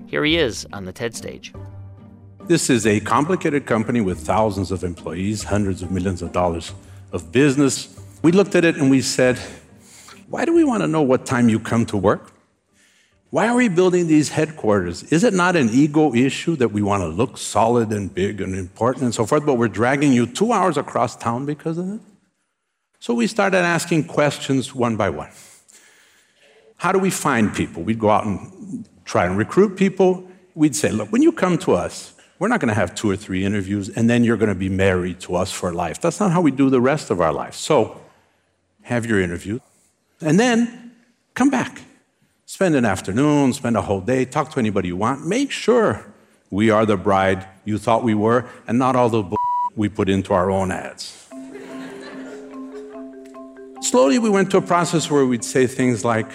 Here 0.08 0.24
he 0.24 0.38
is 0.38 0.66
on 0.72 0.86
the 0.86 0.93
TED 0.93 1.16
stage. 1.16 1.53
This 2.45 2.70
is 2.70 2.88
a 2.88 3.01
complicated 3.01 3.66
company 3.66 3.99
with 3.99 4.20
thousands 4.20 4.72
of 4.72 4.86
employees, 4.86 5.43
hundreds 5.43 5.84
of 5.84 5.91
millions 5.91 6.22
of 6.22 6.32
dollars 6.32 6.74
of 7.12 7.30
business. 7.34 7.99
We 8.22 8.32
looked 8.32 8.55
at 8.55 8.64
it 8.64 8.78
and 8.78 8.89
we 8.89 9.01
said, 9.01 9.38
why 10.30 10.45
do 10.45 10.53
we 10.53 10.64
want 10.64 10.82
to 10.82 10.88
know 10.88 11.01
what 11.01 11.26
time 11.26 11.49
you 11.49 11.60
come 11.60 11.86
to 11.88 11.97
work? 11.97 12.32
Why 13.32 13.49
are 13.49 13.55
we 13.55 13.68
building 13.68 14.08
these 14.08 14.30
headquarters? 14.30 15.03
Is 15.12 15.26
it 15.26 15.34
not 15.34 15.58
an 15.58 15.70
ego 15.70 16.14
issue 16.16 16.55
that 16.55 16.70
we 16.70 16.82
want 16.82 17.01
to 17.01 17.08
look 17.08 17.38
solid 17.38 17.91
and 17.91 18.14
big 18.14 18.39
and 18.39 18.55
important 18.55 19.03
and 19.03 19.14
so 19.14 19.26
forth, 19.26 19.45
but 19.45 19.55
we're 19.55 19.68
dragging 19.68 20.14
you 20.14 20.26
two 20.26 20.53
hours 20.53 20.78
across 20.78 21.18
town 21.18 21.45
because 21.45 21.78
of 21.78 21.95
it? 21.95 21.99
So 22.99 23.14
we 23.14 23.28
started 23.28 23.58
asking 23.58 24.05
questions 24.05 24.74
one 24.74 24.95
by 24.95 25.10
one. 25.10 25.32
How 26.78 26.93
do 26.93 26.99
we 26.99 27.10
find 27.10 27.53
people? 27.53 27.84
We'd 27.84 27.99
go 27.99 28.10
out 28.10 28.26
and 28.26 28.88
try 29.08 29.26
and 29.26 29.38
recruit 29.38 29.78
people. 29.78 30.24
We'd 30.53 30.76
say, 30.76 30.91
look, 30.91 31.12
when 31.12 31.24
you 31.24 31.32
come 31.32 31.58
to 31.60 31.74
us, 31.74 32.14
we're 32.39 32.49
not 32.49 32.60
going 32.60 32.70
to 32.70 32.76
have 32.76 32.93
two 32.93 33.10
or 33.10 33.16
three 33.16 33.43
interviews 33.43 33.89
and 33.89 34.08
then 34.08 34.24
you're 34.24 34.38
going 34.38 34.49
to 34.49 34.55
be 34.55 34.70
married 34.70 35.20
to 35.22 35.36
us 35.36 35.51
for 35.51 35.74
life. 35.74 35.99
That's 35.99 36.20
not 36.20 36.32
how 36.32 36.41
we 36.41 36.51
do 36.51 36.70
the 36.70 36.82
rest 36.82 37.10
of 37.10 37.20
our 37.22 37.34
life. 37.34 37.55
So 37.55 37.99
have 38.84 39.05
your 39.05 39.20
interview 39.20 39.60
and 40.22 40.39
then 40.39 40.91
come 41.34 41.49
back. 41.49 41.82
Spend 42.45 42.76
an 42.76 42.86
afternoon, 42.86 43.53
spend 43.53 43.76
a 43.76 43.82
whole 43.82 44.01
day, 44.01 44.26
talk 44.26 44.51
to 44.51 44.60
anybody 44.60 44.89
you 44.89 44.97
want. 44.97 45.26
Make 45.26 45.51
sure 45.51 46.05
we 46.51 46.70
are 46.70 46.86
the 46.86 46.97
bride 46.97 47.47
you 47.66 47.78
thought 47.78 48.03
we 48.03 48.14
were 48.14 48.45
and 48.68 48.78
not 48.78 48.95
all 48.95 49.10
the 49.10 49.24
bull 49.24 49.38
we 49.76 49.89
put 49.89 50.10
into 50.10 50.34
our 50.34 50.51
own 50.51 50.72
ads. 50.72 51.28
Slowly, 53.82 54.20
we 54.20 54.30
went 54.30 54.51
to 54.51 54.58
a 54.58 54.62
process 54.62 55.10
where 55.10 55.26
we'd 55.26 55.45
say 55.45 55.66
things 55.66 56.03
like, 56.03 56.30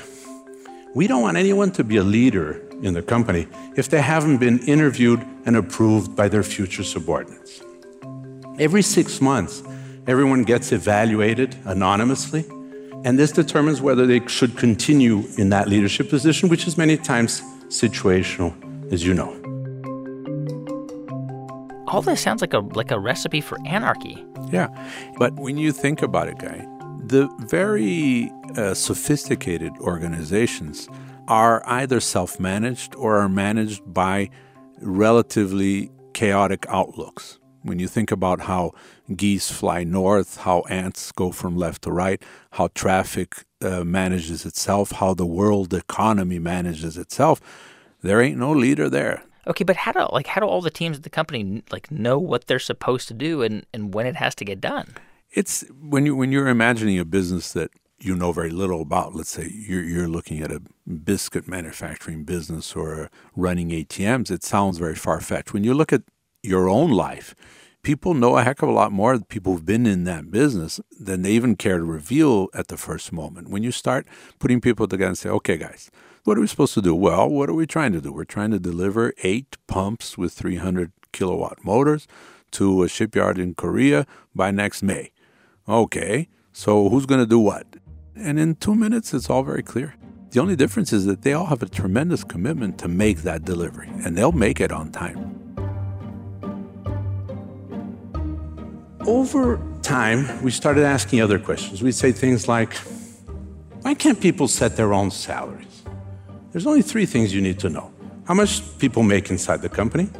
We 0.95 1.07
don't 1.07 1.23
want 1.23 1.39
anyone 1.39 1.71
to 1.73 1.85
be 1.85 1.97
a 1.97 2.03
leader 2.03 2.61
in 2.83 2.93
the 2.93 3.01
company 3.01 3.47
if 3.77 3.89
they 3.89 4.03
haven't 4.03 4.39
been 4.39 4.59
interviewed 4.69 5.25
and 5.47 5.57
approved 5.57 6.15
by 6.15 6.29
their 6.29 6.43
future 6.43 6.85
subordinates. 6.85 7.63
Every 8.59 8.83
six 8.83 9.19
months, 9.19 9.63
everyone 10.07 10.43
gets 10.43 10.71
evaluated 10.71 11.57
anonymously, 11.65 12.45
and 13.05 13.19
this 13.19 13.33
determines 13.33 13.81
whether 13.81 14.07
they 14.07 14.27
should 14.27 14.59
continue 14.59 15.23
in 15.39 15.49
that 15.49 15.67
leadership 15.67 16.11
position, 16.11 16.51
which 16.51 16.67
is 16.67 16.77
many 16.77 16.99
times 16.99 17.41
situational, 17.69 18.53
as 18.93 19.03
you 19.03 19.15
know. 19.15 19.39
All 21.89 22.03
this 22.03 22.21
sounds 22.21 22.43
like 22.43 22.53
a 22.53 22.59
like 22.59 22.91
a 22.91 22.99
recipe 22.99 23.41
for 23.41 23.59
anarchy. 23.67 24.25
Yeah, 24.51 24.69
but 25.19 25.35
when 25.37 25.57
you 25.57 25.73
think 25.73 26.03
about 26.03 26.29
it, 26.29 26.39
guy, 26.39 26.67
the 27.13 27.29
very 27.41 28.33
uh, 28.57 28.73
sophisticated 28.73 29.73
organizations 29.81 30.89
are 31.29 31.63
either 31.67 32.01
self 32.01 32.41
managed 32.41 32.95
or 32.97 33.19
are 33.19 33.29
managed 33.29 33.83
by 33.87 34.31
relatively 34.81 35.91
chaotic 36.15 36.65
outlooks. 36.69 37.39
When 37.61 37.79
you 37.79 37.87
think 37.87 38.11
about 38.11 38.41
how 38.41 38.73
geese 39.15 39.51
fly 39.51 39.85
north, 39.85 40.39
how 40.39 40.63
ants 40.71 41.13
go 41.13 41.31
from 41.33 41.55
left 41.55 41.83
to 41.83 41.93
right, 41.93 42.21
how 42.53 42.69
traffic 42.69 43.45
uh, 43.61 43.85
manages 43.85 44.47
itself, 44.47 44.93
how 44.93 45.13
the 45.13 45.27
world 45.27 45.75
economy 45.75 46.39
manages 46.39 46.97
itself, 46.97 47.43
there 48.01 48.23
ain't 48.23 48.39
no 48.39 48.53
leader 48.53 48.89
there. 48.89 49.23
Okay, 49.47 49.65
but 49.65 49.77
how 49.77 49.93
do 49.93 50.07
like 50.13 50.29
how 50.29 50.41
do 50.41 50.47
all 50.47 50.63
the 50.63 50.71
teams 50.71 50.97
at 50.97 51.03
the 51.03 51.11
company 51.11 51.63
like 51.71 51.91
know 51.91 52.19
what 52.19 52.47
they're 52.47 52.59
supposed 52.73 53.07
to 53.09 53.15
do 53.15 53.43
and, 53.43 53.67
and 53.75 53.93
when 53.93 54.07
it 54.07 54.17
has 54.17 54.35
to 54.37 54.47
get 54.47 54.63
done? 54.63 54.95
It's 55.33 55.65
when 55.81 56.05
you 56.07 56.15
when 56.15 56.31
you're 56.31 56.49
imagining 56.49 56.99
a 56.99 57.05
business 57.05 57.53
that 57.55 57.71
you 57.99 58.15
know 58.15 58.33
very 58.33 58.51
little 58.51 58.83
about. 58.83 59.15
Let's 59.15 59.31
say 59.31 59.51
you're 59.51 59.83
you're 59.83 60.09
looking 60.09 60.41
at 60.43 60.53
a 60.53 60.61
biscuit 61.05 61.49
manufacturing 61.49 62.25
business 62.25 62.77
or 62.77 63.11
running 63.35 63.71
ATMs. 63.71 64.31
It 64.31 64.45
sounds 64.45 64.79
very 64.79 64.95
far 64.95 65.21
fetched. 65.21 65.55
When 65.55 65.65
you 65.65 65.73
look 65.73 65.93
at 65.93 66.03
your 66.43 66.69
own 66.69 66.91
life, 66.91 67.35
people 67.83 68.13
know 68.13 68.37
a 68.37 68.43
heck 68.43 68.63
of 68.63 68.69
a 68.69 68.73
lot 68.73 68.93
more 68.93 69.21
people 69.21 69.53
who've 69.53 69.65
been 69.65 69.87
in 69.87 70.05
that 70.05 70.31
business 70.31 70.81
than 71.01 71.23
they 71.23 71.33
even 71.33 71.57
care 71.57 71.79
to 71.79 71.85
reveal 71.85 72.49
at 72.53 72.69
the 72.69 72.77
first 72.77 73.13
moment. 73.13 73.49
When 73.49 73.63
you 73.63 73.73
start 73.73 74.07
putting 74.39 74.61
people 74.61 74.87
together 74.87 75.09
and 75.09 75.19
say, 75.19 75.31
okay, 75.31 75.57
guys, 75.57 75.91
what 76.25 76.37
are 76.37 76.41
we 76.41 76.47
supposed 76.47 76.75
to 76.75 76.83
do? 76.83 76.95
Well, 76.95 77.29
what 77.29 77.49
are 77.49 77.55
we 77.55 77.67
trying 77.67 77.93
to 77.93 78.01
do? 78.01 78.13
We're 78.13 78.25
trying 78.25 78.51
to 78.51 78.59
deliver 78.59 79.15
eight 79.23 79.57
pumps 79.67 80.19
with 80.19 80.33
300 80.33 80.93
kilowatt 81.13 81.65
motors 81.65 82.07
to 82.53 82.83
a 82.83 82.89
shipyard 82.89 83.39
in 83.39 83.55
Korea 83.55 84.07
by 84.35 84.51
next 84.51 84.83
May. 84.83 85.12
Okay, 85.73 86.29
so 86.53 86.91
who's 86.91 87.07
going 87.07 87.21
to 87.21 87.27
do 87.27 87.39
what? 87.39 87.67
And 88.15 88.39
in 88.39 88.57
two 88.57 88.75
minutes, 88.75 89.15
it's 89.15 89.31
all 89.31 89.43
very 89.43 89.63
clear. 89.63 89.95
The 90.29 90.39
only 90.39 90.55
difference 90.55 90.93
is 90.93 91.07
that 91.07 91.23
they 91.23 91.33
all 91.33 91.47
have 91.47 91.63
a 91.63 91.67
tremendous 91.67 92.25
commitment 92.25 92.77
to 92.81 92.89
make 92.89 93.23
that 93.23 93.47
delivery, 93.47 93.89
and 94.05 94.15
they'll 94.15 94.33
make 94.33 94.61
it 94.61 94.71
on 94.71 94.93
time. 94.93 95.19
Over 99.07 99.59
time, 99.81 100.43
we 100.43 100.51
started 100.51 100.85
asking 100.85 101.23
other 101.23 101.39
questions. 101.39 101.83
We'd 101.83 101.95
say 101.95 102.13
things 102.13 102.47
like, 102.47 102.75
why 103.81 103.95
can't 103.95 104.21
people 104.21 104.49
set 104.49 104.77
their 104.77 104.93
own 104.93 105.11
salaries? 105.11 105.85
There's 106.51 106.67
only 106.67 106.83
three 106.83 107.07
things 107.07 107.33
you 107.33 107.41
need 107.41 107.59
to 107.61 107.71
know 107.71 107.91
how 108.27 108.35
much 108.35 108.61
people 108.79 109.03
make 109.03 109.31
inside 109.31 109.63
the 109.63 109.71
company, 109.71 110.11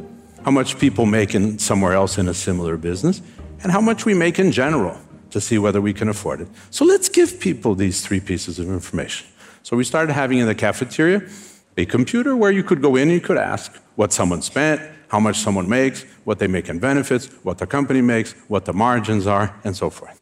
how 0.43 0.49
much 0.49 0.79
people 0.79 1.05
make 1.05 1.35
in 1.35 1.59
somewhere 1.59 1.93
else 1.93 2.17
in 2.17 2.27
a 2.27 2.33
similar 2.33 2.75
business, 2.75 3.21
and 3.61 3.71
how 3.71 3.81
much 3.81 4.03
we 4.03 4.15
make 4.15 4.39
in 4.39 4.51
general 4.51 4.97
to 5.33 5.41
see 5.41 5.57
whether 5.57 5.81
we 5.81 5.93
can 5.93 6.07
afford 6.07 6.41
it. 6.41 6.47
So 6.69 6.85
let's 6.85 7.09
give 7.09 7.39
people 7.39 7.75
these 7.75 8.05
three 8.05 8.19
pieces 8.19 8.59
of 8.59 8.69
information. 8.69 9.27
So 9.63 9.75
we 9.75 9.83
started 9.83 10.13
having 10.13 10.37
in 10.37 10.45
the 10.45 10.55
cafeteria 10.55 11.27
a 11.75 11.85
computer 11.85 12.35
where 12.35 12.51
you 12.51 12.63
could 12.63 12.81
go 12.81 12.95
in 12.95 13.03
and 13.03 13.11
you 13.11 13.19
could 13.19 13.37
ask 13.37 13.75
what 13.95 14.13
someone 14.13 14.43
spent, 14.43 14.79
how 15.07 15.19
much 15.19 15.39
someone 15.39 15.67
makes, 15.67 16.03
what 16.23 16.37
they 16.37 16.47
make 16.47 16.69
in 16.69 16.77
benefits, 16.77 17.25
what 17.43 17.57
the 17.57 17.65
company 17.65 18.01
makes, 18.01 18.33
what 18.47 18.65
the 18.65 18.73
margins 18.73 19.25
are, 19.25 19.59
and 19.63 19.75
so 19.75 19.89
forth. 19.89 20.21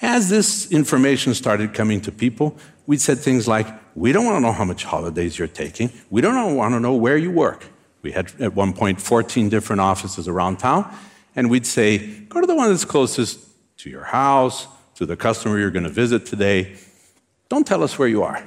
As 0.00 0.28
this 0.28 0.70
information 0.70 1.34
started 1.34 1.74
coming 1.74 2.00
to 2.02 2.12
people, 2.12 2.56
we 2.86 2.96
said 2.96 3.18
things 3.18 3.48
like, 3.48 3.66
We 3.96 4.12
don't 4.12 4.24
want 4.24 4.36
to 4.36 4.40
know 4.40 4.52
how 4.52 4.64
much 4.64 4.84
holidays 4.84 5.36
you're 5.36 5.48
taking. 5.48 5.90
We 6.10 6.20
don't 6.20 6.54
want 6.54 6.74
to 6.74 6.80
know 6.80 6.94
where 6.94 7.16
you 7.16 7.32
work. 7.32 7.66
We 8.02 8.12
had 8.12 8.32
at 8.40 8.54
one 8.54 8.72
point 8.72 9.00
14 9.00 9.48
different 9.48 9.80
offices 9.80 10.28
around 10.28 10.58
town, 10.58 10.88
and 11.34 11.50
we'd 11.50 11.66
say, 11.66 11.98
Go 12.28 12.40
to 12.40 12.46
the 12.46 12.54
one 12.54 12.70
that's 12.70 12.84
closest 12.84 13.47
to 13.78 13.90
your 13.90 14.04
house, 14.04 14.66
to 14.96 15.06
the 15.06 15.16
customer 15.16 15.58
you're 15.58 15.70
going 15.70 15.84
to 15.84 15.90
visit 15.90 16.26
today. 16.26 16.76
Don't 17.48 17.66
tell 17.66 17.82
us 17.82 17.98
where 17.98 18.08
you 18.08 18.22
are. 18.22 18.46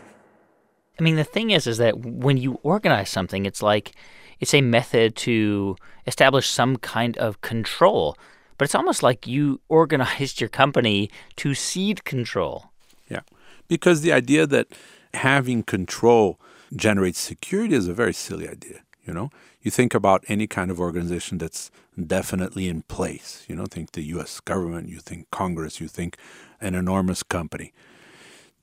I 1.00 1.04
mean, 1.04 1.16
the 1.16 1.24
thing 1.24 1.52
is, 1.52 1.66
is 1.66 1.78
that 1.78 2.00
when 2.00 2.38
you 2.38 2.60
organize 2.64 3.10
something, 3.10 3.46
it's 3.46 3.62
like 3.62 3.94
it's 4.40 4.54
a 4.54 4.62
method 4.62 5.16
to 5.16 5.76
establish 6.06 6.48
some 6.48 6.76
kind 6.78 7.18
of 7.18 7.42
control. 7.42 8.18
But 8.58 8.66
it's 8.66 8.76
almost 8.76 9.02
like 9.02 9.26
you 9.26 9.62
organized 9.70 10.42
your 10.42 10.50
company 10.50 11.10
to 11.38 11.54
cede 11.54 12.04
control. 12.04 12.72
Yeah. 13.10 13.22
Because 13.68 14.02
the 14.02 14.12
idea 14.12 14.46
that 14.48 14.68
having 15.14 15.64
control 15.64 16.40
generates 16.76 17.20
security 17.20 17.76
is 17.76 17.88
a 17.88 17.94
very 17.94 18.14
silly 18.14 18.48
idea. 18.48 18.82
You 19.06 19.14
know, 19.14 19.30
you 19.62 19.72
think 19.72 19.96
about 19.96 20.24
any 20.28 20.46
kind 20.46 20.70
of 20.70 20.80
organization 20.80 21.40
that's 21.40 21.72
definitely 22.08 22.68
in 22.68 22.84
place. 22.84 23.44
You 23.48 23.56
know, 23.56 23.66
think 23.66 23.94
the 23.94 24.04
U.S. 24.16 24.40
government, 24.40 24.90
you 24.90 25.00
think 25.00 25.30
Congress, 25.32 25.82
you 25.82 25.88
think 25.88 26.18
an 26.60 26.76
enormous 26.76 27.24
company. 27.24 27.74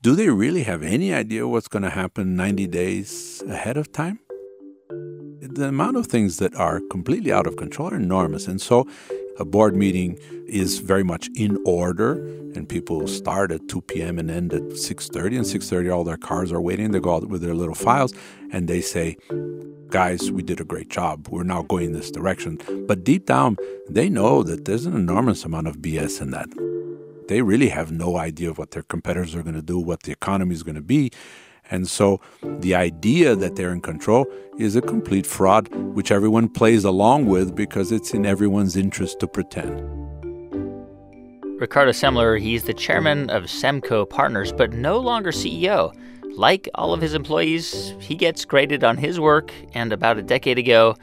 Do 0.01 0.15
they 0.15 0.29
really 0.29 0.63
have 0.63 0.85
any 0.85 1.13
idea 1.13 1.49
what's 1.49 1.67
going 1.67 1.83
to 1.83 1.91
happen 1.91 2.37
90 2.37 2.69
days 2.69 3.43
ahead 3.49 3.77
of 3.77 3.91
time? 3.91 4.21
The 5.41 5.69
amount 5.69 5.97
of 5.97 6.07
things 6.07 6.37
that 6.37 6.55
are 6.55 6.81
completely 6.89 7.33
out 7.33 7.49
of 7.49 7.57
control 7.57 7.91
are 7.91 7.97
enormous. 7.97 8.47
And 8.47 8.61
so 8.61 8.87
a 9.39 9.45
board 9.45 9.75
meeting 9.75 10.19
is 10.47 10.79
very 10.79 11.03
much 11.05 11.29
in 11.35 11.59
order 11.65 12.13
and 12.55 12.69
people 12.69 13.07
start 13.07 13.53
at 13.53 13.69
2 13.69 13.83
p.m. 13.83 14.19
and 14.19 14.31
end 14.31 14.53
at 14.53 14.63
6:30 14.63 15.37
and 15.37 15.47
6:30 15.47 15.95
all 15.95 16.05
their 16.05 16.17
cars 16.17 16.51
are 16.51 16.61
waiting 16.61 16.91
they 16.91 17.01
go 17.01 17.15
out 17.15 17.29
with 17.29 17.43
their 17.43 17.55
little 17.55 17.75
files 17.75 18.13
and 18.53 18.69
they 18.69 18.81
say 18.81 19.17
guys 19.89 20.31
we 20.31 20.43
did 20.43 20.61
a 20.61 20.65
great 20.65 20.89
job 20.89 21.29
we're 21.29 21.43
now 21.43 21.63
going 21.63 21.93
this 21.93 22.11
direction 22.11 22.59
but 22.87 23.05
deep 23.05 23.27
down 23.27 23.57
they 23.89 24.09
know 24.09 24.43
that 24.43 24.65
there's 24.65 24.87
an 24.87 24.95
enormous 24.95 25.45
amount 25.45 25.67
of 25.67 25.79
BS 25.79 26.21
in 26.21 26.31
that 26.31 26.49
they 27.29 27.43
really 27.43 27.69
have 27.69 27.93
no 27.93 28.17
idea 28.17 28.51
of 28.51 28.59
what 28.59 28.71
their 28.71 28.83
competitors 28.83 29.35
are 29.35 29.43
going 29.43 29.55
to 29.55 29.63
do 29.63 29.79
what 29.79 30.03
the 30.03 30.13
economy 30.13 30.55
is 30.55 30.63
going 30.63 30.75
to 30.75 30.83
be 30.83 31.11
and 31.71 31.89
so 31.89 32.21
the 32.43 32.75
idea 32.75 33.37
that 33.37 33.57
they're 33.57 33.73
in 33.73 33.81
control 33.81 34.27
is 34.59 34.75
a 34.75 34.81
complete 34.81 35.27
fraud, 35.27 35.69
which 35.95 36.11
everyone 36.11 36.49
plays 36.49 36.85
along 36.85 37.27
with 37.27 37.55
because 37.55 37.93
it's 37.93 38.15
in 38.15 38.25
everyone's 38.25 38.77
interest 38.77 39.21
to 39.21 39.27
pretend. 39.27 39.81
Ricardo 41.61 41.91
Semler, 41.91 42.41
he's 42.41 42.65
the 42.65 42.75
chairman 42.75 43.29
of 43.31 43.45
Semco 43.45 44.09
Partners, 44.09 44.53
but 44.53 44.73
no 44.73 44.99
longer 44.99 45.33
CEO. 45.33 45.93
Like 46.39 46.69
all 46.77 46.95
of 46.95 47.01
his 47.01 47.15
employees, 47.15 47.95
he 47.99 48.15
gets 48.15 48.45
graded 48.45 48.85
on 48.85 48.97
his 48.97 49.19
work, 49.19 49.53
and 49.75 49.93
about 49.93 50.19
a 50.19 50.23
decade 50.23 50.57
ago, 50.57 50.95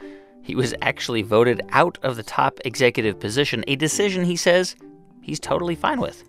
he 0.42 0.54
was 0.54 0.74
actually 0.80 1.20
voted 1.20 1.60
out 1.72 1.98
of 2.02 2.16
the 2.16 2.22
top 2.22 2.58
executive 2.64 3.20
position, 3.20 3.62
a 3.68 3.76
decision 3.76 4.24
he 4.24 4.36
says 4.36 4.76
he's 5.20 5.38
totally 5.38 5.74
fine 5.74 6.00
with. 6.00 6.24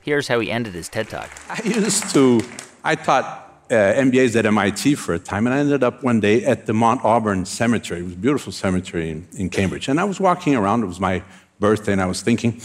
Here's 0.00 0.26
how 0.26 0.40
he 0.40 0.50
ended 0.50 0.74
his 0.74 0.88
TED 0.88 1.08
Talk. 1.08 1.30
I 1.48 1.62
used 1.62 2.12
to, 2.14 2.40
I 2.82 2.96
taught 2.96 3.62
uh, 3.70 3.74
MBAs 3.74 4.34
at 4.34 4.44
MIT 4.44 4.96
for 4.96 5.14
a 5.14 5.20
time, 5.20 5.46
and 5.46 5.54
I 5.54 5.60
ended 5.60 5.84
up 5.84 6.02
one 6.02 6.18
day 6.18 6.44
at 6.44 6.66
the 6.66 6.72
Mount 6.72 7.04
Auburn 7.04 7.44
Cemetery. 7.44 8.00
It 8.00 8.04
was 8.06 8.14
a 8.14 8.16
beautiful 8.16 8.50
cemetery 8.50 9.10
in, 9.10 9.28
in 9.36 9.50
Cambridge. 9.50 9.86
And 9.86 10.00
I 10.00 10.04
was 10.04 10.18
walking 10.18 10.56
around, 10.56 10.82
it 10.82 10.86
was 10.86 10.98
my 10.98 11.22
birthday, 11.60 11.92
and 11.92 12.00
I 12.00 12.06
was 12.06 12.22
thinking, 12.22 12.60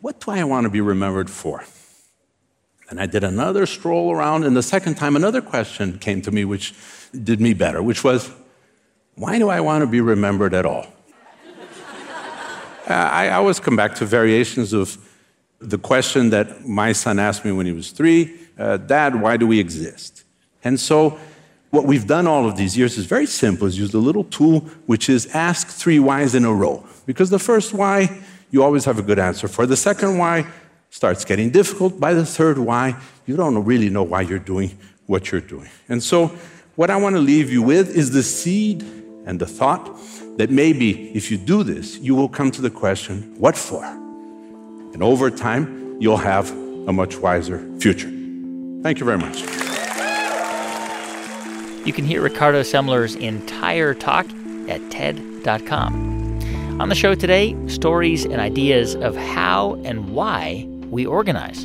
what 0.00 0.20
do 0.20 0.30
I 0.30 0.42
want 0.44 0.64
to 0.64 0.70
be 0.70 0.80
remembered 0.80 1.28
for? 1.28 1.64
And 2.94 3.02
I 3.02 3.06
did 3.06 3.24
another 3.24 3.66
stroll 3.66 4.12
around, 4.12 4.44
and 4.44 4.56
the 4.56 4.62
second 4.62 4.94
time, 4.94 5.16
another 5.16 5.42
question 5.42 5.98
came 5.98 6.22
to 6.22 6.30
me, 6.30 6.44
which 6.44 6.74
did 7.24 7.40
me 7.40 7.52
better, 7.52 7.82
which 7.82 8.04
was, 8.04 8.30
why 9.16 9.36
do 9.36 9.48
I 9.48 9.58
want 9.58 9.82
to 9.82 9.88
be 9.88 10.00
remembered 10.00 10.54
at 10.54 10.64
all? 10.64 10.86
uh, 12.86 12.92
I 12.92 13.30
always 13.30 13.58
come 13.58 13.74
back 13.74 13.96
to 13.96 14.04
variations 14.04 14.72
of 14.72 14.96
the 15.58 15.76
question 15.76 16.30
that 16.30 16.68
my 16.68 16.92
son 16.92 17.18
asked 17.18 17.44
me 17.44 17.50
when 17.50 17.66
he 17.66 17.72
was 17.72 17.90
three 17.90 18.36
uh, 18.56 18.76
Dad, 18.76 19.20
why 19.20 19.38
do 19.38 19.48
we 19.48 19.58
exist? 19.58 20.22
And 20.62 20.78
so, 20.78 21.18
what 21.70 21.86
we've 21.86 22.06
done 22.06 22.28
all 22.28 22.48
of 22.48 22.56
these 22.56 22.78
years 22.78 22.96
is 22.96 23.06
very 23.06 23.26
simple, 23.26 23.66
is 23.66 23.76
use 23.76 23.92
a 23.92 23.98
little 23.98 24.22
tool 24.22 24.60
which 24.86 25.08
is 25.08 25.26
ask 25.34 25.66
three 25.66 25.98
whys 25.98 26.36
in 26.36 26.44
a 26.44 26.54
row. 26.54 26.86
Because 27.06 27.28
the 27.28 27.40
first 27.40 27.74
why, 27.74 28.22
you 28.52 28.62
always 28.62 28.84
have 28.84 29.00
a 29.00 29.02
good 29.02 29.18
answer 29.18 29.48
for. 29.48 29.66
The 29.66 29.76
second 29.76 30.16
why 30.16 30.46
starts 30.94 31.24
getting 31.24 31.50
difficult. 31.50 31.98
By 31.98 32.14
the 32.14 32.24
third 32.24 32.56
why, 32.56 32.94
you 33.26 33.36
don't 33.36 33.64
really 33.64 33.90
know 33.90 34.04
why 34.04 34.20
you're 34.20 34.38
doing 34.38 34.78
what 35.06 35.32
you're 35.32 35.40
doing. 35.40 35.68
And 35.88 36.00
so, 36.00 36.28
what 36.76 36.88
I 36.88 36.96
want 36.96 37.16
to 37.16 37.20
leave 37.20 37.50
you 37.50 37.62
with 37.62 37.96
is 37.96 38.12
the 38.12 38.22
seed 38.22 38.82
and 39.26 39.40
the 39.40 39.46
thought 39.46 39.84
that 40.38 40.50
maybe 40.50 41.10
if 41.10 41.32
you 41.32 41.36
do 41.36 41.64
this, 41.64 41.98
you 41.98 42.14
will 42.14 42.28
come 42.28 42.52
to 42.52 42.62
the 42.62 42.70
question, 42.70 43.34
what 43.38 43.56
for? 43.56 43.84
And 43.84 45.02
over 45.02 45.30
time, 45.30 45.96
you'll 46.00 46.16
have 46.32 46.48
a 46.86 46.92
much 46.92 47.18
wiser 47.18 47.58
future. 47.80 48.10
Thank 48.84 49.00
you 49.00 49.04
very 49.04 49.18
much. 49.18 49.42
You 51.84 51.92
can 51.92 52.04
hear 52.04 52.22
Ricardo 52.22 52.60
Semler's 52.60 53.16
entire 53.16 53.94
talk 53.94 54.26
at 54.68 54.80
TED.com. 54.92 56.14
On 56.80 56.88
the 56.88 56.94
show 56.94 57.14
today, 57.14 57.56
stories 57.68 58.24
and 58.24 58.40
ideas 58.40 58.94
of 58.94 59.16
how 59.16 59.74
and 59.84 60.10
why 60.10 60.68
we 60.94 61.04
organize. 61.04 61.64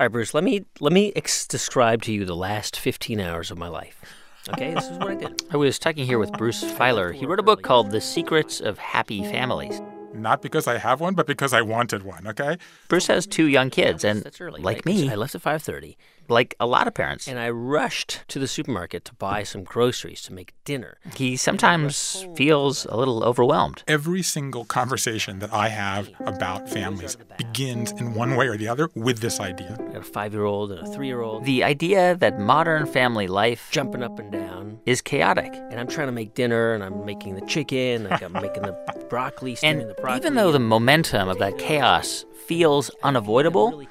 All 0.00 0.06
right, 0.06 0.08
Bruce, 0.10 0.32
let 0.32 0.42
me 0.42 0.64
let 0.80 0.92
me 0.92 1.12
ex- 1.14 1.46
describe 1.46 2.00
to 2.02 2.12
you 2.12 2.24
the 2.24 2.34
last 2.34 2.78
15 2.78 3.20
hours 3.20 3.50
of 3.50 3.58
my 3.58 3.68
life. 3.68 4.00
Okay, 4.48 4.72
this 4.74 4.86
is 4.88 4.98
what 4.98 5.10
I 5.10 5.14
did. 5.14 5.42
I 5.52 5.58
was 5.58 5.78
talking 5.78 6.06
here 6.06 6.18
with 6.18 6.32
Bruce 6.32 6.64
Feiler. 6.64 7.14
He 7.14 7.26
wrote 7.26 7.38
a 7.38 7.44
book 7.44 7.62
called 7.62 7.90
The 7.90 8.00
Secrets 8.00 8.60
of 8.60 8.78
Happy 8.78 9.22
Families. 9.22 9.80
Not 10.14 10.42
because 10.42 10.66
I 10.66 10.78
have 10.78 11.00
one, 11.00 11.14
but 11.14 11.26
because 11.26 11.52
I 11.52 11.60
wanted 11.62 12.02
one, 12.02 12.26
okay? 12.26 12.56
Bruce 12.88 13.06
has 13.06 13.26
two 13.26 13.46
young 13.46 13.70
kids, 13.70 14.04
and 14.04 14.22
That's 14.22 14.40
early, 14.40 14.60
like 14.60 14.78
right? 14.78 14.86
me, 14.86 15.10
I 15.10 15.14
left 15.14 15.34
at 15.34 15.42
5:30, 15.42 15.96
like 16.32 16.54
a 16.58 16.66
lot 16.66 16.86
of 16.88 16.94
parents, 16.94 17.28
and 17.28 17.38
I 17.38 17.50
rushed 17.50 18.24
to 18.28 18.38
the 18.38 18.48
supermarket 18.48 19.04
to 19.06 19.14
buy 19.14 19.42
some 19.44 19.62
groceries 19.64 20.22
to 20.22 20.32
make 20.32 20.52
dinner. 20.64 20.98
he 21.14 21.36
sometimes 21.36 22.26
feels 22.36 22.86
a 22.86 22.96
little 22.96 23.22
overwhelmed. 23.24 23.82
Every 23.86 24.22
single 24.22 24.64
conversation 24.64 25.38
that 25.40 25.52
I 25.52 25.68
have 25.68 26.10
about 26.20 26.68
families 26.68 27.16
begins 27.38 27.92
in 27.92 28.14
one 28.14 28.36
way 28.36 28.46
or 28.48 28.56
the 28.56 28.68
other 28.68 28.88
with 28.94 29.18
this 29.20 29.40
idea. 29.40 29.76
I 29.78 29.92
got 29.92 29.96
a 29.96 30.02
five-year-old 30.02 30.72
and 30.72 30.86
a 30.86 30.90
three-year-old 30.92 31.44
The 31.44 31.62
idea 31.64 32.16
that 32.16 32.38
modern 32.40 32.86
family 32.86 33.26
life 33.26 33.68
jumping 33.70 34.02
up 34.02 34.18
and 34.18 34.30
down, 34.32 34.78
is 34.86 35.00
chaotic. 35.00 35.52
and 35.54 35.78
I'm 35.78 35.86
trying 35.86 36.08
to 36.08 36.12
make 36.12 36.34
dinner, 36.34 36.72
and 36.74 36.82
I'm 36.82 37.04
making 37.04 37.34
the 37.34 37.46
chicken, 37.46 38.08
like 38.08 38.22
I'm 38.22 38.32
making 38.32 38.62
the 38.62 38.72
broccoli, 39.10 39.54
stewing 39.54 39.80
And 39.80 39.90
the 39.90 39.94
broccoli. 39.94 40.16
even 40.18 40.34
though 40.34 40.50
the 40.52 40.58
momentum 40.58 41.28
of 41.28 41.38
that 41.38 41.58
chaos 41.58 42.24
feels 42.46 42.90
unavoidable, 43.02 43.84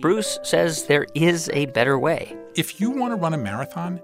Bruce 0.00 0.38
says 0.42 0.86
there 0.86 1.06
is 1.14 1.50
a 1.52 1.66
better 1.66 1.98
way. 1.98 2.36
If 2.54 2.80
you 2.80 2.90
want 2.90 3.12
to 3.12 3.16
run 3.16 3.34
a 3.34 3.38
marathon, 3.38 4.00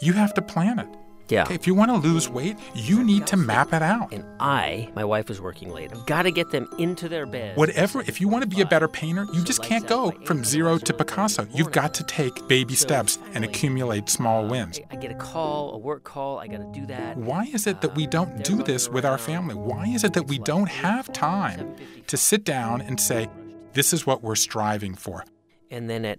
you 0.00 0.12
have 0.14 0.34
to 0.34 0.42
plan 0.42 0.78
it. 0.78 0.88
Yeah. 1.28 1.44
Okay, 1.44 1.54
if 1.54 1.66
you 1.66 1.74
want 1.74 1.90
to 1.90 1.96
lose 1.96 2.28
weight, 2.28 2.58
you 2.74 3.02
need 3.02 3.26
to 3.28 3.38
map 3.38 3.72
it 3.72 3.80
out. 3.80 4.12
And 4.12 4.22
I, 4.38 4.90
my 4.94 5.04
wife 5.04 5.30
was 5.30 5.40
working 5.40 5.70
late. 5.70 5.90
I've 5.90 6.04
got 6.04 6.22
to 6.22 6.30
get 6.30 6.50
them 6.50 6.68
into 6.78 7.08
their 7.08 7.24
bed. 7.24 7.56
Whatever, 7.56 8.02
if 8.02 8.20
you 8.20 8.28
want 8.28 8.42
to 8.42 8.48
be 8.54 8.60
a 8.60 8.66
better 8.66 8.86
painter, 8.86 9.26
you 9.32 9.42
just 9.42 9.62
can't 9.62 9.86
go 9.86 10.10
from 10.26 10.44
zero 10.44 10.76
to 10.76 10.92
Picasso. 10.92 11.46
You've 11.54 11.72
got 11.72 11.94
to 11.94 12.04
take 12.04 12.46
baby 12.48 12.74
steps 12.74 13.18
and 13.32 13.46
accumulate 13.46 14.10
small 14.10 14.44
uh, 14.44 14.48
wins. 14.48 14.78
I 14.90 14.96
get 14.96 15.10
a 15.10 15.14
call, 15.14 15.72
a 15.72 15.78
work 15.78 16.04
call. 16.04 16.38
I 16.38 16.48
got 16.48 16.58
to 16.58 16.78
do 16.78 16.84
that. 16.86 17.16
Why 17.16 17.44
is 17.44 17.66
it 17.66 17.80
that 17.80 17.94
we 17.94 18.06
uh, 18.06 18.10
don't 18.10 18.44
do 18.44 18.62
this 18.62 18.90
with 18.90 19.06
our 19.06 19.16
family? 19.16 19.54
Why 19.54 19.86
is 19.86 20.04
it 20.04 20.12
that 20.12 20.26
we 20.26 20.38
don't 20.38 20.68
have 20.68 21.10
time 21.14 21.76
to 22.08 22.16
sit 22.18 22.44
down 22.44 22.82
and 22.82 23.00
say, 23.00 23.30
this 23.74 23.92
is 23.92 24.06
what 24.06 24.22
we're 24.22 24.34
striving 24.36 24.94
for? 24.94 25.24
And 25.70 25.88
then 25.88 26.04
at 26.04 26.18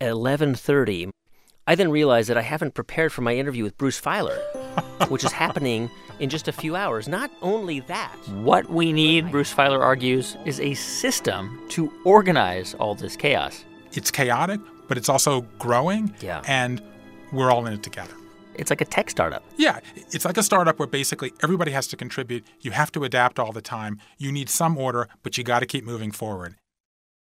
11:30, 0.00 1.10
I 1.66 1.74
then 1.74 1.90
realized 1.90 2.28
that 2.28 2.36
I 2.38 2.42
haven't 2.42 2.74
prepared 2.74 3.12
for 3.12 3.22
my 3.22 3.34
interview 3.34 3.64
with 3.64 3.76
Bruce 3.76 4.00
Feiler, 4.00 4.38
which 5.08 5.24
is 5.24 5.32
happening 5.32 5.90
in 6.20 6.30
just 6.30 6.48
a 6.48 6.52
few 6.52 6.76
hours. 6.76 7.08
Not 7.08 7.30
only 7.42 7.80
that, 7.80 8.14
What 8.42 8.70
we 8.70 8.92
need, 8.92 9.30
Bruce 9.30 9.52
Feiler 9.52 9.80
argues, 9.80 10.36
is 10.44 10.60
a 10.60 10.74
system 10.74 11.60
to 11.70 11.92
organize 12.04 12.74
all 12.74 12.94
this 12.94 13.16
chaos. 13.16 13.64
It's 13.92 14.10
chaotic, 14.10 14.60
but 14.88 14.96
it's 14.96 15.08
also 15.08 15.42
growing, 15.58 16.14
Yeah. 16.20 16.42
and 16.46 16.80
we're 17.32 17.50
all 17.50 17.66
in 17.66 17.72
it 17.72 17.82
together. 17.82 18.14
It's 18.54 18.70
like 18.70 18.80
a 18.80 18.86
tech 18.86 19.10
startup. 19.10 19.42
Yeah, 19.58 19.80
it's 20.12 20.24
like 20.24 20.38
a 20.38 20.42
startup 20.42 20.78
where 20.78 20.88
basically 20.88 21.32
everybody 21.42 21.72
has 21.72 21.86
to 21.88 21.96
contribute. 21.96 22.44
You 22.60 22.70
have 22.70 22.90
to 22.92 23.04
adapt 23.04 23.38
all 23.38 23.52
the 23.52 23.60
time. 23.60 23.98
You 24.16 24.32
need 24.32 24.48
some 24.48 24.78
order, 24.78 25.08
but 25.22 25.36
you 25.36 25.44
got 25.44 25.60
to 25.60 25.66
keep 25.66 25.84
moving 25.84 26.10
forward. 26.10 26.54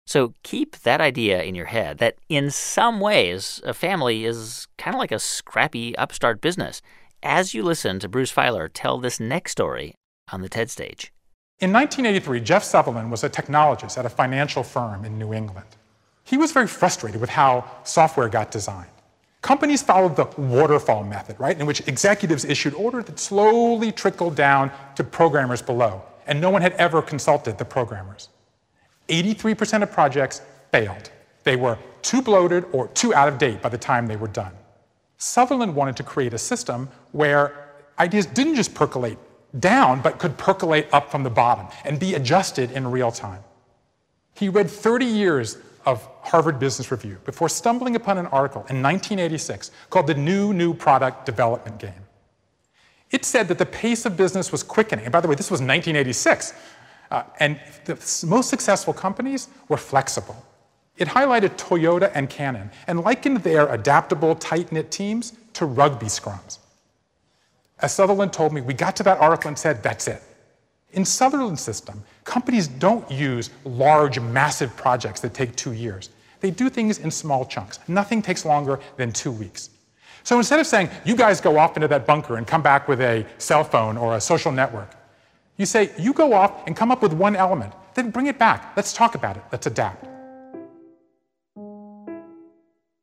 So 0.05 0.33
keep 0.43 0.77
that 0.79 0.99
idea 0.99 1.41
in 1.41 1.55
your 1.55 1.67
head 1.67 1.99
that 1.99 2.15
in 2.27 2.51
some 2.51 2.99
ways, 2.99 3.61
a 3.63 3.73
family 3.73 4.25
is 4.25 4.67
kind 4.77 4.95
of 4.95 4.99
like 4.99 5.11
a 5.11 5.19
scrappy 5.19 5.95
upstart 5.97 6.41
business 6.41 6.81
as 7.23 7.53
you 7.53 7.63
listen 7.63 7.99
to 7.99 8.09
Bruce 8.09 8.33
Feiler 8.33 8.69
tell 8.73 8.97
this 8.97 9.19
next 9.19 9.51
story 9.51 9.95
on 10.31 10.41
the 10.41 10.49
TED 10.49 10.69
stage. 10.69 11.11
In 11.59 11.71
1983, 11.71 12.39
Jeff 12.39 12.63
Sutherland 12.63 13.11
was 13.11 13.23
a 13.23 13.29
technologist 13.29 13.97
at 13.97 14.05
a 14.05 14.09
financial 14.09 14.63
firm 14.63 15.05
in 15.05 15.19
New 15.19 15.33
England. 15.33 15.67
He 16.23 16.37
was 16.37 16.51
very 16.51 16.67
frustrated 16.67 17.21
with 17.21 17.29
how 17.29 17.69
software 17.83 18.29
got 18.29 18.51
designed. 18.51 18.89
Companies 19.41 19.81
followed 19.81 20.15
the 20.15 20.25
waterfall 20.39 21.03
method, 21.03 21.39
right, 21.39 21.59
in 21.59 21.65
which 21.65 21.87
executives 21.87 22.45
issued 22.45 22.73
orders 22.75 23.05
that 23.05 23.19
slowly 23.19 23.91
trickled 23.91 24.35
down 24.35 24.71
to 24.95 25.03
programmers 25.03 25.61
below, 25.61 26.01
and 26.27 26.39
no 26.39 26.49
one 26.49 26.61
had 26.61 26.73
ever 26.73 27.01
consulted 27.01 27.57
the 27.57 27.65
programmers. 27.65 28.29
83% 29.11 29.83
of 29.83 29.91
projects 29.91 30.41
failed. 30.71 31.11
They 31.43 31.55
were 31.55 31.77
too 32.01 32.21
bloated 32.21 32.65
or 32.71 32.87
too 32.89 33.13
out 33.13 33.27
of 33.27 33.37
date 33.37 33.61
by 33.61 33.69
the 33.69 33.77
time 33.77 34.07
they 34.07 34.15
were 34.15 34.27
done. 34.27 34.53
Sutherland 35.17 35.75
wanted 35.75 35.95
to 35.97 36.03
create 36.03 36.33
a 36.33 36.37
system 36.37 36.89
where 37.11 37.69
ideas 37.99 38.25
didn't 38.25 38.55
just 38.55 38.73
percolate 38.73 39.17
down, 39.59 40.01
but 40.01 40.17
could 40.17 40.37
percolate 40.37 40.87
up 40.93 41.11
from 41.11 41.23
the 41.23 41.29
bottom 41.29 41.67
and 41.83 41.99
be 41.99 42.15
adjusted 42.15 42.71
in 42.71 42.89
real 42.89 43.11
time. 43.11 43.43
He 44.33 44.49
read 44.49 44.69
30 44.69 45.05
years 45.05 45.57
of 45.85 46.07
Harvard 46.21 46.59
Business 46.59 46.91
Review 46.91 47.17
before 47.25 47.49
stumbling 47.49 47.95
upon 47.95 48.17
an 48.17 48.27
article 48.27 48.61
in 48.69 48.81
1986 48.81 49.71
called 49.89 50.07
The 50.07 50.13
New 50.13 50.53
New 50.53 50.73
Product 50.73 51.25
Development 51.25 51.77
Game. 51.79 52.05
It 53.09 53.25
said 53.25 53.47
that 53.49 53.57
the 53.57 53.65
pace 53.65 54.05
of 54.05 54.15
business 54.15 54.51
was 54.51 54.63
quickening. 54.63 55.05
And 55.05 55.11
by 55.11 55.19
the 55.19 55.27
way, 55.27 55.35
this 55.35 55.51
was 55.51 55.59
1986. 55.59 56.53
Uh, 57.11 57.23
and 57.39 57.59
the 57.85 58.25
most 58.25 58.49
successful 58.49 58.93
companies 58.93 59.49
were 59.67 59.77
flexible. 59.77 60.45
It 60.97 61.07
highlighted 61.09 61.57
Toyota 61.57 62.11
and 62.15 62.29
Canon 62.29 62.71
and 62.87 63.01
likened 63.01 63.37
their 63.37 63.67
adaptable, 63.73 64.33
tight 64.35 64.71
knit 64.71 64.91
teams 64.91 65.33
to 65.53 65.65
rugby 65.65 66.05
scrums. 66.05 66.59
As 67.79 67.93
Sutherland 67.93 68.31
told 68.31 68.53
me, 68.53 68.61
we 68.61 68.73
got 68.73 68.95
to 68.97 69.03
that 69.03 69.19
article 69.19 69.49
and 69.49 69.59
said, 69.59 69.83
that's 69.83 70.07
it. 70.07 70.23
In 70.93 71.03
Sutherland's 71.03 71.61
system, 71.61 72.03
companies 72.23 72.67
don't 72.67 73.09
use 73.09 73.49
large, 73.65 74.19
massive 74.19 74.75
projects 74.75 75.21
that 75.21 75.33
take 75.33 75.55
two 75.55 75.73
years. 75.73 76.09
They 76.39 76.51
do 76.51 76.69
things 76.69 76.99
in 76.99 77.11
small 77.11 77.45
chunks. 77.45 77.79
Nothing 77.87 78.21
takes 78.21 78.45
longer 78.45 78.79
than 78.97 79.11
two 79.11 79.31
weeks. 79.31 79.69
So 80.23 80.37
instead 80.37 80.59
of 80.59 80.67
saying, 80.67 80.89
you 81.03 81.15
guys 81.15 81.41
go 81.41 81.57
off 81.57 81.75
into 81.75 81.87
that 81.87 82.05
bunker 82.05 82.37
and 82.37 82.45
come 82.45 82.61
back 82.61 82.87
with 82.87 83.01
a 83.01 83.25
cell 83.37 83.63
phone 83.63 83.97
or 83.97 84.15
a 84.15 84.21
social 84.21 84.51
network, 84.51 84.89
you 85.57 85.65
say, 85.65 85.91
you 85.97 86.13
go 86.13 86.33
off 86.33 86.65
and 86.65 86.75
come 86.75 86.91
up 86.91 87.01
with 87.01 87.13
one 87.13 87.35
element, 87.35 87.73
then 87.93 88.11
bring 88.11 88.27
it 88.27 88.39
back. 88.39 88.73
Let's 88.75 88.93
talk 88.93 89.15
about 89.15 89.37
it. 89.37 89.43
Let's 89.51 89.67
adapt. 89.67 90.07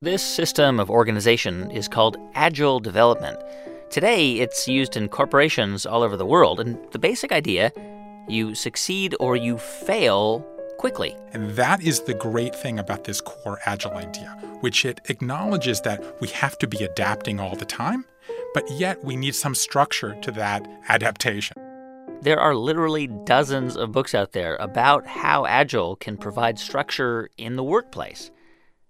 This 0.01 0.22
system 0.22 0.78
of 0.78 0.90
organization 0.90 1.70
is 1.72 1.88
called 1.88 2.16
agile 2.34 2.78
development. 2.78 3.38
Today, 3.90 4.34
it's 4.34 4.68
used 4.68 4.96
in 4.96 5.09
corporations 5.09 5.84
all 5.86 6.03
over 6.03 6.16
the 6.16 6.26
world, 6.26 6.61
and 6.61 6.78
the 6.92 6.99
basic 6.99 7.32
idea 7.32 7.72
you 8.28 8.55
succeed 8.55 9.16
or 9.18 9.34
you 9.34 9.59
fail 9.59 10.46
quickly. 10.78 11.16
And 11.32 11.51
that 11.57 11.82
is 11.82 12.03
the 12.03 12.14
great 12.14 12.55
thing 12.55 12.78
about 12.78 13.05
this 13.05 13.20
core 13.20 13.59
agile 13.66 13.94
idea, 13.94 14.28
which 14.61 14.84
it 14.84 15.01
acknowledges 15.07 15.80
that 15.80 16.20
we 16.20 16.28
have 16.28 16.57
to 16.59 16.68
be 16.68 16.84
adapting 16.84 17.40
all 17.40 17.57
the 17.57 17.64
time, 17.64 18.05
but 18.55 18.70
yet 18.70 19.03
we 19.03 19.16
need 19.16 19.34
some 19.34 19.55
structure 19.55 20.14
to 20.20 20.30
that 20.32 20.68
adaptation. 20.88 21.57
There 22.21 22.41
are 22.41 22.55
literally 22.55 23.07
dozens 23.07 23.77
of 23.77 23.93
books 23.93 24.12
out 24.12 24.33
there 24.33 24.57
about 24.57 25.07
how 25.07 25.47
Agile 25.47 25.95
can 25.95 26.16
provide 26.16 26.59
structure 26.59 27.31
in 27.39 27.55
the 27.55 27.62
workplace. 27.62 28.33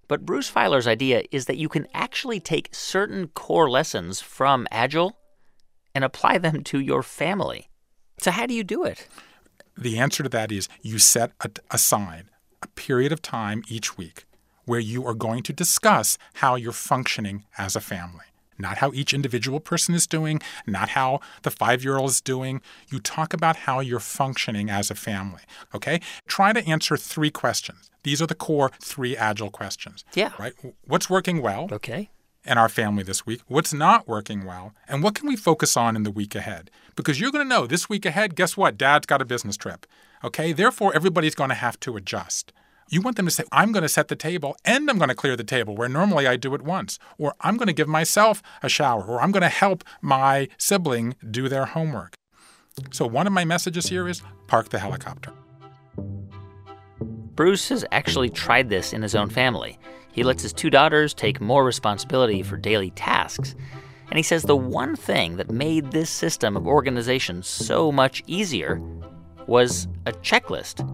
But 0.08 0.24
Bruce 0.24 0.50
Feiler's 0.50 0.86
idea 0.86 1.24
is 1.30 1.44
that 1.44 1.58
you 1.58 1.68
can 1.68 1.86
actually 1.92 2.40
take 2.40 2.74
certain 2.74 3.28
core 3.28 3.68
lessons 3.68 4.22
from 4.22 4.66
Agile 4.70 5.18
and 5.94 6.04
apply 6.04 6.38
them 6.38 6.64
to 6.64 6.80
your 6.80 7.02
family. 7.02 7.68
So, 8.18 8.30
how 8.30 8.46
do 8.46 8.54
you 8.54 8.64
do 8.64 8.84
it? 8.84 9.06
The 9.76 9.98
answer 9.98 10.22
to 10.22 10.28
that 10.30 10.50
is 10.50 10.68
you 10.80 10.98
set 10.98 11.32
aside 11.70 12.26
a 12.62 12.68
period 12.68 13.12
of 13.12 13.20
time 13.20 13.62
each 13.68 13.98
week 13.98 14.24
where 14.64 14.80
you 14.80 15.06
are 15.06 15.14
going 15.14 15.42
to 15.42 15.52
discuss 15.52 16.16
how 16.34 16.54
you're 16.54 16.72
functioning 16.72 17.44
as 17.58 17.76
a 17.76 17.80
family. 17.80 18.24
Not 18.58 18.78
how 18.78 18.92
each 18.92 19.14
individual 19.14 19.60
person 19.60 19.94
is 19.94 20.06
doing, 20.06 20.40
not 20.66 20.90
how 20.90 21.20
the 21.42 21.50
five 21.50 21.84
year 21.84 21.96
old 21.96 22.10
is 22.10 22.20
doing. 22.20 22.60
You 22.90 22.98
talk 22.98 23.32
about 23.32 23.56
how 23.56 23.80
you're 23.80 24.00
functioning 24.00 24.68
as 24.68 24.90
a 24.90 24.94
family. 24.94 25.42
Okay? 25.74 26.00
Try 26.26 26.52
to 26.52 26.66
answer 26.66 26.96
three 26.96 27.30
questions. 27.30 27.90
These 28.02 28.22
are 28.22 28.26
the 28.26 28.34
core 28.34 28.70
three 28.82 29.16
agile 29.16 29.50
questions. 29.50 30.04
Yeah. 30.14 30.32
Right? 30.38 30.54
What's 30.84 31.10
working 31.10 31.42
well? 31.42 31.68
Okay. 31.70 32.10
In 32.44 32.56
our 32.56 32.68
family 32.68 33.02
this 33.02 33.26
week, 33.26 33.42
what's 33.46 33.74
not 33.74 34.08
working 34.08 34.46
well, 34.46 34.72
and 34.86 35.02
what 35.02 35.14
can 35.14 35.28
we 35.28 35.36
focus 35.36 35.76
on 35.76 35.96
in 35.96 36.04
the 36.04 36.10
week 36.10 36.34
ahead? 36.34 36.70
Because 36.96 37.20
you're 37.20 37.32
going 37.32 37.44
to 37.44 37.48
know 37.48 37.66
this 37.66 37.90
week 37.90 38.06
ahead, 38.06 38.36
guess 38.36 38.56
what? 38.56 38.78
Dad's 38.78 39.04
got 39.04 39.20
a 39.20 39.26
business 39.26 39.56
trip. 39.56 39.86
Okay? 40.24 40.52
Therefore, 40.52 40.94
everybody's 40.94 41.34
going 41.34 41.50
to 41.50 41.54
have 41.56 41.78
to 41.80 41.96
adjust. 41.96 42.52
You 42.90 43.02
want 43.02 43.16
them 43.16 43.26
to 43.26 43.30
say, 43.30 43.44
I'm 43.52 43.72
going 43.72 43.82
to 43.82 43.88
set 43.88 44.08
the 44.08 44.16
table 44.16 44.56
and 44.64 44.88
I'm 44.88 44.96
going 44.96 45.10
to 45.10 45.14
clear 45.14 45.36
the 45.36 45.44
table, 45.44 45.76
where 45.76 45.88
normally 45.88 46.26
I 46.26 46.36
do 46.36 46.54
it 46.54 46.62
once. 46.62 46.98
Or 47.18 47.34
I'm 47.40 47.58
going 47.58 47.66
to 47.66 47.74
give 47.74 47.88
myself 47.88 48.42
a 48.62 48.68
shower. 48.68 49.04
Or 49.04 49.20
I'm 49.20 49.30
going 49.30 49.42
to 49.42 49.48
help 49.48 49.84
my 50.00 50.48
sibling 50.56 51.14
do 51.30 51.48
their 51.48 51.66
homework. 51.66 52.14
So, 52.90 53.06
one 53.06 53.26
of 53.26 53.32
my 53.32 53.44
messages 53.44 53.88
here 53.88 54.08
is 54.08 54.22
park 54.46 54.70
the 54.70 54.78
helicopter. 54.78 55.32
Bruce 57.34 57.68
has 57.68 57.84
actually 57.92 58.30
tried 58.30 58.68
this 58.68 58.92
in 58.92 59.02
his 59.02 59.14
own 59.14 59.28
family. 59.28 59.78
He 60.12 60.22
lets 60.22 60.42
his 60.42 60.52
two 60.52 60.70
daughters 60.70 61.12
take 61.12 61.40
more 61.40 61.64
responsibility 61.64 62.42
for 62.42 62.56
daily 62.56 62.90
tasks. 62.90 63.54
And 64.08 64.16
he 64.16 64.22
says 64.22 64.42
the 64.42 64.56
one 64.56 64.96
thing 64.96 65.36
that 65.36 65.50
made 65.50 65.90
this 65.90 66.08
system 66.08 66.56
of 66.56 66.66
organization 66.66 67.42
so 67.42 67.92
much 67.92 68.22
easier 68.26 68.80
was 69.46 69.86
a 70.06 70.12
checklist 70.12 70.84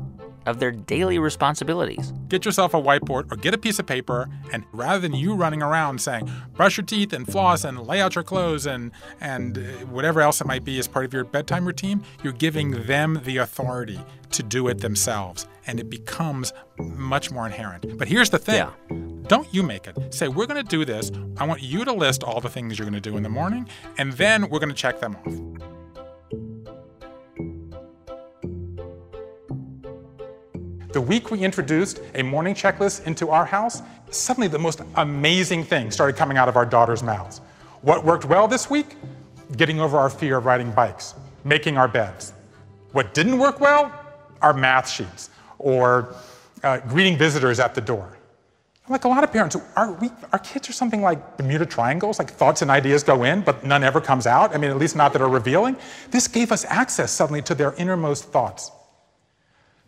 of 0.47 0.59
their 0.59 0.70
daily 0.70 1.18
responsibilities. 1.18 2.12
Get 2.28 2.45
yourself 2.45 2.74
a 2.74 2.80
whiteboard 2.80 3.30
or 3.32 3.36
get 3.36 3.55
a 3.55 3.59
piece 3.59 3.78
of 3.78 3.86
paper, 3.86 4.28
and 4.53 4.64
rather 4.72 5.01
than 5.01 5.14
you 5.14 5.34
running 5.34 5.62
around 5.62 6.01
saying, 6.01 6.30
brush 6.55 6.76
your 6.76 6.86
teeth 6.86 7.12
and 7.12 7.26
floss 7.26 7.64
and 7.64 7.86
lay 7.86 8.01
out 8.01 8.14
your 8.14 8.24
clothes 8.24 8.66
and, 8.66 8.92
and 9.20 9.59
uh, 9.59 9.62
whatever 9.86 10.20
else 10.20 10.40
it 10.40 10.47
might 10.47 10.64
be 10.64 10.78
as 10.78 10.88
part 10.88 11.05
of 11.05 11.12
your 11.12 11.24
bedtime 11.24 11.66
routine, 11.66 12.03
you're 12.22 12.32
giving 12.32 12.70
them 12.84 13.20
the 13.24 13.38
authority 13.38 14.01
to 14.30 14.42
do 14.42 14.68
it 14.68 14.78
themselves. 14.80 15.47
And 15.66 15.80
it 15.80 15.88
becomes 15.88 16.53
much 16.78 17.30
more 17.30 17.47
inherent. 17.47 17.97
But 17.97 18.09
here's 18.09 18.28
the 18.30 18.38
thing 18.38 18.57
yeah. 18.57 18.72
don't 19.26 19.53
you 19.55 19.62
make 19.62 19.86
it. 19.86 20.12
Say, 20.12 20.28
we're 20.28 20.47
going 20.47 20.62
to 20.62 20.68
do 20.68 20.84
this. 20.84 21.11
I 21.38 21.47
want 21.47 21.62
you 21.62 21.84
to 21.84 21.92
list 21.92 22.22
all 22.22 22.40
the 22.40 22.51
things 22.51 22.78
you're 22.78 22.88
going 22.88 23.01
to 23.01 23.11
do 23.11 23.16
in 23.16 23.22
the 23.22 23.30
morning, 23.30 23.68
and 23.97 24.12
then 24.14 24.49
we're 24.51 24.59
going 24.59 24.68
to 24.68 24.74
check 24.74 25.01
them 25.01 25.16
off. 25.16 25.64
The 30.95 31.01
week 31.01 31.32
we 31.32 31.40
introduced 31.40 31.99
a 32.14 32.22
morning 32.22 32.55
checklist 32.55 33.05
into 33.05 33.30
our 33.30 33.45
house, 33.45 33.82
suddenly 34.12 34.47
the 34.47 34.61
most 34.61 34.80
amazing 34.95 35.64
things 35.64 35.92
started 35.92 36.14
coming 36.14 36.36
out 36.36 36.49
of 36.49 36.55
our 36.55 36.64
daughters' 36.64 37.03
mouths. 37.03 37.40
What 37.82 38.05
worked 38.05 38.26
well 38.26 38.47
this 38.47 38.70
week? 38.70 38.95
Getting 39.57 39.80
over 39.80 39.99
our 39.99 40.09
fear 40.09 40.36
of 40.36 40.45
riding 40.47 40.70
bikes, 40.70 41.14
making 41.42 41.76
our 41.78 41.88
beds. 41.88 42.32
What 42.92 43.12
didn't 43.12 43.40
work 43.40 43.59
well? 43.59 43.92
Our 44.40 44.53
math 44.55 44.88
sheets 44.88 45.30
or 45.59 46.14
uh, 46.62 46.78
greeting 46.78 47.18
visitors 47.18 47.59
at 47.59 47.74
the 47.74 47.80
door. 47.80 48.16
Like 48.88 49.03
a 49.03 49.09
lot 49.09 49.24
of 49.24 49.32
parents, 49.32 49.57
our, 49.74 49.90
we, 49.95 50.11
our 50.32 50.38
kids 50.38 50.70
are 50.70 50.74
something 50.74 51.03
like 51.03 51.36
Bermuda 51.36 51.66
Triangles, 51.66 52.20
like 52.20 52.30
thoughts 52.30 52.62
and 52.62 52.70
ideas 52.70 53.03
go 53.03 53.24
in, 53.24 53.40
but 53.40 53.64
none 53.64 53.82
ever 53.82 54.01
comes 54.01 54.28
out. 54.28 54.55
I 54.55 54.59
mean, 54.59 54.70
at 54.70 54.78
least 54.78 54.95
not 54.95 55.12
that 55.14 55.22
are 55.22 55.28
revealing. 55.28 55.76
This 56.12 56.28
gave 56.28 56.53
us 56.53 56.64
access 56.66 57.11
suddenly 57.11 57.42
to 57.42 57.57
their 57.57 57.74
innermost 57.74 58.26
thoughts. 58.26 58.70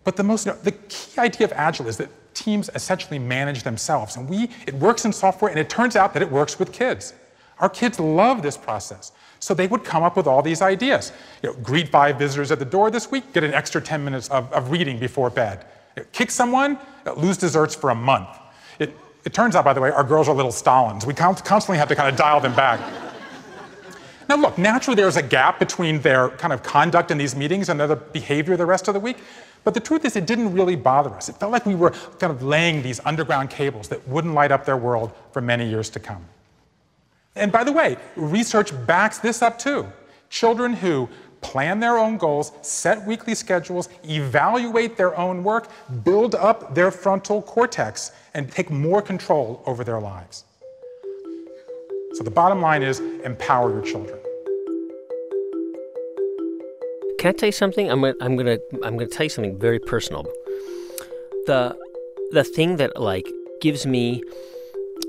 But 0.06 0.14
the 0.14 0.22
most, 0.22 0.44
the 0.62 0.70
key 0.70 1.18
idea 1.20 1.48
of 1.48 1.52
Agile 1.52 1.88
is 1.88 1.96
that 1.96 2.08
teams 2.32 2.70
essentially 2.76 3.18
manage 3.18 3.64
themselves. 3.64 4.14
And 4.14 4.28
we, 4.28 4.50
it 4.64 4.74
works 4.74 5.04
in 5.04 5.12
software, 5.12 5.50
and 5.50 5.58
it 5.58 5.68
turns 5.68 5.96
out 5.96 6.14
that 6.14 6.22
it 6.22 6.30
works 6.30 6.60
with 6.60 6.72
kids. 6.72 7.12
Our 7.58 7.68
kids 7.68 7.98
love 7.98 8.40
this 8.40 8.56
process. 8.56 9.10
So 9.40 9.52
they 9.52 9.66
would 9.66 9.82
come 9.82 10.04
up 10.04 10.16
with 10.16 10.28
all 10.28 10.42
these 10.42 10.62
ideas. 10.62 11.10
You 11.42 11.48
know, 11.50 11.56
greet 11.56 11.88
five 11.88 12.20
visitors 12.20 12.52
at 12.52 12.60
the 12.60 12.64
door 12.64 12.88
this 12.88 13.10
week, 13.10 13.32
get 13.32 13.42
an 13.42 13.52
extra 13.52 13.80
10 13.80 14.04
minutes 14.04 14.28
of, 14.28 14.52
of 14.52 14.70
reading 14.70 15.00
before 15.00 15.28
bed. 15.28 15.66
You 15.96 16.04
know, 16.04 16.08
kick 16.12 16.30
someone, 16.30 16.78
lose 17.16 17.36
desserts 17.36 17.74
for 17.74 17.90
a 17.90 17.94
month. 17.96 18.28
It, 18.78 18.96
it 19.24 19.34
turns 19.34 19.56
out, 19.56 19.64
by 19.64 19.72
the 19.72 19.80
way, 19.80 19.90
our 19.90 20.04
girls 20.04 20.28
are 20.28 20.36
little 20.36 20.52
Stalins. 20.52 21.04
We 21.04 21.14
constantly 21.14 21.78
have 21.78 21.88
to 21.88 21.96
kind 21.96 22.08
of 22.08 22.14
dial 22.14 22.38
them 22.38 22.54
back. 22.54 22.78
Now, 24.28 24.36
look, 24.36 24.56
naturally, 24.58 24.96
there's 24.96 25.16
a 25.16 25.22
gap 25.22 25.58
between 25.58 26.00
their 26.00 26.30
kind 26.30 26.52
of 26.52 26.62
conduct 26.62 27.10
in 27.10 27.18
these 27.18 27.34
meetings 27.34 27.68
and 27.68 27.78
their 27.78 27.96
behavior 27.96 28.56
the 28.56 28.66
rest 28.66 28.86
of 28.86 28.94
the 28.94 29.00
week. 29.00 29.18
But 29.66 29.74
the 29.74 29.80
truth 29.80 30.04
is, 30.04 30.14
it 30.14 30.26
didn't 30.26 30.52
really 30.52 30.76
bother 30.76 31.10
us. 31.10 31.28
It 31.28 31.38
felt 31.38 31.50
like 31.50 31.66
we 31.66 31.74
were 31.74 31.90
kind 32.20 32.32
of 32.32 32.40
laying 32.40 32.82
these 32.82 33.00
underground 33.04 33.50
cables 33.50 33.88
that 33.88 34.06
wouldn't 34.06 34.32
light 34.32 34.52
up 34.52 34.64
their 34.64 34.76
world 34.76 35.10
for 35.32 35.40
many 35.40 35.68
years 35.68 35.90
to 35.90 35.98
come. 35.98 36.24
And 37.34 37.50
by 37.50 37.64
the 37.64 37.72
way, 37.72 37.96
research 38.14 38.70
backs 38.86 39.18
this 39.18 39.42
up 39.42 39.58
too. 39.58 39.84
Children 40.30 40.72
who 40.72 41.08
plan 41.40 41.80
their 41.80 41.98
own 41.98 42.16
goals, 42.16 42.52
set 42.62 43.04
weekly 43.08 43.34
schedules, 43.34 43.88
evaluate 44.04 44.96
their 44.96 45.18
own 45.18 45.42
work, 45.42 45.68
build 46.04 46.36
up 46.36 46.72
their 46.76 46.92
frontal 46.92 47.42
cortex, 47.42 48.12
and 48.34 48.48
take 48.52 48.70
more 48.70 49.02
control 49.02 49.64
over 49.66 49.82
their 49.82 50.00
lives. 50.00 50.44
So 52.12 52.22
the 52.22 52.30
bottom 52.30 52.60
line 52.62 52.84
is 52.84 53.00
empower 53.00 53.72
your 53.72 53.82
children. 53.82 54.20
Can 57.26 57.34
I 57.34 57.38
tell 57.38 57.48
you 57.48 57.52
something? 57.52 57.90
I'm 57.90 58.02
gonna, 58.02 58.14
I'm 58.20 58.36
gonna 58.36 58.58
I'm 58.84 58.96
gonna 58.96 59.08
tell 59.08 59.24
you 59.24 59.30
something 59.30 59.58
very 59.58 59.80
personal. 59.80 60.22
The 61.46 61.76
the 62.30 62.44
thing 62.44 62.76
that 62.76 63.00
like 63.00 63.28
gives 63.60 63.84
me 63.84 64.22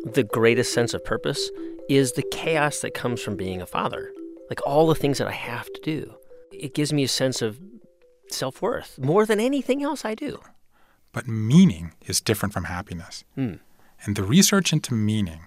the 0.03 0.23
greatest 0.23 0.73
sense 0.73 0.95
of 0.95 1.05
purpose 1.05 1.51
is 1.89 2.13
the 2.13 2.23
chaos 2.31 2.79
that 2.79 2.95
comes 2.95 3.21
from 3.21 3.35
being 3.35 3.61
a 3.61 3.67
father. 3.67 4.11
Like 4.49 4.65
all 4.65 4.87
the 4.87 4.95
things 4.95 5.19
that 5.19 5.27
I 5.27 5.31
have 5.31 5.71
to 5.71 5.81
do. 5.81 6.15
It 6.51 6.73
gives 6.73 6.91
me 6.91 7.03
a 7.03 7.07
sense 7.07 7.43
of 7.43 7.59
self 8.31 8.63
worth 8.63 8.97
more 8.97 9.23
than 9.27 9.39
anything 9.39 9.83
else 9.83 10.03
I 10.03 10.15
do. 10.15 10.39
But 11.11 11.27
meaning 11.27 11.93
is 12.07 12.19
different 12.19 12.51
from 12.51 12.63
happiness. 12.63 13.25
Mm. 13.37 13.59
And 14.05 14.15
the 14.15 14.23
research 14.23 14.73
into 14.73 14.95
meaning 14.95 15.41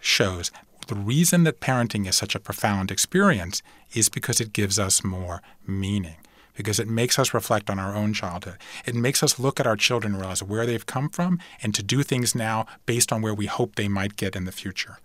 shows 0.00 0.50
the 0.86 0.94
reason 0.94 1.44
that 1.44 1.60
parenting 1.60 2.06
is 2.06 2.16
such 2.16 2.34
a 2.34 2.40
profound 2.40 2.90
experience 2.90 3.62
is 3.92 4.08
because 4.08 4.40
it 4.40 4.52
gives 4.52 4.78
us 4.78 5.04
more 5.04 5.42
meaning, 5.66 6.16
because 6.54 6.78
it 6.78 6.88
makes 6.88 7.18
us 7.18 7.34
reflect 7.34 7.70
on 7.70 7.78
our 7.78 7.94
own 7.94 8.12
childhood. 8.12 8.58
It 8.84 8.94
makes 8.94 9.22
us 9.22 9.38
look 9.38 9.60
at 9.60 9.66
our 9.66 9.76
children 9.76 10.14
and 10.14 10.20
realize 10.20 10.42
where 10.42 10.66
they've 10.66 10.86
come 10.86 11.08
from 11.08 11.38
and 11.62 11.74
to 11.74 11.82
do 11.82 12.02
things 12.02 12.34
now 12.34 12.66
based 12.86 13.12
on 13.12 13.22
where 13.22 13.34
we 13.34 13.46
hope 13.46 13.74
they 13.74 13.88
might 13.88 14.16
get 14.16 14.36
in 14.36 14.44
the 14.44 14.52
future. 14.52 14.98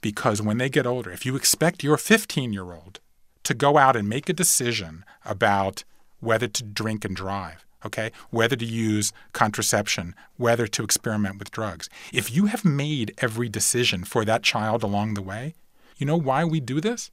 Because 0.00 0.40
when 0.40 0.58
they 0.58 0.68
get 0.68 0.86
older, 0.86 1.10
if 1.10 1.26
you 1.26 1.36
expect 1.36 1.82
your 1.82 1.96
15 1.96 2.52
year 2.52 2.72
old 2.72 3.00
to 3.44 3.54
go 3.54 3.78
out 3.78 3.96
and 3.96 4.08
make 4.08 4.28
a 4.28 4.32
decision 4.32 5.04
about 5.24 5.84
whether 6.20 6.48
to 6.48 6.62
drink 6.62 7.04
and 7.04 7.16
drive, 7.16 7.64
okay, 7.84 8.10
whether 8.30 8.56
to 8.56 8.64
use 8.64 9.12
contraception, 9.32 10.14
whether 10.36 10.66
to 10.66 10.82
experiment 10.84 11.38
with 11.38 11.50
drugs, 11.50 11.88
if 12.12 12.34
you 12.34 12.46
have 12.46 12.64
made 12.64 13.14
every 13.18 13.48
decision 13.48 14.04
for 14.04 14.24
that 14.24 14.42
child 14.42 14.82
along 14.82 15.14
the 15.14 15.22
way, 15.22 15.54
you 15.96 16.06
know 16.06 16.16
why 16.16 16.44
we 16.44 16.60
do 16.60 16.80
this? 16.80 17.10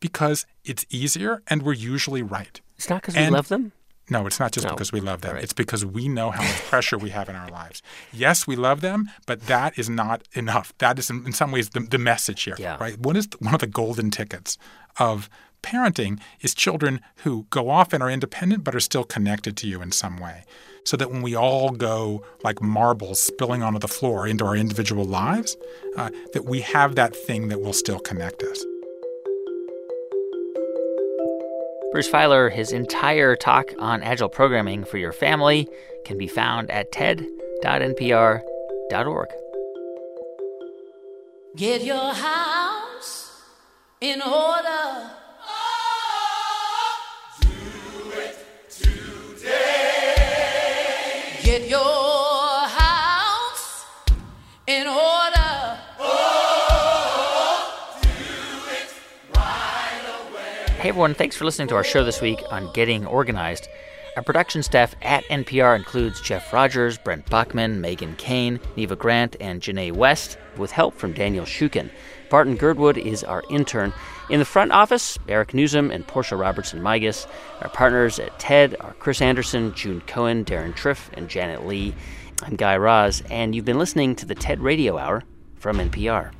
Because 0.00 0.46
it's 0.64 0.84
easier 0.90 1.42
and 1.48 1.62
we're 1.62 1.72
usually 1.72 2.22
right. 2.22 2.60
It's 2.76 2.90
not 2.90 3.02
because 3.02 3.16
we 3.16 3.28
love 3.28 3.48
them. 3.48 3.72
No, 4.08 4.26
it's 4.26 4.38
not 4.38 4.52
just 4.52 4.64
No. 4.66 4.72
because 4.72 4.92
we 4.92 5.00
love 5.00 5.22
them. 5.22 5.34
Right. 5.34 5.42
It's 5.42 5.52
because 5.52 5.84
we 5.84 6.08
know 6.08 6.30
how 6.30 6.42
much 6.42 6.60
pressure 6.66 6.96
we 6.96 7.10
have 7.10 7.28
in 7.28 7.34
our 7.34 7.48
lives. 7.48 7.82
Yes, 8.12 8.46
we 8.46 8.54
love 8.54 8.80
them, 8.80 9.10
but 9.26 9.46
that 9.46 9.76
is 9.78 9.88
not 9.90 10.22
enough. 10.34 10.72
That 10.78 10.98
is, 10.98 11.10
in 11.10 11.26
in 11.26 11.32
some 11.32 11.50
ways, 11.50 11.70
the, 11.70 11.80
the 11.80 11.98
message 11.98 12.44
here. 12.44 12.54
Yeah. 12.58 12.76
Right? 12.78 12.98
What 12.98 13.16
is 13.16 13.28
one 13.40 13.54
of 13.54 13.60
the 13.60 13.66
golden 13.66 14.10
tickets 14.12 14.58
of 14.98 15.28
parenting 15.66 16.20
is 16.40 16.54
children 16.54 17.00
who 17.24 17.46
go 17.50 17.68
off 17.68 17.92
and 17.92 18.00
are 18.02 18.10
independent, 18.10 18.62
but 18.62 18.74
are 18.74 18.80
still 18.80 19.04
connected 19.04 19.56
to 19.56 19.66
you 19.66 19.82
in 19.82 19.90
some 19.90 20.16
way. 20.18 20.44
So 20.84 20.96
that 20.96 21.10
when 21.10 21.22
we 21.22 21.34
all 21.34 21.70
go 21.70 22.24
like 22.44 22.62
marbles 22.62 23.20
spilling 23.20 23.64
onto 23.64 23.80
the 23.80 23.88
floor 23.88 24.28
into 24.28 24.46
our 24.46 24.54
individual 24.54 25.04
lives, 25.04 25.56
uh, 25.96 26.10
that 26.32 26.44
we 26.44 26.60
have 26.60 26.94
that 26.94 27.16
thing 27.16 27.48
that 27.48 27.60
will 27.60 27.72
still 27.72 27.98
connect 27.98 28.44
us. 28.44 28.64
Bruce 31.90 32.08
Feiler, 32.08 32.52
his 32.52 32.70
entire 32.72 33.34
talk 33.34 33.72
on 33.78 34.04
agile 34.04 34.28
programming 34.28 34.84
for 34.84 34.98
your 34.98 35.12
family 35.12 35.68
can 36.04 36.16
be 36.16 36.28
found 36.28 36.70
at 36.70 36.92
ted.npr.org. 36.92 38.42
Get 41.56 41.82
your 41.82 42.12
house 42.12 43.42
in 44.00 44.22
order. 44.22 45.25
Hey 60.86 60.90
everyone, 60.90 61.14
thanks 61.14 61.34
for 61.34 61.44
listening 61.44 61.66
to 61.66 61.74
our 61.74 61.82
show 61.82 62.04
this 62.04 62.20
week 62.20 62.40
on 62.48 62.72
Getting 62.72 63.06
Organized. 63.06 63.66
Our 64.16 64.22
production 64.22 64.62
staff 64.62 64.94
at 65.02 65.24
NPR 65.24 65.74
includes 65.74 66.20
Jeff 66.20 66.52
Rogers, 66.52 66.96
Brent 66.96 67.28
Bachman, 67.28 67.80
Megan 67.80 68.14
Kane, 68.14 68.60
Neva 68.76 68.94
Grant, 68.94 69.34
and 69.40 69.60
Janae 69.60 69.90
West, 69.90 70.38
with 70.56 70.70
help 70.70 70.94
from 70.94 71.12
Daniel 71.12 71.44
Shukin. 71.44 71.90
Barton 72.30 72.54
Girdwood 72.54 72.98
is 72.98 73.24
our 73.24 73.42
intern. 73.50 73.92
In 74.30 74.38
the 74.38 74.44
front 74.44 74.70
office, 74.70 75.18
Eric 75.26 75.54
Newsom 75.54 75.90
and 75.90 76.06
Portia 76.06 76.36
Robertson 76.36 76.80
Migas. 76.80 77.26
Our 77.62 77.68
partners 77.68 78.20
at 78.20 78.38
TED 78.38 78.76
are 78.78 78.94
Chris 79.00 79.20
Anderson, 79.20 79.74
June 79.74 80.02
Cohen, 80.02 80.44
Deron 80.44 80.76
Triff, 80.76 81.10
and 81.14 81.28
Janet 81.28 81.66
Lee. 81.66 81.96
I'm 82.44 82.54
Guy 82.54 82.76
Raz, 82.76 83.24
and 83.28 83.56
you've 83.56 83.64
been 83.64 83.80
listening 83.80 84.14
to 84.14 84.24
the 84.24 84.36
TED 84.36 84.60
Radio 84.60 84.98
Hour 84.98 85.24
from 85.56 85.78
NPR. 85.78 86.30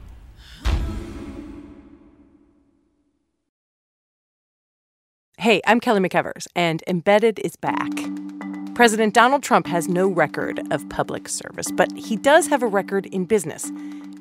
Hey, 5.39 5.61
I'm 5.67 5.81
Kelly 5.81 6.01
McEvers, 6.01 6.49
and 6.57 6.83
Embedded 6.87 7.41
is 7.41 7.57
back. 7.57 7.91
President 8.75 9.13
Donald 9.13 9.43
Trump 9.43 9.67
has 9.67 9.87
no 9.87 10.09
record 10.09 10.61
of 10.71 10.89
public 10.89 11.29
service, 11.29 11.71
but 11.71 11.93
he 11.95 12.17
does 12.17 12.47
have 12.47 12.63
a 12.63 12.67
record 12.67 13.05
in 13.05 13.27
business 13.27 13.71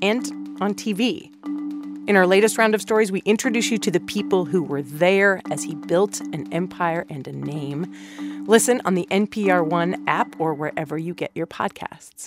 and 0.01 0.25
on 0.59 0.73
TV. 0.75 1.31
In 2.09 2.17
our 2.17 2.27
latest 2.27 2.57
round 2.57 2.75
of 2.75 2.81
stories, 2.81 3.13
we 3.13 3.21
introduce 3.21 3.71
you 3.71 3.77
to 3.77 3.89
the 3.89 4.01
people 4.01 4.43
who 4.43 4.61
were 4.61 4.81
there 4.81 5.41
as 5.49 5.63
he 5.63 5.73
built 5.73 6.19
an 6.19 6.51
empire 6.51 7.05
and 7.09 7.25
a 7.29 7.31
name. 7.31 7.91
Listen 8.45 8.81
on 8.83 8.95
the 8.95 9.07
NPR 9.09 9.65
One 9.65 10.03
app 10.07 10.35
or 10.37 10.53
wherever 10.53 10.97
you 10.97 11.13
get 11.13 11.31
your 11.33 11.47
podcasts. 11.47 12.23